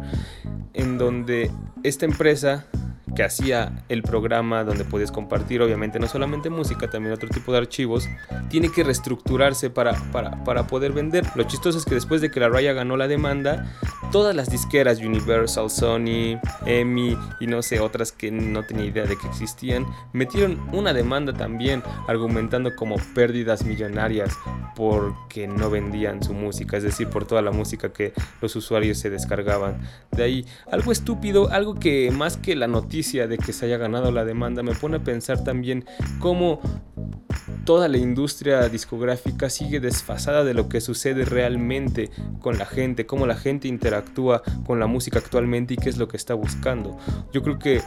en 0.75 0.99
donde 0.99 1.51
esta 1.83 2.05
empresa 2.05 2.67
que 3.15 3.25
hacía 3.25 3.85
el 3.89 4.03
programa 4.03 4.65
donde 4.65 4.85
podías 4.85 5.13
compartir 5.13 5.63
obviamente 5.63 5.99
no 5.99 6.09
solamente 6.09 6.51
música, 6.51 6.89
también 6.89 7.15
otro 7.15 7.29
tipo 7.29 7.53
de 7.53 7.59
archivos, 7.59 8.09
tiene 8.49 8.71
que 8.71 8.85
reestructurarse 8.85 9.71
para, 9.71 9.95
para, 10.13 10.45
para 10.45 10.67
poder 10.67 10.93
vender. 10.93 11.25
Lo 11.35 11.45
chistoso 11.45 11.79
es 11.79 11.85
que 11.85 11.95
después 11.95 12.21
de 12.21 12.31
que 12.31 12.41
la 12.41 12.49
Raya 12.49 12.73
ganó 12.73 12.97
la 12.97 13.09
demanda, 13.09 13.75
todas 14.13 14.35
las 14.35 14.51
disqueras, 14.51 15.01
Universal, 15.01 15.71
Sony, 15.71 16.41
EMI 16.67 17.17
y 17.41 17.47
no 17.47 17.63
sé, 17.63 17.81
otras 17.81 18.13
que 18.13 18.31
no 18.31 18.65
tenía 18.65 18.87
idea 18.87 19.05
de 19.05 19.17
que 19.17 19.27
existían, 19.27 19.87
metieron 20.13 20.59
una 20.73 20.93
demanda 20.93 21.33
también 21.33 21.83
argumentando 22.07 22.75
como 22.77 22.97
pérdidas 23.15 23.65
millonarias 23.65 24.37
porque 24.75 25.47
no 25.49 25.71
vendían 25.71 26.23
su 26.23 26.35
música, 26.35 26.77
es 26.77 26.83
decir, 26.83 27.09
por 27.09 27.27
toda 27.27 27.43
la 27.43 27.51
música 27.51 27.93
que 27.93 28.13
los 28.41 28.55
usuarios 28.57 28.99
se 28.99 29.11
descargaban. 29.11 29.81
De 30.13 30.23
ahí, 30.23 30.47
algo 30.71 30.93
estúpido, 30.93 31.51
algo 31.51 31.75
que 31.75 32.11
más 32.11 32.37
que 32.37 32.55
la 32.55 32.67
noticia, 32.67 32.98
de 32.99 33.39
que 33.39 33.53
se 33.53 33.67
haya 33.67 33.77
ganado 33.77 34.11
la 34.11 34.25
demanda 34.25 34.65
me 34.65 34.75
pone 34.75 34.97
a 34.97 35.05
pensar 35.05 35.45
también 35.45 35.85
cómo 36.19 36.61
toda 37.65 37.87
la 37.87 37.97
industria 37.97 38.69
discográfica 38.69 39.49
sigue 39.51 39.79
desfasada 39.79 40.43
de 40.43 40.53
lo 40.53 40.69
que 40.69 40.81
sucede 40.81 41.25
realmente 41.25 42.11
con 42.41 42.59
la 42.59 42.67
gente, 42.67 43.07
cómo 43.07 43.25
la 43.27 43.37
gente 43.37 43.69
interactúa 43.69 44.43
con 44.67 44.81
la 44.81 44.89
música 44.89 45.21
actualmente 45.21 45.75
y 45.75 45.77
qué 45.77 45.91
es 45.91 45.97
lo 45.97 46.09
que 46.09 46.17
está 46.17 46.35
buscando. 46.35 46.99
Yo 47.33 47.43
creo 47.43 47.61
que 47.61 47.83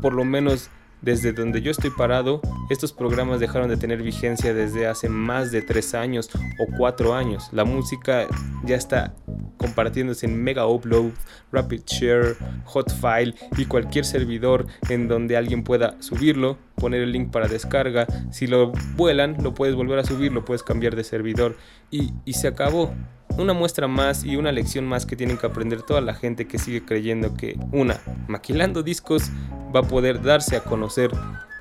por 0.00 0.12
lo 0.12 0.24
menos 0.24 0.70
desde 1.02 1.32
donde 1.32 1.60
yo 1.60 1.70
estoy 1.70 1.90
parado, 1.90 2.40
estos 2.70 2.92
programas 2.92 3.40
dejaron 3.40 3.68
de 3.68 3.76
tener 3.76 4.02
vigencia 4.02 4.54
desde 4.54 4.86
hace 4.86 5.08
más 5.08 5.50
de 5.50 5.60
tres 5.60 5.94
años 5.94 6.30
o 6.58 6.76
cuatro 6.76 7.14
años. 7.14 7.48
La 7.52 7.64
música 7.64 8.26
ya 8.64 8.76
está 8.76 9.14
compartiéndose 9.56 10.26
en 10.26 10.42
Mega 10.42 10.66
Upload, 10.66 11.10
Rapid 11.50 11.82
Share, 11.86 12.36
Hotfile 12.64 13.34
y 13.56 13.64
cualquier 13.66 14.04
servidor 14.04 14.66
en 14.88 15.08
donde 15.08 15.36
alguien 15.36 15.64
pueda 15.64 16.00
subirlo, 16.00 16.56
poner 16.76 17.02
el 17.02 17.12
link 17.12 17.30
para 17.30 17.48
descarga. 17.48 18.06
Si 18.30 18.46
lo 18.46 18.72
vuelan, 18.96 19.36
lo 19.42 19.54
puedes 19.54 19.74
volver 19.74 19.98
a 19.98 20.04
subir, 20.04 20.32
lo 20.32 20.44
puedes 20.44 20.62
cambiar 20.62 20.96
de 20.96 21.04
servidor 21.04 21.56
y, 21.90 22.12
y 22.24 22.34
se 22.34 22.48
acabó 22.48 22.94
una 23.38 23.52
muestra 23.52 23.88
más 23.88 24.24
y 24.24 24.36
una 24.36 24.52
lección 24.52 24.86
más 24.86 25.06
que 25.06 25.16
tienen 25.16 25.38
que 25.38 25.46
aprender 25.46 25.82
toda 25.82 26.00
la 26.00 26.14
gente 26.14 26.46
que 26.46 26.58
sigue 26.58 26.84
creyendo 26.84 27.34
que, 27.34 27.58
una, 27.72 27.98
maquilando 28.28 28.82
discos 28.82 29.30
va 29.74 29.80
a 29.80 29.84
poder 29.84 30.22
darse 30.22 30.56
a 30.56 30.60
conocer 30.60 30.91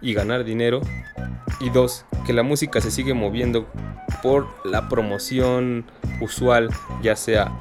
y 0.02 0.14
ganar 0.14 0.44
dinero. 0.44 0.82
Y 1.60 1.70
dos, 1.70 2.06
que 2.26 2.34
la 2.34 2.44
música 2.44 2.82
se 2.82 2.92
sigue 2.92 3.14
moviendo 3.14 3.68
por 4.24 4.48
la 4.66 4.90
promoción 4.90 5.86
usual, 6.22 6.70
ya 7.02 7.16
sea 7.16 7.52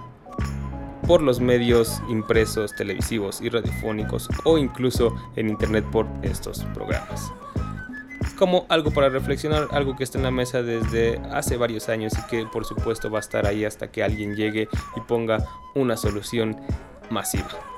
por 1.06 1.22
los 1.22 1.40
medios 1.40 2.00
impresos, 2.08 2.74
televisivos 2.74 3.40
y 3.40 3.48
radiofónicos 3.48 4.28
o 4.44 4.58
incluso 4.58 5.14
en 5.36 5.48
internet 5.48 5.84
por 5.90 6.06
estos 6.22 6.64
programas 6.74 7.32
como 8.40 8.64
algo 8.70 8.90
para 8.90 9.10
reflexionar, 9.10 9.68
algo 9.70 9.96
que 9.96 10.02
está 10.02 10.16
en 10.16 10.24
la 10.24 10.30
mesa 10.30 10.62
desde 10.62 11.20
hace 11.30 11.58
varios 11.58 11.90
años 11.90 12.14
y 12.18 12.22
que 12.26 12.46
por 12.46 12.64
supuesto 12.64 13.10
va 13.10 13.18
a 13.18 13.20
estar 13.20 13.46
ahí 13.46 13.66
hasta 13.66 13.92
que 13.92 14.02
alguien 14.02 14.34
llegue 14.34 14.66
y 14.96 15.00
ponga 15.02 15.44
una 15.74 15.94
solución 15.98 16.56
masiva. 17.10 17.69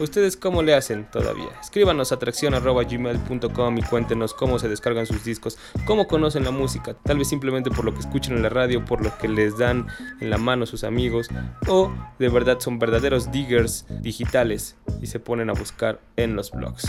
¿Ustedes 0.00 0.36
cómo 0.36 0.62
le 0.62 0.74
hacen 0.74 1.08
todavía? 1.10 1.50
Escríbanos 1.60 2.10
a 2.10 2.16
atracción.gmail.com 2.16 3.78
y 3.78 3.82
cuéntenos 3.82 4.34
cómo 4.34 4.58
se 4.58 4.68
descargan 4.68 5.06
sus 5.06 5.22
discos, 5.22 5.56
cómo 5.84 6.08
conocen 6.08 6.42
la 6.42 6.50
música, 6.50 6.94
tal 7.04 7.18
vez 7.18 7.28
simplemente 7.28 7.70
por 7.70 7.84
lo 7.84 7.94
que 7.94 8.00
escuchan 8.00 8.34
en 8.34 8.42
la 8.42 8.48
radio, 8.48 8.84
por 8.84 9.04
lo 9.04 9.16
que 9.18 9.28
les 9.28 9.56
dan 9.56 9.86
en 10.20 10.30
la 10.30 10.38
mano 10.38 10.66
sus 10.66 10.82
amigos, 10.82 11.28
o 11.68 11.92
de 12.18 12.28
verdad 12.28 12.58
son 12.58 12.80
verdaderos 12.80 13.30
diggers 13.30 13.86
digitales 14.02 14.76
y 15.00 15.06
se 15.06 15.20
ponen 15.20 15.48
a 15.48 15.52
buscar 15.52 16.00
en 16.16 16.34
los 16.34 16.50
blogs. 16.50 16.88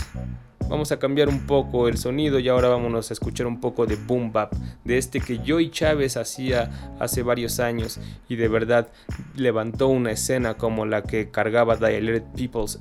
Vamos 0.68 0.90
a 0.90 0.98
cambiar 0.98 1.28
un 1.28 1.46
poco 1.46 1.88
el 1.88 1.96
sonido 1.96 2.38
y 2.38 2.48
ahora 2.48 2.68
vámonos 2.68 3.10
a 3.10 3.14
escuchar 3.14 3.46
un 3.46 3.60
poco 3.60 3.86
de 3.86 3.96
boom 3.96 4.32
bap, 4.32 4.52
de 4.84 4.98
este 4.98 5.20
que 5.20 5.40
Joey 5.46 5.70
Chávez 5.70 6.16
hacía 6.16 6.96
hace 6.98 7.22
varios 7.22 7.60
años 7.60 8.00
y 8.28 8.36
de 8.36 8.48
verdad 8.48 8.88
levantó 9.36 9.88
una 9.88 10.10
escena 10.10 10.54
como 10.54 10.84
la 10.84 11.02
que 11.02 11.30
cargaba 11.30 11.76
Dilated 11.76 12.24
Peoples 12.34 12.80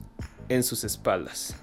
en 0.49 0.63
sus 0.63 0.84
espaldas. 0.84 1.55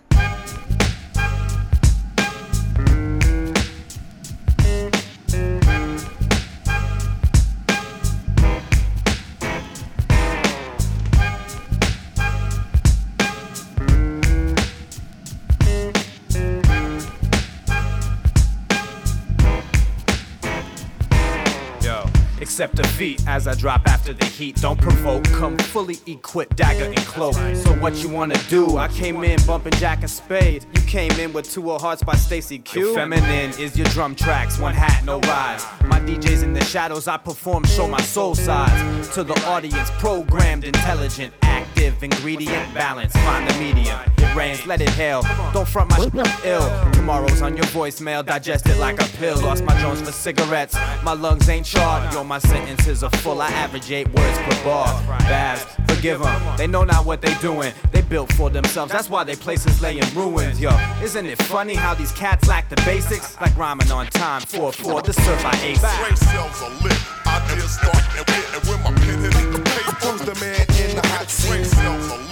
Accept 22.62 22.76
defeat 22.76 23.22
as 23.26 23.48
I 23.48 23.54
drop 23.54 23.82
after 23.86 24.12
the 24.12 24.24
heat. 24.24 24.56
Don't 24.56 24.80
provoke, 24.80 25.24
come 25.24 25.58
fully 25.58 25.98
equipped, 26.06 26.56
dagger 26.56 26.84
and 26.84 26.96
cloak. 26.98 27.34
So 27.56 27.72
what 27.80 27.96
you 28.02 28.08
wanna 28.08 28.38
do? 28.48 28.78
I 28.78 28.86
came 28.88 29.24
in 29.24 29.38
bumping 29.46 29.72
Jack 29.72 30.00
and 30.00 30.10
Spade. 30.10 30.64
You 30.72 30.80
came 30.82 31.10
in 31.12 31.32
with 31.32 31.50
two 31.50 31.72
of 31.72 31.80
hearts 31.80 32.04
by 32.04 32.14
Stacy 32.14 32.58
Q. 32.58 32.94
Feminine 32.94 33.50
is 33.58 33.76
your 33.76 33.86
drum 33.88 34.14
tracks, 34.14 34.58
one 34.58 34.74
hat, 34.74 35.04
no 35.04 35.18
rise. 35.20 35.64
My 35.86 35.98
DJs 36.00 36.44
in 36.44 36.52
the 36.52 36.64
shadows, 36.64 37.08
I 37.08 37.16
perform, 37.16 37.64
show 37.64 37.88
my 37.88 38.00
soul 38.00 38.34
size 38.36 39.08
to 39.14 39.24
the 39.24 39.34
audience. 39.46 39.90
Programmed, 39.98 40.62
intelligent, 40.64 41.34
active, 41.42 42.00
ingredient 42.02 42.72
balance. 42.74 43.12
Find 43.12 43.48
the 43.48 43.58
medium. 43.58 44.21
It 44.32 44.36
rains, 44.36 44.66
let 44.66 44.80
it 44.80 44.88
hail. 44.90 45.22
Don't 45.52 45.68
front 45.68 45.90
my 45.90 45.98
ill. 46.44 46.92
Tomorrow's 46.92 47.42
on 47.42 47.54
your 47.56 47.66
voicemail, 47.66 48.24
digest 48.24 48.66
it 48.66 48.78
like 48.78 49.00
a 49.00 49.04
pill. 49.18 49.38
Lost 49.42 49.62
my 49.64 49.78
drones 49.80 50.00
for 50.00 50.12
cigarettes. 50.12 50.74
My 51.02 51.12
lungs 51.12 51.48
ain't 51.50 51.66
charred. 51.66 52.12
Yo, 52.14 52.24
my 52.24 52.38
sentences 52.38 53.02
are 53.02 53.10
full. 53.18 53.42
I 53.42 53.48
average 53.48 53.90
eight 53.90 54.08
words 54.08 54.38
per 54.38 54.64
bar. 54.64 54.86
Babs, 55.20 55.64
forgive 55.86 56.20
them. 56.20 56.56
They 56.56 56.66
know 56.66 56.84
not 56.84 57.04
what 57.04 57.20
they 57.20 57.34
doing. 57.40 57.72
They 57.92 58.00
built 58.00 58.32
for 58.32 58.48
themselves. 58.48 58.90
That's 58.90 59.10
why 59.10 59.24
they 59.24 59.36
places 59.36 59.82
lay 59.82 59.98
in 59.98 60.14
ruins. 60.14 60.58
Yo, 60.60 60.70
isn't 61.02 61.26
it 61.26 61.40
funny 61.42 61.74
how 61.74 61.92
these 61.94 62.12
cats 62.12 62.48
lack 62.48 62.70
the 62.70 62.76
basics? 62.86 63.38
Like 63.40 63.54
rhyming 63.56 63.90
on 63.92 64.06
time. 64.06 64.40
4-4, 64.42 65.04
this 65.04 65.16
serve 65.16 65.42
by 65.42 65.50
ace. 65.62 65.80
Brain 65.98 66.16
cells 66.16 66.62
are 66.62 66.70
lit. 66.82 66.96
Ideas 67.26 67.74
start 67.74 67.96
and 68.16 68.26
wit. 68.28 68.46
And 68.54 68.64
when 68.68 68.82
my 68.82 68.98
pen 69.00 69.20
hit 69.20 69.52
the 69.52 69.58
paper, 69.58 70.06
Who's 70.06 70.20
the 70.22 70.34
man 70.40 70.60
in 70.80 70.96
the 70.96 71.06
hot 71.08 71.26
brain 71.48 71.64
seat? 71.64 71.76
cells 71.76 72.10
are 72.12 72.18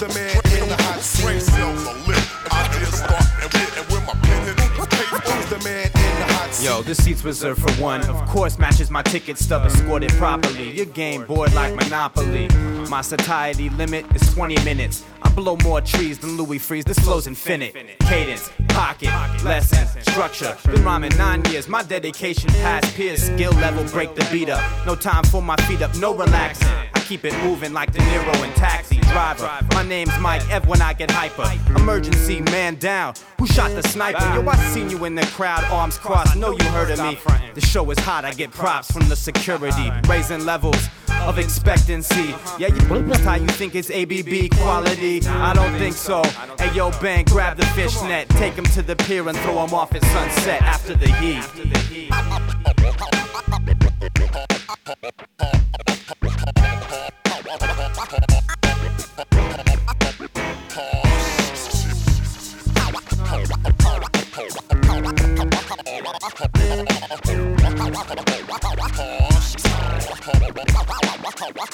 The 0.00 0.08
man 0.08 0.36
in 0.60 0.68
the 0.68 0.76
hot 0.82 1.00
seat? 1.00 1.24
Yo, 6.64 6.82
this 6.82 7.02
seat's 7.02 7.24
reserved 7.24 7.60
for 7.62 7.70
one. 7.82 8.02
Of 8.08 8.28
course, 8.28 8.58
matches 8.58 8.90
my 8.90 9.02
ticket 9.02 9.38
stub 9.38 9.64
escorted 9.66 10.10
properly. 10.12 10.72
Your 10.72 10.86
game 10.86 11.24
bored 11.24 11.54
like 11.54 11.74
Monopoly. 11.74 12.48
My 12.90 13.02
satiety 13.02 13.68
limit 13.70 14.04
is 14.14 14.22
20 14.34 14.56
minutes. 14.64 15.04
Blow 15.36 15.58
more 15.64 15.82
trees 15.82 16.18
than 16.18 16.38
Louis 16.38 16.58
Freeze. 16.58 16.86
This 16.86 16.98
flow's 16.98 17.26
infinite. 17.26 17.74
Cadence, 18.00 18.50
pocket, 18.68 19.10
lessons, 19.44 19.90
structure. 20.08 20.56
Been 20.64 20.82
rhyming 20.82 21.14
nine 21.18 21.44
years. 21.50 21.68
My 21.68 21.82
dedication 21.82 22.48
past 22.48 22.94
peers. 22.94 23.22
Skill 23.24 23.52
level, 23.52 23.84
break 23.84 24.14
the 24.14 24.26
beat 24.32 24.48
up. 24.48 24.64
No 24.86 24.96
time 24.96 25.24
for 25.24 25.42
my 25.42 25.56
feet 25.68 25.82
up, 25.82 25.94
no 25.98 26.14
relaxing. 26.14 26.66
I 26.94 27.00
keep 27.00 27.26
it 27.26 27.34
moving 27.44 27.74
like 27.74 27.92
De 27.92 27.98
Niro 27.98 28.44
in 28.48 28.52
Taxi 28.54 28.96
Driver. 28.96 29.50
My 29.74 29.82
name's 29.82 30.18
Mike 30.20 30.48
Ev 30.50 30.66
when 30.66 30.80
I 30.80 30.94
get 30.94 31.10
hyper. 31.10 31.44
Emergency 31.78 32.40
man 32.40 32.76
down. 32.76 33.12
Who 33.38 33.46
shot 33.46 33.72
the 33.72 33.82
sniper? 33.82 34.24
Yo, 34.34 34.48
I 34.48 34.56
seen 34.70 34.88
you 34.88 35.04
in 35.04 35.14
the 35.14 35.26
crowd, 35.26 35.64
arms 35.64 35.98
crossed. 35.98 36.34
Know 36.34 36.52
you 36.52 36.64
heard 36.70 36.90
of 36.90 36.98
me. 36.98 37.18
The 37.52 37.60
show 37.60 37.90
is 37.90 37.98
hot. 37.98 38.24
I 38.24 38.32
get 38.32 38.52
props 38.52 38.90
from 38.90 39.06
the 39.10 39.16
security, 39.16 39.92
raising 40.08 40.46
levels 40.46 40.88
of 41.26 41.38
expectancy. 41.38 42.34
Yeah, 42.58 42.68
you 42.68 43.02
that's 43.02 43.24
how 43.24 43.34
you 43.34 43.48
think 43.48 43.74
it's 43.74 43.90
ABB 43.90 44.56
quality. 44.58 45.20
I 45.26 45.52
don't 45.52 45.76
think 45.76 45.94
so. 45.94 46.22
Hey, 46.58 46.72
yo, 46.74 46.90
bang, 47.02 47.24
grab 47.24 47.56
the 47.56 47.66
fishnet, 47.66 48.28
take 48.30 48.54
him 48.54 48.64
to 48.66 48.82
the 48.82 48.96
pier 48.96 49.28
and 49.28 49.36
throw 49.38 49.64
him 49.64 49.74
off 49.74 49.94
at 49.94 50.02
sunset 50.04 50.62
after 50.62 50.94
the 50.94 51.08
heat. 51.08 51.44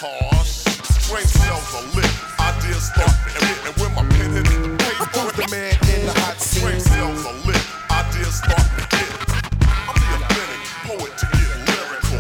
Cause 0.03 0.67
brain 1.09 1.23
cells 1.27 1.75
are 1.79 1.87
lit. 1.95 2.11
Ideas 2.43 2.91
start 2.91 3.15
and, 3.39 3.47
and 3.71 3.75
when 3.79 3.95
my 3.95 4.03
pen 4.19 4.33
hits 4.35 4.51
the 4.51 4.75
paper, 4.83 5.07
Who's 5.15 5.31
the 5.39 5.47
man 5.55 5.79
in 5.95 6.07
the 6.07 6.15
hot 6.27 6.41
seat? 6.41 6.59
brain 6.61 6.81
cells 6.81 7.23
are 7.25 7.39
lit. 7.47 7.63
Ideas 7.87 8.35
start 8.43 8.67
to 8.67 8.83
hit. 8.99 9.15
I'm 9.63 9.95
the 9.95 10.11
authentic 10.19 10.59
poet 10.91 11.13
to 11.23 11.27
get 11.31 11.55
lyrical. 11.71 12.19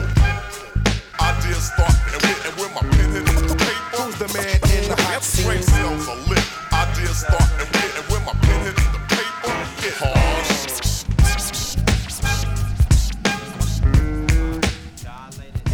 Ideas 1.26 1.74
start 1.74 1.96
and, 2.06 2.22
and 2.22 2.54
when 2.54 2.70
my 2.70 2.86
pen 2.86 3.10
hits 3.18 3.50
the 3.50 3.56
paper, 3.58 3.98
Who's 3.98 4.14
the 4.14 4.30
man 4.30 4.62
in 4.78 4.86
the 4.86 4.94
hot 5.02 5.24
seat? 5.24 5.42
brain 5.44 5.62
cells 5.66 6.06
are 6.06 6.22
lit. 6.30 6.46
Ideas 6.70 7.18
start 7.26 7.50
and, 7.58 7.66
and 7.66 8.06
when 8.06 8.22
my 8.22 8.34
pen 8.46 8.62
hits 8.62 8.86
the 8.94 9.02
paper, 9.10 9.50
it 9.90 9.94
hard. 9.98 10.46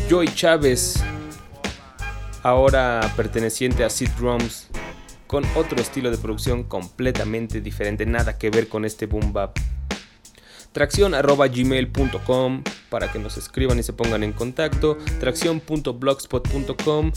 Joy 0.09 0.25
Chávez, 0.25 0.97
ahora 2.49 3.01
perteneciente 3.17 3.85
a 3.85 3.91
Sid 3.91 4.09
Drums, 4.19 4.69
con 5.27 5.45
otro 5.55 5.81
estilo 5.81 6.11
de 6.11 6.17
producción 6.17 6.65
completamente 6.65 7.61
diferente, 7.61 8.07
nada 8.07 8.39
que 8.39 8.51
ver 8.51 8.69
con 8.69 8.85
este 8.85 9.07
boom 9.07 9.33
bap. 9.33 9.57
Tracción 10.73 11.13
gmail.com 11.13 12.63
para 12.89 13.11
que 13.13 13.19
nos 13.19 13.37
escriban 13.37 13.79
y 13.79 13.83
se 13.83 13.93
pongan 13.93 14.23
en 14.23 14.33
contacto. 14.33 14.97
Tracción.blogspot.com 15.19 17.13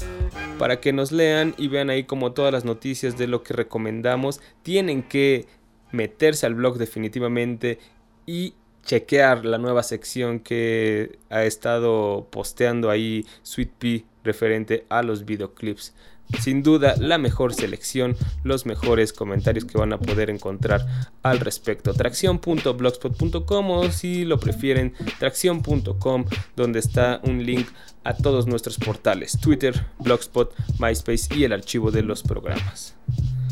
para 0.58 0.80
que 0.80 0.94
nos 0.94 1.12
lean 1.12 1.54
y 1.58 1.68
vean 1.68 1.90
ahí 1.90 2.06
como 2.06 2.32
todas 2.32 2.52
las 2.52 2.66
noticias 2.66 3.18
de 3.18 3.28
lo 3.28 3.44
que 3.44 3.54
recomendamos. 3.54 4.42
Tienen 4.64 5.04
que 5.04 5.48
meterse 5.92 6.46
al 6.46 6.56
blog 6.56 6.78
definitivamente 6.78 7.80
y 8.26 8.56
chequear 8.84 9.46
la 9.46 9.58
nueva 9.58 9.84
sección 9.84 10.40
que 10.40 11.20
ha 11.30 11.44
estado 11.44 12.28
posteando 12.32 12.90
ahí 12.90 13.26
Sweet 13.44 13.72
Pea 13.78 14.11
referente 14.24 14.86
a 14.90 15.04
los 15.04 15.26
videoclips. 15.26 15.94
Sin 16.40 16.64
duda, 16.64 16.96
la 16.98 17.18
mejor 17.18 17.54
selección, 17.54 18.16
los 18.44 18.66
mejores 18.66 19.12
comentarios 19.12 19.66
que 19.66 19.78
van 19.78 19.92
a 19.92 20.00
poder 20.00 20.30
encontrar 20.30 20.86
al 21.24 21.40
respecto. 21.40 21.94
Tracción.blogspot.com 21.94 23.72
o 23.72 23.92
si 23.92 24.24
lo 24.24 24.40
prefieren, 24.40 24.94
tracción.com, 25.20 26.26
donde 26.56 26.80
está 26.80 27.20
un 27.24 27.46
link 27.46 27.68
a 28.04 28.16
todos 28.16 28.48
nuestros 28.48 28.78
portales: 28.78 29.40
Twitter, 29.42 29.86
Blogspot, 30.00 30.54
MySpace 30.80 31.36
y 31.36 31.44
el 31.44 31.54
archivo 31.54 31.92
de 31.92 32.04
los 32.04 32.24
programas. 32.24 32.96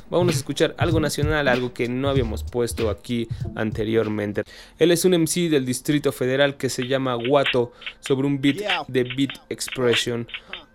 Vamos 0.10 0.34
a 0.34 0.38
escuchar 0.38 0.74
algo 0.80 1.00
nacional, 1.00 1.48
algo 1.48 1.72
que 1.72 1.88
no 1.88 2.10
habíamos 2.10 2.44
puesto 2.44 2.90
aquí 2.90 3.28
anteriormente. 3.56 4.42
Él 4.80 4.92
es 4.92 5.06
un 5.06 5.14
MC 5.14 5.50
del 5.50 5.66
Distrito 5.66 6.12
Federal 6.12 6.58
que 6.58 6.70
se 6.70 6.88
llama 6.88 7.14
Guato 7.14 7.74
sobre 8.00 8.26
un 8.26 8.42
beat 8.42 8.88
de 8.88 9.04
Beat 9.04 9.38
Expression. 9.50 10.28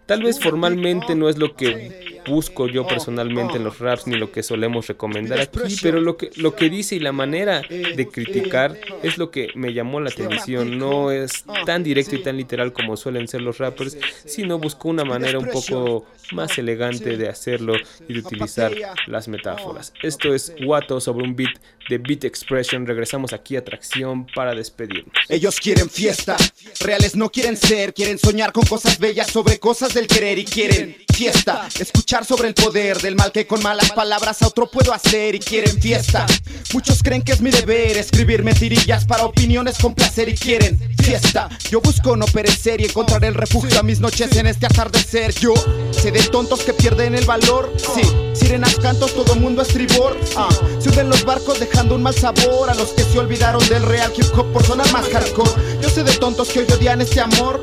Tal 0.06 0.22
vez 0.22 0.40
formalmente 0.40 1.14
no 1.14 1.28
es 1.28 1.38
lo 1.38 1.54
que 1.54 2.20
busco 2.26 2.68
yo 2.68 2.86
personalmente 2.86 3.56
en 3.56 3.64
los 3.64 3.78
raps 3.78 4.06
ni 4.06 4.16
lo 4.16 4.32
que 4.32 4.42
solemos 4.42 4.86
recomendar 4.86 5.40
aquí, 5.40 5.76
pero 5.82 6.00
lo 6.00 6.16
que, 6.16 6.30
lo 6.36 6.54
que 6.54 6.70
dice 6.70 6.96
y 6.96 7.00
la 7.00 7.12
manera 7.12 7.62
de 7.68 8.08
criticar 8.08 8.76
es 9.02 9.18
lo 9.18 9.30
que 9.30 9.48
me 9.54 9.72
llamó 9.72 10.00
la 10.00 10.10
atención. 10.10 10.78
No 10.78 11.10
es 11.10 11.44
tan 11.66 11.82
directo 11.82 12.16
y 12.16 12.22
tan 12.22 12.36
literal 12.36 12.72
como 12.72 12.96
suelen 12.96 13.28
ser 13.28 13.42
los 13.42 13.58
rappers, 13.58 13.96
sino 14.24 14.58
buscó 14.58 14.88
una 14.88 15.04
manera 15.04 15.38
un 15.38 15.48
poco 15.48 16.06
más 16.32 16.58
elegante 16.58 17.16
de 17.16 17.28
hacerlo 17.28 17.74
y 18.08 18.14
de 18.14 18.20
utilizar 18.20 18.72
las 19.06 19.28
metáforas. 19.28 19.92
Esto 20.02 20.34
es 20.34 20.54
Guato 20.64 21.00
sobre 21.00 21.24
un 21.24 21.36
beat 21.36 21.54
de 21.88 21.98
Beat 21.98 22.24
Expression. 22.24 22.86
Regresamos 22.86 23.32
aquí 23.32 23.56
a 23.56 23.64
Tracción 23.64 24.26
para 24.34 24.54
despedirnos. 24.54 25.14
Ellos 25.28 25.58
quieren 25.60 25.88
fiesta, 25.88 26.36
reales 26.80 27.16
no 27.16 27.30
quieren 27.30 27.56
ser, 27.56 27.94
quieren 27.94 28.18
soñar 28.18 28.52
con 28.52 28.64
cosas 28.66 28.98
bellas 28.98 29.30
sobre 29.30 29.58
cosas 29.58 29.94
del 29.94 30.06
querer 30.06 30.38
y 30.38 30.44
quieren 30.44 30.96
fiesta, 31.14 31.68
escuchar 31.78 32.24
sobre 32.24 32.48
el 32.48 32.54
poder 32.54 33.00
del 33.00 33.14
mal 33.14 33.30
que 33.30 33.46
con 33.46 33.62
malas 33.62 33.92
palabras 33.92 34.42
a 34.42 34.48
otro 34.48 34.70
puedo 34.70 34.92
hacer 34.92 35.34
y 35.34 35.38
quieren 35.38 35.80
fiesta. 35.80 36.26
Muchos 36.72 37.02
creen 37.02 37.22
que 37.22 37.32
es 37.32 37.40
mi 37.40 37.50
deber 37.50 37.96
escribir 37.96 38.42
mentirillas 38.42 39.04
para 39.04 39.24
opiniones 39.24 39.78
con 39.78 39.94
placer 39.94 40.28
y 40.28 40.34
quieren 40.34 40.78
fiesta. 41.02 41.48
Yo 41.70 41.80
busco 41.80 42.16
no 42.16 42.26
perecer 42.26 42.80
y 42.80 42.84
encontrar 42.84 43.24
el 43.24 43.34
refugio 43.34 43.78
a 43.78 43.82
mis 43.82 44.00
noches 44.00 44.34
en 44.36 44.46
este 44.46 44.66
atardecer. 44.66 45.32
Yo 45.34 45.54
sé 45.92 46.10
de 46.10 46.22
tontos 46.24 46.62
que 46.62 46.72
pierden 46.72 47.14
el 47.14 47.24
valor, 47.24 47.72
sí. 47.78 48.02
Sirenas 48.34 48.74
cantos, 48.76 49.14
todo 49.14 49.36
mundo 49.36 49.62
estribor. 49.62 50.18
Ah, 50.36 50.48
se 50.80 50.88
hunden 50.88 51.08
los 51.08 51.24
barcos 51.24 51.60
dejando 51.74 51.96
un 51.96 52.04
mal 52.04 52.14
sabor 52.14 52.70
a 52.70 52.74
los 52.74 52.90
que 52.90 53.02
se 53.02 53.18
olvidaron 53.18 53.60
del 53.68 53.82
real 53.82 54.12
hip 54.16 54.26
hop 54.38 54.46
por 54.52 54.64
sonar 54.64 54.90
más 54.92 55.08
hardcore. 55.08 55.50
Yo 55.80 55.88
sé 55.88 56.04
de 56.04 56.12
tontos 56.12 56.50
que 56.50 56.60
hoy 56.60 56.66
odian 56.72 57.00
este 57.00 57.20
amor. 57.20 57.60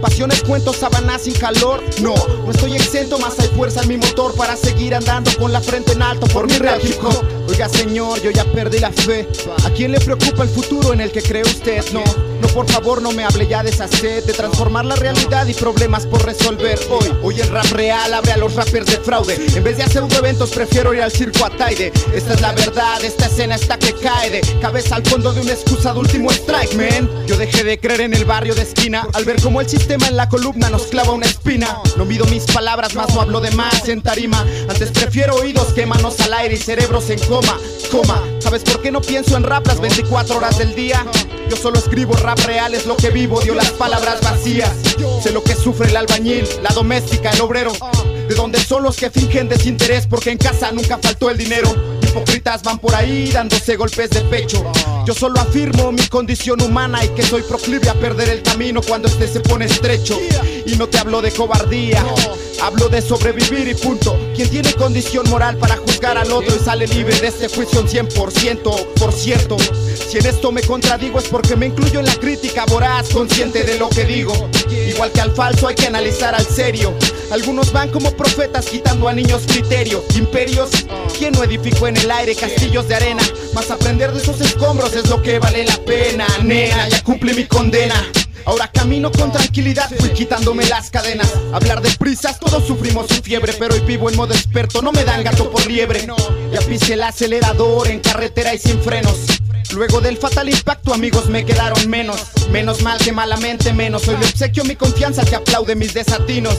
Pasiones, 0.00 0.40
cuentos, 0.44 0.76
sabanas 0.76 1.22
sin 1.22 1.34
calor. 1.34 1.82
No, 2.00 2.14
no 2.14 2.50
estoy 2.52 2.76
exento, 2.76 3.18
más 3.18 3.40
hay 3.40 3.48
fuerza 3.48 3.82
en 3.82 3.88
mi 3.88 3.96
motor 3.96 4.36
para 4.36 4.56
seguir 4.56 4.94
andando 4.94 5.32
con 5.36 5.52
la 5.52 5.60
frente 5.60 5.92
en 5.92 6.02
alto 6.02 6.28
por 6.28 6.46
mi 6.46 6.58
real 6.58 6.80
hip 6.80 7.02
hop. 7.02 7.24
Oiga, 7.48 7.68
señor, 7.68 8.22
yo 8.22 8.30
ya 8.30 8.44
perdí 8.44 8.78
la 8.78 8.92
fe. 8.92 9.28
¿A 9.64 9.70
quién 9.70 9.90
le 9.90 9.98
preocupa 9.98 10.44
el 10.44 10.48
futuro 10.48 10.92
en 10.92 11.00
el 11.00 11.10
que 11.10 11.20
cree 11.20 11.42
usted? 11.42 11.84
No, 11.92 12.04
no, 12.40 12.48
por 12.54 12.70
favor, 12.70 13.02
no 13.02 13.10
me 13.10 13.24
hable 13.24 13.48
ya 13.48 13.64
de 13.64 13.70
esa 13.70 13.88
sed 13.88 14.24
de 14.24 14.32
transformar 14.32 14.84
la 14.84 14.94
realidad 14.94 15.46
y 15.48 15.54
problemas 15.54 16.06
por 16.06 16.24
resolver. 16.24 16.78
Hoy, 16.88 17.12
hoy 17.24 17.40
el 17.40 17.48
rap 17.48 17.66
real 17.72 18.14
abre 18.14 18.30
a 18.30 18.36
los 18.36 18.54
rappers 18.54 18.86
de 18.86 18.98
fraude. 18.98 19.34
En 19.56 19.64
vez 19.64 19.76
de 19.76 19.82
hacer 19.82 20.04
eventos, 20.16 20.50
prefiero 20.50 20.94
ir 20.94 21.02
al 21.02 21.10
circo 21.10 21.44
a 21.44 21.50
Taide. 21.50 21.92
Esta 22.14 22.34
es 22.34 22.40
la 22.40 22.52
verdad, 22.52 23.02
esta 23.04 23.28
escena 23.40 23.54
está 23.54 23.78
que 23.78 23.94
cae 23.94 24.28
de 24.28 24.40
cabeza 24.60 24.96
al 24.96 25.06
fondo 25.06 25.32
de 25.32 25.40
una 25.40 25.52
excusa 25.52 25.94
de 25.94 26.00
último 26.00 26.30
strike, 26.30 26.74
man. 26.74 27.08
Yo 27.26 27.38
dejé 27.38 27.64
de 27.64 27.80
creer 27.80 28.02
en 28.02 28.12
el 28.12 28.26
barrio 28.26 28.54
de 28.54 28.60
esquina 28.60 29.06
al 29.14 29.24
ver 29.24 29.40
cómo 29.40 29.62
el 29.62 29.68
sistema 29.68 30.08
en 30.08 30.16
la 30.16 30.28
columna 30.28 30.68
nos 30.68 30.82
clava 30.88 31.12
una 31.12 31.24
espina. 31.24 31.80
No 31.96 32.04
mido 32.04 32.26
mis 32.26 32.44
palabras, 32.44 32.94
más 32.94 33.14
no 33.14 33.22
hablo 33.22 33.40
de 33.40 33.50
más 33.52 33.88
en 33.88 34.02
tarima. 34.02 34.44
Antes 34.68 34.90
prefiero 34.90 35.36
oídos 35.36 35.72
que 35.72 35.86
manos 35.86 36.20
al 36.20 36.34
aire 36.34 36.56
y 36.56 36.58
cerebros 36.58 37.08
en 37.08 37.18
coma, 37.20 37.56
coma. 37.90 38.22
¿Sabes 38.40 38.62
por 38.62 38.82
qué 38.82 38.90
no 38.92 39.00
pienso 39.00 39.38
en 39.38 39.44
rap 39.44 39.66
las 39.66 39.80
24 39.80 40.36
horas 40.36 40.58
del 40.58 40.74
día? 40.74 41.06
Yo 41.48 41.56
solo 41.56 41.78
escribo 41.78 42.14
rap 42.16 42.40
real, 42.40 42.74
es 42.74 42.84
lo 42.84 42.94
que 42.96 43.08
vivo, 43.08 43.40
dio 43.40 43.54
las 43.54 43.70
palabras 43.70 44.20
vacías. 44.20 44.89
Sé 45.22 45.32
lo 45.32 45.42
que 45.42 45.54
sufre 45.54 45.88
el 45.88 45.96
albañil, 45.96 46.46
la 46.62 46.70
doméstica, 46.74 47.30
el 47.30 47.40
obrero. 47.40 47.72
De 48.28 48.34
donde 48.34 48.60
son 48.60 48.82
los 48.82 48.96
que 48.96 49.10
fingen 49.10 49.48
desinterés 49.48 50.06
porque 50.06 50.30
en 50.30 50.38
casa 50.38 50.70
nunca 50.72 50.98
faltó 50.98 51.30
el 51.30 51.38
dinero. 51.38 51.74
Hipócritas 52.02 52.62
van 52.62 52.78
por 52.78 52.94
ahí 52.94 53.30
dándose 53.30 53.76
golpes 53.76 54.10
de 54.10 54.20
pecho. 54.22 54.64
Yo 55.06 55.14
solo 55.14 55.40
afirmo 55.40 55.92
mi 55.92 56.06
condición 56.06 56.60
humana 56.60 57.04
y 57.04 57.08
que 57.08 57.22
soy 57.22 57.42
proclive 57.42 57.88
a 57.88 57.94
perder 57.94 58.28
el 58.28 58.42
camino 58.42 58.80
cuando 58.82 59.08
este 59.08 59.28
se 59.28 59.40
pone 59.40 59.64
estrecho. 59.64 60.18
Y 60.66 60.76
no 60.76 60.88
te 60.88 60.98
hablo 60.98 61.22
de 61.22 61.32
cobardía, 61.32 62.04
hablo 62.62 62.88
de 62.88 63.02
sobrevivir 63.02 63.68
y 63.68 63.74
punto. 63.74 64.18
Quien 64.34 64.48
tiene 64.50 64.72
condición 64.74 65.28
moral 65.28 65.56
para 65.58 65.76
juzgar 65.76 66.18
al 66.18 66.30
otro 66.32 66.54
y 66.54 66.58
sale 66.58 66.86
libre 66.86 67.18
de 67.20 67.28
este 67.28 67.48
juicio 67.48 67.80
un 67.80 67.88
100%. 67.88 68.86
Por 68.98 69.12
cierto, 69.12 69.56
si 70.08 70.18
en 70.18 70.26
esto 70.26 70.52
me 70.52 70.62
contradigo 70.62 71.18
es 71.18 71.28
porque 71.28 71.56
me 71.56 71.66
incluyo 71.66 72.00
en 72.00 72.06
la 72.06 72.14
crítica 72.14 72.64
voraz, 72.66 73.08
consciente 73.10 73.64
de 73.64 73.78
lo 73.78 73.88
que 73.88 74.04
digo. 74.04 74.48
Igual 74.70 75.12
que 75.12 75.20
al 75.20 75.34
falso 75.34 75.68
hay 75.68 75.74
que 75.74 75.86
analizar 75.86 76.34
al 76.34 76.46
serio. 76.46 76.94
Algunos 77.30 77.72
van 77.72 77.90
como 77.90 78.10
profetas 78.12 78.66
quitando 78.66 79.08
a 79.08 79.12
niños 79.12 79.42
criterio. 79.46 80.02
Imperios, 80.16 80.70
¿quién 81.16 81.32
no 81.32 81.44
edificó 81.44 81.86
en 81.86 81.96
el 81.96 82.10
aire 82.10 82.34
castillos 82.34 82.88
de 82.88 82.96
arena? 82.96 83.22
Más 83.54 83.70
aprender 83.70 84.12
de 84.12 84.20
esos 84.20 84.40
escombros 84.40 84.94
es 84.94 85.08
lo 85.08 85.22
que 85.22 85.38
vale 85.38 85.64
la 85.64 85.76
pena. 85.84 86.26
Nena, 86.42 86.88
ya 86.88 87.02
cumplí 87.02 87.34
mi 87.34 87.46
condena. 87.46 87.94
Ahora 88.44 88.70
camino 88.72 89.10
con 89.12 89.30
tranquilidad, 89.32 89.90
fui 89.98 90.10
quitándome 90.10 90.66
las 90.66 90.90
cadenas. 90.90 91.30
Hablar 91.52 91.82
de 91.82 91.90
prisas, 91.92 92.38
todos 92.38 92.66
sufrimos 92.66 93.08
su 93.08 93.22
fiebre, 93.22 93.52
pero 93.58 93.74
hoy 93.74 93.80
vivo 93.80 94.10
en 94.10 94.16
modo 94.16 94.34
experto, 94.34 94.82
no 94.82 94.92
me 94.92 95.04
dan 95.04 95.22
gato 95.22 95.50
por 95.50 95.66
liebre. 95.66 96.06
Ya 96.52 96.60
pise 96.60 96.94
el 96.94 97.02
acelerador 97.02 97.88
en 97.88 98.00
carretera 98.00 98.54
y 98.54 98.58
sin 98.58 98.80
frenos. 98.80 99.16
Luego 99.72 100.00
del 100.00 100.16
fatal 100.16 100.48
impacto, 100.48 100.92
amigos, 100.92 101.28
me 101.28 101.44
quedaron 101.44 101.88
menos. 101.88 102.20
Menos 102.50 102.82
mal 102.82 102.98
que 102.98 103.12
malamente 103.12 103.72
menos. 103.72 104.06
Hoy 104.08 104.16
le 104.16 104.26
obsequio 104.26 104.64
mi 104.64 104.74
confianza 104.76 105.24
que 105.24 105.36
aplaude 105.36 105.74
mis 105.76 105.94
desatinos. 105.94 106.56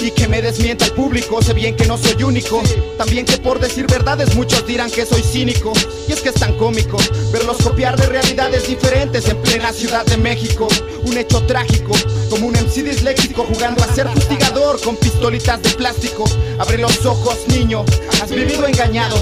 Y 0.00 0.10
que 0.10 0.28
me 0.28 0.42
desmienta 0.42 0.84
el 0.84 0.92
público, 0.92 1.40
sé 1.42 1.54
bien 1.54 1.74
que 1.74 1.86
no 1.86 1.96
soy 1.98 2.22
único. 2.22 2.62
También 2.98 3.24
que 3.24 3.38
por 3.38 3.60
decir 3.60 3.86
verdades 3.86 4.34
muchos 4.34 4.66
dirán 4.66 4.90
que 4.90 5.06
soy 5.06 5.22
cínico. 5.22 5.72
Y 6.08 6.12
es 6.12 6.20
que 6.20 6.30
es 6.30 6.34
tan 6.34 6.56
cómico 6.56 6.98
verlos 7.32 7.58
copiar 7.58 7.96
de 7.96 8.06
realidades 8.06 8.66
diferentes 8.66 9.28
en 9.28 9.40
plena 9.42 9.72
Ciudad 9.72 10.04
de 10.06 10.16
México. 10.16 10.68
Un 11.04 11.16
hecho 11.16 11.42
trágico, 11.46 11.92
como 12.30 12.46
un 12.46 12.54
MC 12.54 12.82
disléxico 12.82 13.44
jugando 13.44 13.82
a 13.82 13.94
ser 13.94 14.08
fustigador 14.08 14.80
con 14.80 14.96
pistolitas 14.96 15.62
de 15.62 15.70
plástico. 15.70 16.24
Abre 16.58 16.78
los 16.78 17.04
ojos, 17.04 17.38
niño, 17.48 17.84
has 18.22 18.30
vivido 18.30 18.66
engañado. 18.66 19.16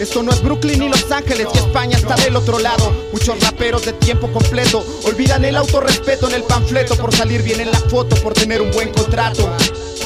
Esto 0.00 0.22
no 0.22 0.32
es 0.32 0.42
Brooklyn 0.42 0.78
ni 0.78 0.88
Los 0.88 1.12
Ángeles, 1.12 1.46
que 1.52 1.58
España 1.58 1.98
está 1.98 2.14
del 2.14 2.34
otro 2.34 2.58
lado. 2.58 2.90
Muchos 3.12 3.38
raperos 3.40 3.84
de 3.84 3.92
tiempo 3.92 4.32
completo 4.32 4.82
olvidan 5.04 5.44
el 5.44 5.56
autorrespeto 5.56 6.26
en 6.26 6.36
el 6.36 6.42
panfleto 6.42 6.96
por 6.96 7.14
salir 7.14 7.42
bien 7.42 7.60
en 7.60 7.70
la 7.70 7.78
foto, 7.78 8.16
por 8.22 8.32
tener 8.32 8.62
un 8.62 8.70
buen 8.70 8.90
contrato. 8.94 9.54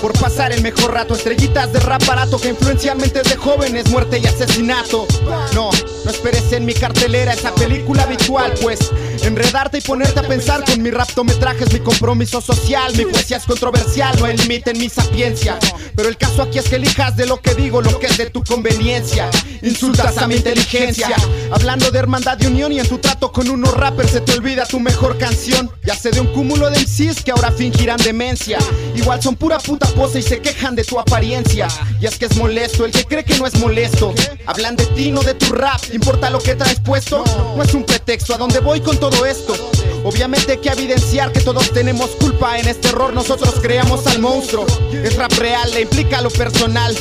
Por 0.02 0.12
pasar 0.18 0.50
el 0.50 0.62
mejor 0.62 0.94
rato, 0.94 1.14
estrellitas 1.14 1.72
de 1.72 1.78
rap 1.78 2.04
barato 2.06 2.40
que 2.40 2.48
influencian 2.48 2.98
mentes 2.98 3.22
de 3.22 3.36
jóvenes, 3.36 3.88
muerte 3.88 4.18
y 4.18 4.26
asesinato. 4.26 5.06
No, 5.54 5.70
No 6.04 6.10
esperes 6.10 6.52
en 6.52 6.66
mi 6.66 6.74
cartelera 6.74 7.32
esa 7.32 7.54
película 7.54 8.02
habitual, 8.02 8.52
pues 8.60 8.78
enredarte 9.22 9.78
y 9.78 9.80
ponerte 9.80 10.20
a 10.20 10.22
pensar 10.22 10.62
con 10.64 10.82
mi 10.82 10.90
raptometraje 10.90 11.64
es 11.64 11.72
mi 11.72 11.80
compromiso 11.80 12.40
social. 12.40 12.94
Mi 12.94 13.06
poesía 13.06 13.38
es 13.38 13.44
controversial, 13.44 14.14
no 14.18 14.26
hay 14.26 14.36
límite 14.36 14.72
en 14.72 14.78
mi 14.78 14.90
sapiencia. 14.90 15.58
Pero 15.96 16.08
el 16.08 16.16
caso 16.16 16.42
aquí 16.42 16.58
es 16.58 16.68
que 16.68 16.76
elijas 16.76 17.16
de 17.16 17.26
lo 17.26 17.40
que 17.40 17.54
digo 17.54 17.80
lo 17.80 17.98
que 17.98 18.06
es 18.06 18.18
de 18.18 18.28
tu 18.28 18.44
conveniencia. 18.44 19.30
Insultas 19.62 20.18
a 20.18 20.26
mi 20.26 20.36
inteligencia, 20.36 21.16
hablando 21.50 21.90
de 21.90 21.98
hermandad 21.98 22.38
y 22.40 22.46
unión 22.46 22.72
y 22.72 22.80
en 22.80 22.88
tu 22.88 22.98
trato 22.98 23.32
con 23.32 23.48
unos 23.48 23.72
rappers 23.72 24.10
se 24.10 24.20
te 24.20 24.32
olvida 24.32 24.66
tu 24.66 24.80
mejor 24.80 25.16
canción. 25.16 25.70
Ya 25.84 25.94
sé 25.94 26.10
de 26.10 26.20
un 26.20 26.26
cúmulo 26.28 26.68
de 26.68 26.80
MCs 26.80 27.22
que 27.24 27.30
ahora 27.30 27.50
fingirán 27.50 27.96
demencia. 27.98 28.58
Igual 28.94 29.22
son 29.22 29.36
pura 29.36 29.58
puta 29.58 29.86
pose 29.88 30.18
y 30.18 30.22
se 30.22 30.40
quejan 30.40 30.74
de 30.74 30.84
tu 30.84 30.98
apariencia. 31.00 31.68
Y 31.98 32.06
es 32.06 32.18
que 32.18 32.26
es 32.26 32.36
molesto 32.36 32.84
el 32.84 32.92
que 32.92 33.04
cree 33.04 33.24
que 33.24 33.38
no 33.38 33.46
es 33.46 33.54
molesto. 33.58 34.12
Hablan 34.46 34.76
de 34.76 34.84
ti, 34.86 35.10
no 35.10 35.22
de 35.22 35.32
tu 35.34 35.52
rap. 35.54 35.80
¿Importa 35.94 36.28
lo 36.28 36.40
que 36.40 36.56
traes 36.56 36.80
puesto? 36.80 37.22
No 37.56 37.62
es 37.62 37.72
un 37.72 37.84
pretexto. 37.84 38.34
¿A 38.34 38.36
dónde 38.36 38.58
voy 38.58 38.80
con 38.80 38.98
todo 38.98 39.24
esto? 39.24 39.54
Obviamente 40.02 40.50
hay 40.50 40.58
que 40.58 40.68
evidenciar 40.68 41.30
que 41.30 41.40
todos 41.40 41.70
tenemos 41.70 42.10
culpa 42.18 42.58
en 42.58 42.66
este 42.66 42.88
error. 42.88 43.12
Nosotros 43.14 43.54
creamos 43.62 44.04
al 44.08 44.18
monstruo. 44.18 44.66
Es 44.92 45.14
rap 45.14 45.32
real, 45.34 45.70
le 45.72 45.82
implica 45.82 46.20
lo 46.20 46.30
personal. 46.30 46.96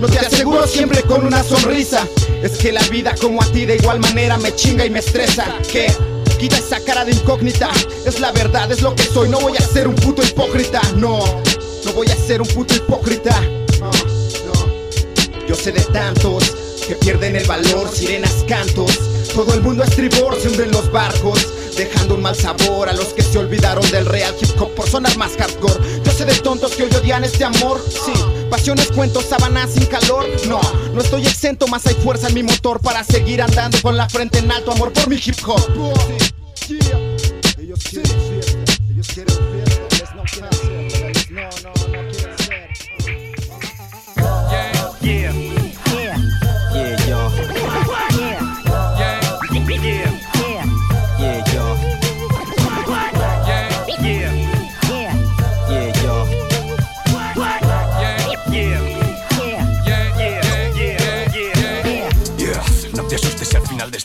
No 0.00 0.08
te 0.08 0.18
aseguro 0.20 0.66
siempre 0.66 1.02
con 1.02 1.26
una 1.26 1.44
sonrisa. 1.44 2.08
Es 2.42 2.52
que 2.52 2.72
la 2.72 2.80
vida 2.84 3.14
como 3.20 3.42
a 3.42 3.44
ti 3.52 3.66
de 3.66 3.76
igual 3.76 4.00
manera 4.00 4.38
me 4.38 4.54
chinga 4.54 4.86
y 4.86 4.88
me 4.88 5.00
estresa. 5.00 5.44
Que 5.70 5.94
quita 6.38 6.56
esa 6.56 6.80
cara 6.80 7.04
de 7.04 7.12
incógnita. 7.12 7.68
Es 8.06 8.18
la 8.18 8.32
verdad, 8.32 8.72
es 8.72 8.80
lo 8.80 8.94
que 8.94 9.02
soy. 9.02 9.28
No 9.28 9.40
voy 9.40 9.58
a 9.58 9.60
ser 9.60 9.86
un 9.86 9.94
puto 9.94 10.22
hipócrita. 10.22 10.80
No, 10.96 11.18
no 11.84 11.92
voy 11.92 12.06
a 12.06 12.16
ser 12.16 12.40
un 12.40 12.48
puto 12.48 12.74
hipócrita. 12.74 13.38
Yo 15.46 15.54
sé 15.54 15.70
de 15.70 15.82
tantos 15.82 16.67
que 16.88 16.94
pierden 16.94 17.36
el 17.36 17.46
valor, 17.46 17.90
sirenas, 17.92 18.44
cantos. 18.48 18.98
Todo 19.34 19.52
el 19.52 19.60
mundo 19.60 19.84
es 19.84 19.90
tribor, 19.90 20.40
se 20.40 20.48
hunden 20.48 20.70
los 20.70 20.90
barcos. 20.90 21.46
Dejando 21.76 22.14
un 22.14 22.22
mal 22.22 22.34
sabor 22.34 22.88
a 22.88 22.94
los 22.94 23.08
que 23.08 23.22
se 23.22 23.38
olvidaron 23.38 23.88
del 23.90 24.06
real 24.06 24.34
hip 24.40 24.50
hop 24.58 24.74
por 24.74 24.88
sonar 24.88 25.16
más 25.18 25.36
hardcore. 25.36 26.02
Yo 26.02 26.10
sé 26.10 26.24
de 26.24 26.34
tontos 26.36 26.72
que 26.72 26.84
hoy 26.84 26.90
odian 26.94 27.22
este 27.24 27.44
amor. 27.44 27.80
Sí, 27.88 28.12
pasiones, 28.50 28.88
cuentos, 28.88 29.26
sábanas 29.26 29.70
sin 29.74 29.84
calor. 29.86 30.26
No, 30.48 30.60
no 30.94 31.00
estoy 31.00 31.26
exento, 31.26 31.68
más 31.68 31.86
hay 31.86 31.94
fuerza 31.94 32.28
en 32.28 32.34
mi 32.34 32.42
motor 32.42 32.80
para 32.80 33.04
seguir 33.04 33.42
andando 33.42 33.80
con 33.82 33.96
la 33.96 34.08
frente 34.08 34.38
en 34.38 34.50
alto. 34.50 34.72
Amor 34.72 34.92
por 34.92 35.08
mi 35.08 35.16
hip 35.16 35.36
hop. 35.46 35.60
Ellos 37.58 37.80
quieren 37.84 38.16
fiesta, 38.30 38.58
ellos 38.90 39.06
quieren 39.08 39.36
fiesta, 39.52 40.14
no 40.16 40.24
no, 41.30 41.48
no, 41.62 41.87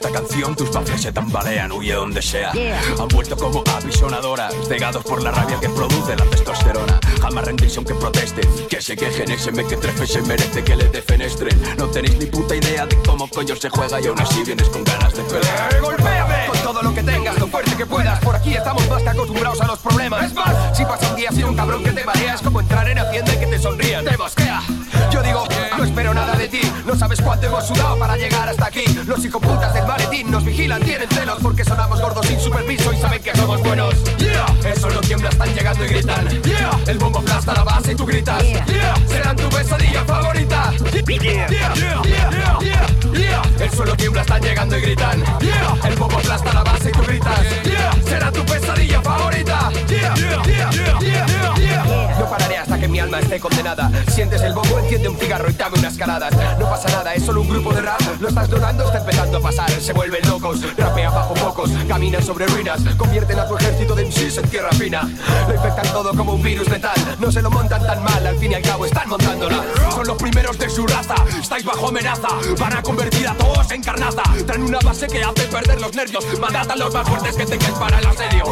esta 0.05 0.19
canción 0.19 0.53
tus 0.53 0.69
baffles 0.69 1.01
se 1.01 1.13
tambalean, 1.13 1.71
huye 1.71 1.93
donde 1.93 2.21
sea. 2.21 2.51
Han 2.51 3.07
vuelto 3.07 3.37
como 3.37 3.63
avisonadoras, 3.65 4.53
cegados 4.67 5.01
por 5.01 5.23
la 5.23 5.31
rabia 5.31 5.57
que 5.61 5.69
produce 5.69 6.13
la 6.17 6.25
testosterona. 6.25 6.99
Jamás 7.21 7.45
rendís 7.45 7.77
aunque 7.77 7.95
protesten, 7.95 8.43
que 8.67 8.81
se 8.81 8.97
quejen, 8.97 9.31
ese 9.31 9.53
me 9.53 9.65
que 9.65 9.77
trefe 9.77 10.05
se 10.05 10.21
merece 10.23 10.61
que 10.61 10.75
le 10.75 10.89
defenestren. 10.89 11.57
No 11.77 11.87
tenéis 11.87 12.17
ni 12.17 12.25
puta 12.25 12.53
idea 12.53 12.85
de 12.85 12.97
cómo 12.97 13.29
coño 13.29 13.55
se 13.55 13.69
juega 13.69 14.01
y 14.01 14.07
aún 14.07 14.19
así 14.19 14.43
vienes 14.43 14.67
con 14.67 14.83
ganas 14.83 15.13
de 15.13 15.23
pelear. 15.23 15.79
¡Golpéame! 15.79 16.47
Con 16.47 16.57
todo 16.59 16.81
lo 16.81 16.93
que 16.93 17.03
tengas, 17.03 17.39
lo 17.39 17.47
fuerte 17.47 17.73
que 17.77 17.85
puedas. 17.85 18.19
Por 18.19 18.35
aquí 18.35 18.55
estamos 18.55 18.85
más 18.89 19.03
que 19.03 19.09
acostumbrados 19.09 19.61
a 19.61 19.67
los 19.67 19.79
problemas. 19.79 20.25
Es 20.25 20.33
más, 20.33 20.77
si 20.77 20.83
pasa 20.83 21.09
un 21.11 21.15
día 21.15 21.31
sin 21.31 21.45
un 21.45 21.55
cabrón 21.55 21.81
que 21.81 21.91
te 21.91 22.03
marea, 22.03 22.33
es 22.33 22.41
como 22.41 22.59
entrar 22.59 22.89
en 22.89 22.99
Hacienda 22.99 23.33
y 23.33 23.37
que 23.37 23.45
te 23.45 23.57
sonrían. 23.57 24.03
Te 24.03 24.17
bosquea. 24.17 24.61
Yo 25.11 25.21
digo, 25.21 25.45
no 25.77 25.83
espero 25.83 26.13
nada 26.13 26.33
de 26.35 26.47
ti. 26.49 26.61
No 26.85 26.95
sabes 26.95 27.21
cuánto 27.21 27.47
hemos 27.47 27.65
sudado 27.65 27.97
para 27.97 28.17
llegar 28.17 28.49
hasta 28.49 28.65
aquí. 28.65 28.83
Los 29.05 29.23
hijoputas 29.23 29.73
del 29.73 29.85
maletín 29.93 30.31
nos 30.31 30.43
vigilan, 30.43 30.81
tienen 30.81 31.07
celos 31.09 31.37
porque 31.41 31.63
sonamos 31.63 32.01
gordos 32.01 32.25
sin 32.25 32.39
superviso 32.39 32.91
y 32.93 32.97
saben 32.97 33.21
que 33.21 33.35
somos 33.35 33.61
buenos. 33.61 33.93
Yeah. 34.17 34.45
El 34.65 34.79
suelo 34.79 34.99
tiembla, 35.01 35.29
están 35.29 35.53
llegando 35.53 35.85
y 35.85 35.87
gritan. 35.87 36.43
Yeah. 36.43 36.79
El 36.87 36.97
bombo 36.97 37.19
aplasta 37.19 37.53
la 37.53 37.63
base 37.63 37.91
y 37.91 37.95
tú 37.95 38.05
gritas. 38.05 38.43
Yeah. 38.43 38.95
Serán 39.07 39.35
tu 39.35 39.47
pesadilla 39.49 40.03
favorita. 40.05 40.73
Yeah. 40.93 41.47
Yeah. 41.47 41.47
Yeah. 41.47 42.59
Yeah. 42.61 42.87
Yeah. 43.13 43.41
El 43.59 43.71
suelo 43.71 43.95
tiembla, 43.95 44.21
están 44.21 44.41
llegando 44.41 44.77
y 44.77 44.81
gritan. 44.81 45.23
Yeah. 45.39 45.87
El 45.87 45.95
bombo 45.95 46.17
aplasta 46.17 46.53
la 46.53 46.63
base 46.63 46.89
y 46.89 46.91
tú 46.91 47.01
gritas. 47.03 47.41
Yeah. 47.63 47.93
Será 48.03 48.31
tu 48.31 48.43
pesadilla 48.45 49.01
favorita. 49.01 49.71
Yeah. 49.87 50.15
Yeah. 50.15 50.43
Yeah. 50.45 50.71
Yeah. 50.71 51.25
Yeah. 51.27 51.42
Mi 52.93 52.99
alma 52.99 53.19
esté 53.19 53.39
condenada. 53.39 53.89
Sientes 54.07 54.39
el 54.43 54.53
bombo, 54.53 54.77
enciende 54.77 55.09
un 55.09 55.17
cigarro 55.17 55.49
y 55.49 55.53
dame 55.53 55.79
unas 55.79 55.97
caladas. 55.97 56.31
No 56.59 56.69
pasa 56.69 56.89
nada, 56.89 57.15
es 57.15 57.23
solo 57.23 57.41
un 57.41 57.49
grupo 57.49 57.73
de 57.73 57.81
rap. 57.81 57.99
Lo 58.19 58.29
estás 58.29 58.47
donando, 58.47 58.85
está 58.85 58.99
empezando 58.99 59.39
a 59.39 59.41
pasar. 59.41 59.71
Se 59.71 59.93
vuelven 59.93 60.21
locos, 60.29 60.59
rapea 60.77 61.09
bajo 61.09 61.33
pocos, 61.33 61.71
caminan 61.87 62.21
sobre 62.21 62.45
ruinas. 62.45 62.79
Convierten 62.95 63.39
a 63.39 63.47
tu 63.47 63.57
ejército 63.57 63.95
de 63.95 64.05
MCs 64.05 64.37
en 64.37 64.47
tierra 64.47 64.69
fina. 64.73 65.09
Lo 65.47 65.55
infectan 65.55 65.91
todo 65.91 66.15
como 66.15 66.33
un 66.33 66.43
virus 66.43 66.69
letal. 66.69 67.17
No 67.19 67.31
se 67.31 67.41
lo 67.41 67.49
montan 67.49 67.81
tan 67.81 68.03
mal, 68.03 68.27
al 68.27 68.37
fin 68.37 68.51
y 68.51 68.55
al 68.55 68.61
cabo 68.61 68.85
están 68.85 69.09
montándola. 69.09 69.63
Son 69.89 70.05
los 70.05 70.17
primeros 70.17 70.59
de 70.59 70.69
su 70.69 70.85
raza, 70.85 71.15
estáis 71.41 71.65
bajo 71.65 71.87
amenaza. 71.87 72.27
Van 72.59 72.73
a 72.73 72.83
convertir 72.83 73.27
a 73.27 73.33
todos 73.33 73.71
en 73.71 73.81
carnaza. 73.81 74.21
Traen 74.45 74.61
una 74.61 74.79
base 74.81 75.07
que 75.07 75.23
hace 75.23 75.47
perder 75.47 75.81
los 75.81 75.95
nervios. 75.95 76.23
Mandad 76.39 76.69
a 76.69 76.75
los 76.75 76.93
más 76.93 77.09
fuertes 77.09 77.35
que 77.35 77.45
tengáis 77.47 77.73
para 77.73 77.97
el 77.97 78.05
asedio. 78.05 78.43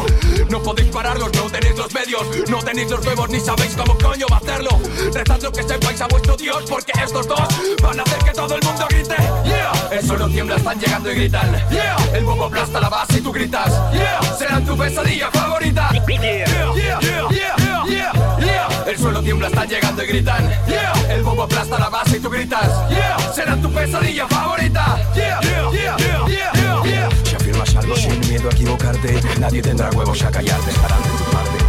No 0.50 0.60
podéis 0.60 0.88
pararlos, 0.88 1.32
no 1.34 1.48
tenéis 1.48 1.78
los 1.78 1.94
medios. 1.94 2.22
No 2.48 2.58
tenéis 2.58 2.90
los 2.90 3.06
huevos 3.06 3.30
ni 3.30 3.38
sabéis 3.38 3.76
cómo 3.76 3.96
coño 3.98 4.31
va 4.32 4.36
a 4.36 4.40
hacerlo. 4.40 4.80
Rezad 5.12 5.42
lo 5.42 5.52
que 5.52 5.62
sepáis 5.62 6.00
a 6.00 6.06
vuestro 6.06 6.36
Dios, 6.36 6.64
porque 6.68 6.92
estos 7.04 7.26
dos 7.28 7.48
van 7.82 8.00
a 8.00 8.02
hacer 8.02 8.18
que 8.18 8.32
todo 8.32 8.56
el 8.56 8.62
mundo 8.64 8.86
grite. 8.88 9.16
Yeah. 9.44 9.72
El 9.90 10.06
suelo 10.06 10.28
tiembla, 10.28 10.56
están 10.56 10.80
llegando 10.80 11.12
y 11.12 11.14
gritan. 11.14 11.68
Yeah. 11.70 11.96
El 12.14 12.24
bombo 12.24 12.46
aplasta 12.46 12.80
la 12.80 12.88
base 12.88 13.18
y 13.18 13.20
tú 13.20 13.32
gritas. 13.32 13.70
Yeah. 13.92 14.20
Serán 14.38 14.64
tu 14.64 14.76
pesadilla 14.76 15.30
favorita. 15.30 15.90
Yeah. 15.92 16.44
Yeah. 16.44 16.72
Yeah. 16.74 17.28
Yeah. 17.30 17.84
Yeah. 17.86 18.12
Yeah. 18.40 18.84
El 18.86 18.98
suelo 18.98 19.22
tiembla, 19.22 19.48
están 19.48 19.68
llegando 19.68 20.02
y 20.02 20.06
gritan. 20.06 20.50
Yeah. 20.66 20.92
El 21.10 21.22
bombo 21.22 21.42
aplasta 21.42 21.78
la 21.78 21.90
base 21.90 22.16
y 22.16 22.20
tú 22.20 22.30
gritas. 22.30 22.88
Yeah. 22.88 23.32
Serán 23.34 23.60
tu 23.60 23.70
pesadilla 23.70 24.26
favorita. 24.28 24.98
Yeah. 25.14 25.40
Yeah. 25.42 25.70
Yeah. 25.72 25.96
Yeah. 25.98 26.26
Yeah. 26.26 26.82
Yeah. 26.84 27.08
Si 27.24 27.36
afirmas 27.36 27.76
algo 27.76 27.96
sin 27.96 28.18
miedo 28.20 28.48
a 28.48 28.52
equivocarte, 28.52 29.20
nadie 29.38 29.60
tendrá 29.62 29.90
huevos 29.90 30.22
a 30.22 30.30
callarte, 30.30 30.70
estarán 30.70 31.02
de 31.02 31.08
tu 31.10 31.24
parte. 31.24 31.61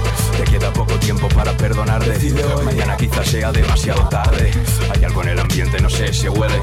Poco 0.74 1.00
tiempo 1.00 1.28
para 1.30 1.56
perdonarte. 1.56 2.34
Mañana 2.64 2.98
quizás 2.98 3.28
sea 3.28 3.52
demasiado 3.52 4.08
tarde. 4.10 4.52
Hay 4.94 5.04
algo 5.04 5.22
en 5.24 5.30
el 5.30 5.40
ambiente, 5.40 5.80
no 5.82 5.90
sé, 5.90 6.12
se 6.14 6.30
huele. 6.30 6.60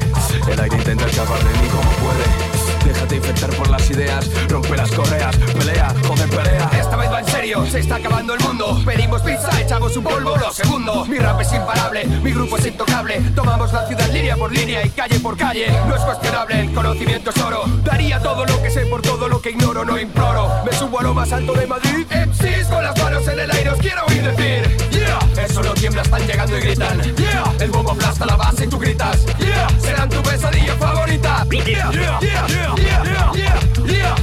El 0.51 0.59
aire 0.59 0.75
intenta 0.75 1.05
escapar 1.05 1.39
de 1.39 1.59
mí 1.59 1.67
como 1.69 1.89
puede. 1.91 2.70
Déjate 2.85 3.15
infectar 3.15 3.49
por 3.51 3.69
las 3.69 3.89
ideas, 3.89 4.29
rompe 4.49 4.75
las 4.75 4.91
correas, 4.91 5.35
pelea, 5.37 5.93
joder, 6.07 6.29
pelea. 6.29 6.69
Esta 6.79 6.95
vez 6.95 7.11
va 7.11 7.19
en 7.19 7.27
serio, 7.27 7.65
se 7.65 7.79
está 7.79 7.95
acabando 7.95 8.33
el 8.33 8.39
mundo. 8.41 8.81
Pedimos 8.85 9.21
pizza, 9.21 9.49
echamos 9.61 9.95
un 9.95 10.03
polvo, 10.03 10.35
lo 10.35 10.51
segundo. 10.51 11.05
Mi 11.05 11.17
rap 11.17 11.39
es 11.41 11.53
imparable, 11.53 12.05
mi 12.05 12.31
grupo 12.31 12.57
es 12.57 12.65
intocable. 12.65 13.21
Tomamos 13.35 13.71
la 13.71 13.87
ciudad 13.87 14.09
línea 14.09 14.35
por 14.35 14.51
línea 14.51 14.85
y 14.85 14.89
calle 14.89 15.19
por 15.19 15.37
calle. 15.37 15.67
No 15.87 15.95
es 15.95 16.01
cuestionable, 16.01 16.61
el 16.61 16.73
conocimiento 16.73 17.29
es 17.29 17.37
oro. 17.41 17.63
Daría 17.83 18.19
todo 18.19 18.45
lo 18.45 18.61
que 18.61 18.69
sé 18.69 18.85
por 18.87 19.01
todo 19.01 19.27
lo 19.27 19.41
que 19.41 19.51
ignoro, 19.51 19.85
no 19.85 19.99
imploro. 19.99 20.49
Me 20.65 20.73
subo 20.73 20.99
a 20.99 21.03
lo 21.03 21.13
más 21.13 21.31
alto 21.31 21.53
de 21.53 21.67
Madrid. 21.67 22.05
MCs 22.09 22.67
con 22.67 22.83
las 22.83 22.97
manos 22.97 23.27
en 23.27 23.39
el 23.39 23.51
aire, 23.51 23.69
os 23.69 23.79
quiero 23.79 24.05
oír 24.07 24.23
decir. 24.23 24.77
Yeah. 24.91 25.19
El 25.37 25.49
suelo 25.51 25.73
tiembla, 25.73 26.01
están 26.01 26.25
llegando 26.25 26.57
y 26.57 26.61
gritan. 26.61 27.01
Yeah. 27.15 27.53
El 27.59 27.71
bombo 27.71 27.91
aplasta 27.91 28.25
la 28.25 28.35
base 28.35 28.65
y 28.65 28.67
tú 28.67 28.77
gritas. 28.77 29.25
Yeah. 29.37 29.67
Serán 29.79 30.09
tu 30.09 30.21
pesadilla 30.21 30.75
favorita. 30.75 31.45
Yeah. 31.49 31.65
Yeah. 31.65 32.19
Yeah. 32.21 32.47
Yeah. 32.47 32.70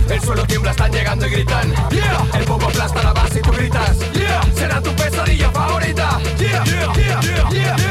El 0.09 0.21
suelo 0.21 0.45
tiembla, 0.45 0.71
están 0.71 0.93
llegando 0.93 1.27
y 1.27 1.31
gritan. 1.31 1.73
El 2.35 2.45
bombo 2.45 2.67
aplasta 2.67 3.03
la 3.03 3.13
base 3.13 3.39
y 3.39 3.43
tú 3.43 3.53
gritas. 3.53 3.97
Será 4.55 4.81
tu 4.81 4.95
pesadilla 4.95 5.51
favorita. 5.51 6.21
Yeah. 6.39 6.65
Yeah, 6.65 7.21
Yeah. 7.51 7.88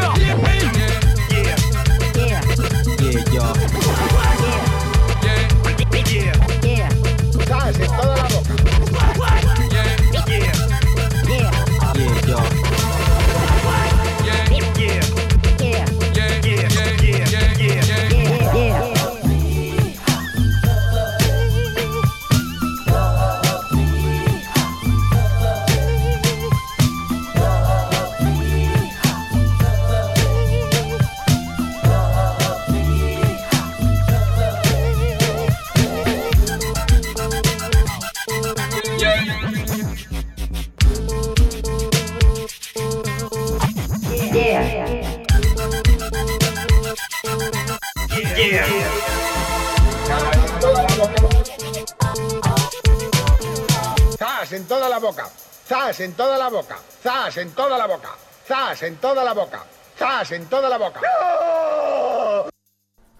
En 54.51 54.65
toda 54.65 54.87
la 54.87 54.99
boca. 54.99 55.29
Zas 55.67 55.99
en 55.99 56.13
toda 56.13 56.37
la 56.37 56.49
boca. 56.49 56.77
Zas 57.03 57.35
en 57.37 57.51
toda 57.51 57.77
la 57.77 57.85
boca. 57.85 58.15
Zas 58.47 58.81
en 58.83 58.95
toda 58.95 59.23
la 59.23 59.33
boca. 59.33 59.65
Zas 59.97 60.31
en 60.31 60.45
toda 60.45 60.69
la 60.69 60.77
boca. 60.77 61.01